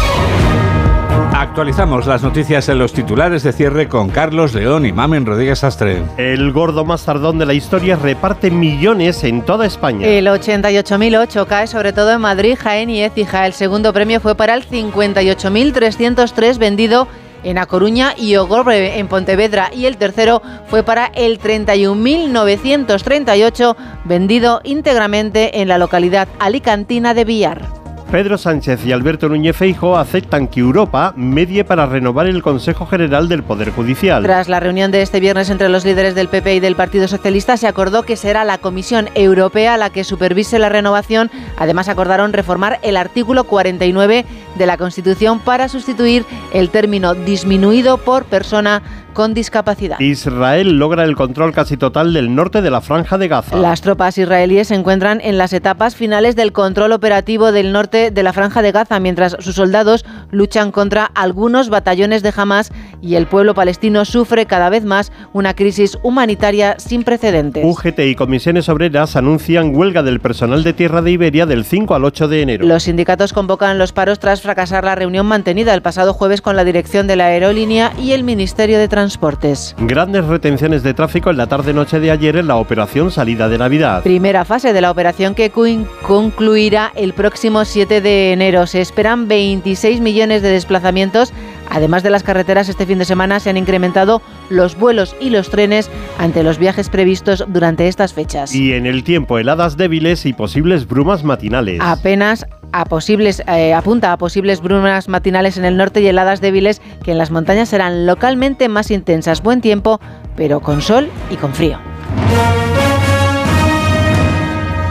Actualizamos 1.32 2.06
las 2.06 2.22
noticias 2.22 2.68
en 2.68 2.78
los 2.78 2.92
titulares 2.92 3.42
de 3.42 3.52
cierre 3.52 3.88
con 3.88 4.08
Carlos 4.08 4.54
León 4.54 4.86
y 4.86 4.92
Mamen 4.92 5.26
Rodríguez 5.26 5.62
Astre. 5.62 6.02
El 6.16 6.52
gordo 6.52 6.84
más 6.84 7.04
tardón 7.04 7.38
de 7.38 7.46
la 7.46 7.54
historia 7.54 7.96
reparte 7.96 8.50
millones 8.50 9.22
en 9.24 9.42
toda 9.42 9.66
España. 9.66 10.06
El 10.06 10.26
88.008 10.26 11.46
cae 11.46 11.66
sobre 11.66 11.92
todo 11.92 12.12
en 12.12 12.20
Madrid, 12.20 12.56
Jaén 12.58 12.90
y 12.90 13.02
Écija. 13.02 13.46
El 13.46 13.52
segundo 13.52 13.92
premio 13.92 14.20
fue 14.20 14.34
para 14.34 14.54
el 14.54 14.66
58.303 14.68 16.58
vendido 16.58 17.08
en 17.44 17.58
A 17.58 17.66
Coruña 17.66 18.14
y 18.16 18.36
Ogorbe 18.36 18.98
en 18.98 19.08
Pontevedra 19.08 19.70
y 19.72 19.86
el 19.86 19.96
tercero 19.96 20.42
fue 20.66 20.82
para 20.82 21.06
el 21.14 21.40
31.938 21.40 23.76
vendido 24.04 24.60
íntegramente 24.64 25.60
en 25.60 25.68
la 25.68 25.78
localidad 25.78 26.26
alicantina 26.38 27.14
de 27.14 27.24
Villar. 27.24 27.83
Pedro 28.14 28.38
Sánchez 28.38 28.86
y 28.86 28.92
Alberto 28.92 29.28
Núñez 29.28 29.56
Feijo 29.56 29.98
aceptan 29.98 30.46
que 30.46 30.60
Europa 30.60 31.14
medie 31.16 31.64
para 31.64 31.84
renovar 31.84 32.28
el 32.28 32.44
Consejo 32.44 32.86
General 32.86 33.28
del 33.28 33.42
Poder 33.42 33.72
Judicial. 33.72 34.22
Tras 34.22 34.48
la 34.48 34.60
reunión 34.60 34.92
de 34.92 35.02
este 35.02 35.18
viernes 35.18 35.50
entre 35.50 35.68
los 35.68 35.84
líderes 35.84 36.14
del 36.14 36.28
PP 36.28 36.54
y 36.54 36.60
del 36.60 36.76
Partido 36.76 37.08
Socialista, 37.08 37.56
se 37.56 37.66
acordó 37.66 38.04
que 38.04 38.14
será 38.14 38.44
la 38.44 38.58
Comisión 38.58 39.08
Europea 39.16 39.76
la 39.76 39.90
que 39.90 40.04
supervise 40.04 40.60
la 40.60 40.68
renovación. 40.68 41.28
Además, 41.56 41.88
acordaron 41.88 42.32
reformar 42.32 42.78
el 42.82 42.96
artículo 42.96 43.42
49 43.42 44.24
de 44.54 44.66
la 44.66 44.76
Constitución 44.76 45.40
para 45.40 45.68
sustituir 45.68 46.24
el 46.52 46.70
término 46.70 47.16
disminuido 47.16 47.98
por 47.98 48.26
persona 48.26 49.03
con 49.14 49.32
discapacidad. 49.32 49.98
Israel 50.00 50.78
logra 50.78 51.04
el 51.04 51.16
control 51.16 51.54
casi 51.54 51.76
total 51.78 52.12
del 52.12 52.34
norte 52.34 52.60
de 52.60 52.70
la 52.70 52.82
franja 52.82 53.16
de 53.16 53.28
Gaza. 53.28 53.56
Las 53.56 53.80
tropas 53.80 54.18
israelíes 54.18 54.68
se 54.68 54.74
encuentran 54.74 55.20
en 55.22 55.38
las 55.38 55.52
etapas 55.52 55.96
finales 55.96 56.36
del 56.36 56.52
control 56.52 56.92
operativo 56.92 57.52
del 57.52 57.72
norte 57.72 58.10
de 58.10 58.22
la 58.22 58.32
franja 58.32 58.60
de 58.60 58.72
Gaza, 58.72 59.00
mientras 59.00 59.36
sus 59.38 59.54
soldados 59.54 60.04
luchan 60.30 60.72
contra 60.72 61.06
algunos 61.14 61.70
batallones 61.70 62.22
de 62.22 62.34
Hamas 62.36 62.72
y 63.04 63.14
el 63.14 63.26
pueblo 63.26 63.54
palestino 63.54 64.04
sufre 64.04 64.46
cada 64.46 64.68
vez 64.68 64.84
más 64.84 65.12
una 65.32 65.54
crisis 65.54 65.98
humanitaria 66.02 66.76
sin 66.78 67.04
precedentes. 67.04 67.64
UGT 67.64 68.00
y 68.00 68.14
comisiones 68.14 68.68
obreras 68.68 69.16
anuncian 69.16 69.74
huelga 69.74 70.02
del 70.02 70.20
personal 70.20 70.64
de 70.64 70.72
tierra 70.72 71.02
de 71.02 71.12
Iberia 71.12 71.46
del 71.46 71.64
5 71.64 71.94
al 71.94 72.04
8 72.04 72.28
de 72.28 72.42
enero. 72.42 72.66
Los 72.66 72.84
sindicatos 72.84 73.32
convocan 73.32 73.78
los 73.78 73.92
paros 73.92 74.18
tras 74.18 74.42
fracasar 74.42 74.84
la 74.84 74.96
reunión 74.96 75.26
mantenida 75.26 75.72
el 75.72 75.82
pasado 75.82 76.14
jueves 76.14 76.42
con 76.42 76.56
la 76.56 76.64
dirección 76.64 77.06
de 77.06 77.16
la 77.16 77.26
aerolínea 77.26 77.92
y 78.02 78.12
el 78.12 78.24
Ministerio 78.24 78.78
de 78.78 78.88
Transporte. 78.88 79.04
Transportes. 79.04 79.76
Grandes 79.78 80.24
retenciones 80.24 80.82
de 80.82 80.94
tráfico 80.94 81.28
en 81.28 81.36
la 81.36 81.46
tarde-noche 81.46 82.00
de 82.00 82.10
ayer 82.10 82.36
en 82.36 82.46
la 82.46 82.56
operación 82.56 83.10
Salida 83.10 83.50
de 83.50 83.58
Navidad. 83.58 84.02
Primera 84.02 84.46
fase 84.46 84.72
de 84.72 84.80
la 84.80 84.90
operación 84.90 85.34
que 85.34 85.50
concluirá 85.50 86.90
el 86.94 87.12
próximo 87.12 87.66
7 87.66 88.00
de 88.00 88.32
enero. 88.32 88.66
Se 88.66 88.80
esperan 88.80 89.28
26 89.28 90.00
millones 90.00 90.40
de 90.40 90.48
desplazamientos. 90.48 91.34
Además 91.70 92.02
de 92.02 92.10
las 92.10 92.22
carreteras, 92.22 92.68
este 92.68 92.86
fin 92.86 92.98
de 92.98 93.04
semana 93.04 93.40
se 93.40 93.50
han 93.50 93.56
incrementado 93.56 94.22
los 94.50 94.76
vuelos 94.76 95.14
y 95.20 95.30
los 95.30 95.50
trenes 95.50 95.90
ante 96.18 96.42
los 96.42 96.58
viajes 96.58 96.88
previstos 96.88 97.44
durante 97.48 97.88
estas 97.88 98.12
fechas. 98.12 98.54
Y 98.54 98.72
en 98.72 98.86
el 98.86 99.04
tiempo, 99.04 99.38
heladas 99.38 99.76
débiles 99.76 100.26
y 100.26 100.32
posibles 100.32 100.86
brumas 100.86 101.24
matinales. 101.24 101.80
Apenas 101.80 102.46
a 102.72 102.84
posibles, 102.86 103.42
eh, 103.46 103.72
apunta 103.72 104.12
a 104.12 104.16
posibles 104.18 104.60
brumas 104.60 105.08
matinales 105.08 105.56
en 105.56 105.64
el 105.64 105.76
norte 105.76 106.00
y 106.00 106.08
heladas 106.08 106.40
débiles 106.40 106.82
que 107.04 107.12
en 107.12 107.18
las 107.18 107.30
montañas 107.30 107.68
serán 107.68 108.06
localmente 108.06 108.68
más 108.68 108.90
intensas. 108.90 109.42
Buen 109.42 109.60
tiempo, 109.60 110.00
pero 110.36 110.60
con 110.60 110.82
sol 110.82 111.08
y 111.30 111.36
con 111.36 111.54
frío. 111.54 111.78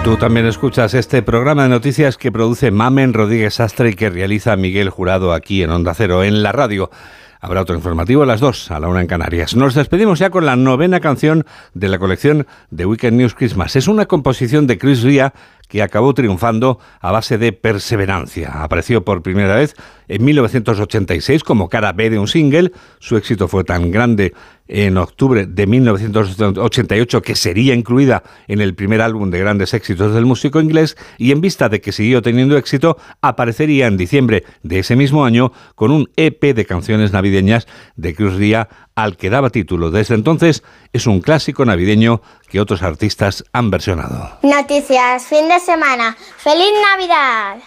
Tú 0.04 0.18
también 0.18 0.46
escuchas 0.46 0.94
este 0.96 1.24
programa 1.24 1.64
de 1.64 1.70
noticias 1.70 2.18
que 2.18 2.30
produce 2.30 2.72
Mamen 2.72 3.14
Rodríguez 3.14 3.62
Astre 3.62 3.92
y 3.92 3.94
que 3.94 4.10
realiza 4.10 4.58
Miguel 4.58 4.90
Jurado 4.90 5.32
aquí 5.32 5.64
en 5.64 5.70
Onda 5.70 5.94
Cero, 5.94 6.26
en 6.26 6.44
la 6.44 6.52
radio. 6.52 6.92
Habrá 7.40 7.62
otro 7.62 7.74
informativo 7.74 8.24
a 8.24 8.26
las 8.26 8.42
2, 8.42 8.72
a 8.72 8.82
la 8.82 8.90
una 8.90 9.00
en 9.00 9.08
Canarias. 9.08 9.56
Nos 9.56 9.76
despedimos 9.76 10.20
ya 10.20 10.30
con 10.30 10.46
la 10.46 10.58
novena 10.58 11.00
canción 11.00 11.46
de 11.74 11.88
la 11.88 12.00
colección 12.00 12.48
de 12.70 12.86
Weekend 12.86 13.18
News 13.18 13.34
Christmas. 13.34 13.78
Es 13.78 13.88
una 13.88 14.06
composición 14.06 14.68
de 14.68 14.78
Chris 14.78 15.04
Ria 15.04 15.34
que 15.74 15.82
acabó 15.82 16.14
triunfando 16.14 16.78
a 17.02 17.12
base 17.12 17.40
de 17.40 17.52
perseverancia. 17.52 18.62
Apareció 18.62 19.04
por 19.04 19.24
primera 19.24 19.56
vez 19.56 19.74
en 20.08 20.24
1986 20.24 21.44
como 21.44 21.68
cara 21.68 21.94
B 21.94 22.12
de 22.12 22.20
un 22.20 22.28
single. 22.28 22.72
Su 23.00 23.18
éxito 23.18 23.48
fue 23.48 23.64
tan 23.64 23.90
grande 23.90 24.36
en 24.68 24.98
octubre 24.98 25.48
de 25.48 25.66
1988 25.66 27.24
que 27.24 27.34
sería 27.34 27.74
incluida 27.74 28.22
en 28.48 28.62
el 28.62 28.76
primer 28.76 29.02
álbum 29.02 29.32
de 29.32 29.40
grandes 29.40 29.74
éxitos 29.74 30.14
del 30.14 30.28
músico 30.28 30.62
inglés 30.62 30.96
y 31.18 31.32
en 31.32 31.42
vista 31.42 31.70
de 31.70 31.82
que 31.82 31.92
siguió 31.92 32.22
teniendo 32.22 32.56
éxito 32.56 32.98
aparecería 33.22 33.88
en 33.88 33.98
diciembre 33.98 34.44
de 34.62 34.78
ese 34.78 34.96
mismo 34.96 35.26
año 35.26 35.52
con 35.74 35.90
un 35.90 36.08
EP 36.16 36.54
de 36.54 36.66
canciones 36.66 37.12
navideñas 37.12 37.68
de 37.96 38.14
Cruz 38.14 38.36
Ria 38.36 38.70
al 38.96 39.18
que 39.18 39.30
daba 39.30 39.50
título. 39.50 39.92
Desde 39.92 40.16
entonces 40.16 40.64
es 40.92 41.08
un 41.08 41.22
clásico 41.22 41.66
navideño 41.66 42.22
que 42.50 42.60
otros 42.60 42.84
artistas 42.84 43.44
han 43.54 43.70
versionado. 43.72 44.38
Noticias, 44.44 45.26
fin 45.26 45.48
de 45.48 45.60
semana. 45.60 46.16
¡Feliz 46.38 46.72
Navidad! 46.92 47.58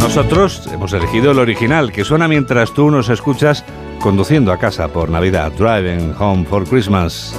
Nosotros 0.00 0.68
hemos 0.72 0.92
elegido 0.92 1.32
el 1.32 1.38
original, 1.38 1.92
que 1.92 2.04
suena 2.04 2.28
mientras 2.28 2.72
tú 2.72 2.90
nos 2.90 3.08
escuchas 3.08 3.64
conduciendo 4.00 4.52
a 4.52 4.58
casa 4.58 4.88
por 4.88 5.10
Navidad, 5.10 5.50
Driving 5.52 6.14
Home 6.18 6.44
for 6.44 6.64
Christmas. 6.66 7.34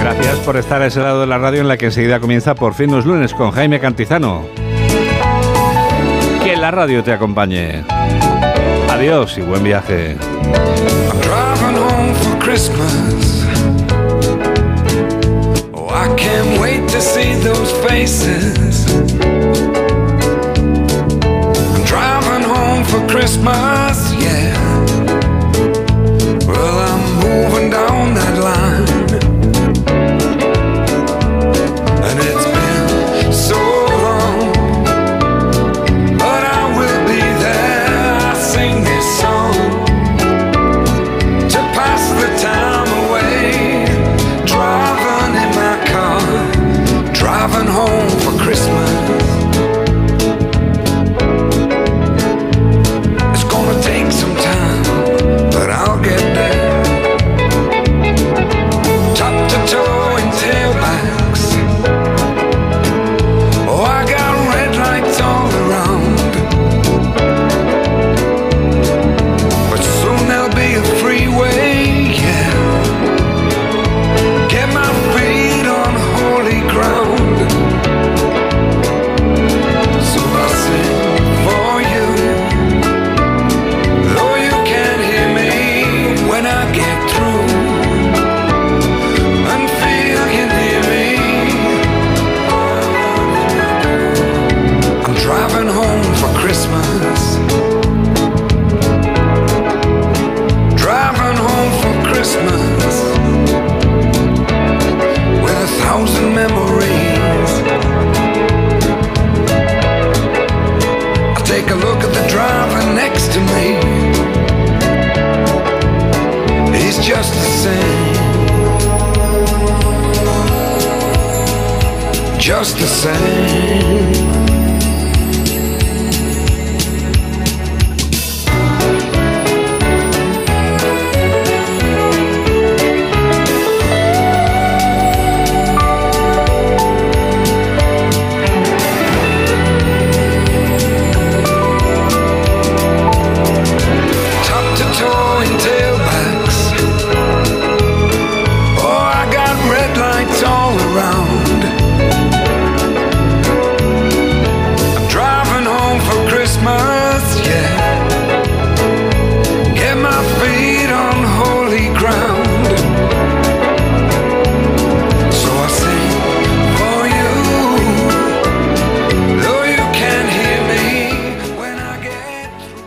Gracias 0.00 0.38
por 0.40 0.56
estar 0.56 0.82
a 0.82 0.86
ese 0.86 1.00
lado 1.00 1.20
de 1.20 1.28
la 1.28 1.38
radio 1.38 1.60
en 1.60 1.68
la 1.68 1.76
que 1.76 1.86
enseguida 1.86 2.18
comienza 2.18 2.56
Por 2.56 2.74
fin 2.74 2.90
los 2.90 3.06
lunes 3.06 3.32
con 3.32 3.52
Jaime 3.52 3.78
Cantizano. 3.78 4.44
Que 6.42 6.56
la 6.56 6.72
radio 6.72 7.04
te 7.04 7.12
acompañe. 7.12 7.84
Adiós 9.02 9.36
y 9.36 9.40
buen 9.40 9.64
viaje. 9.64 10.16
I'm 10.20 11.20
driving 21.82 22.44
home 22.44 22.84
for 22.84 23.04
Christmas. 23.08 24.11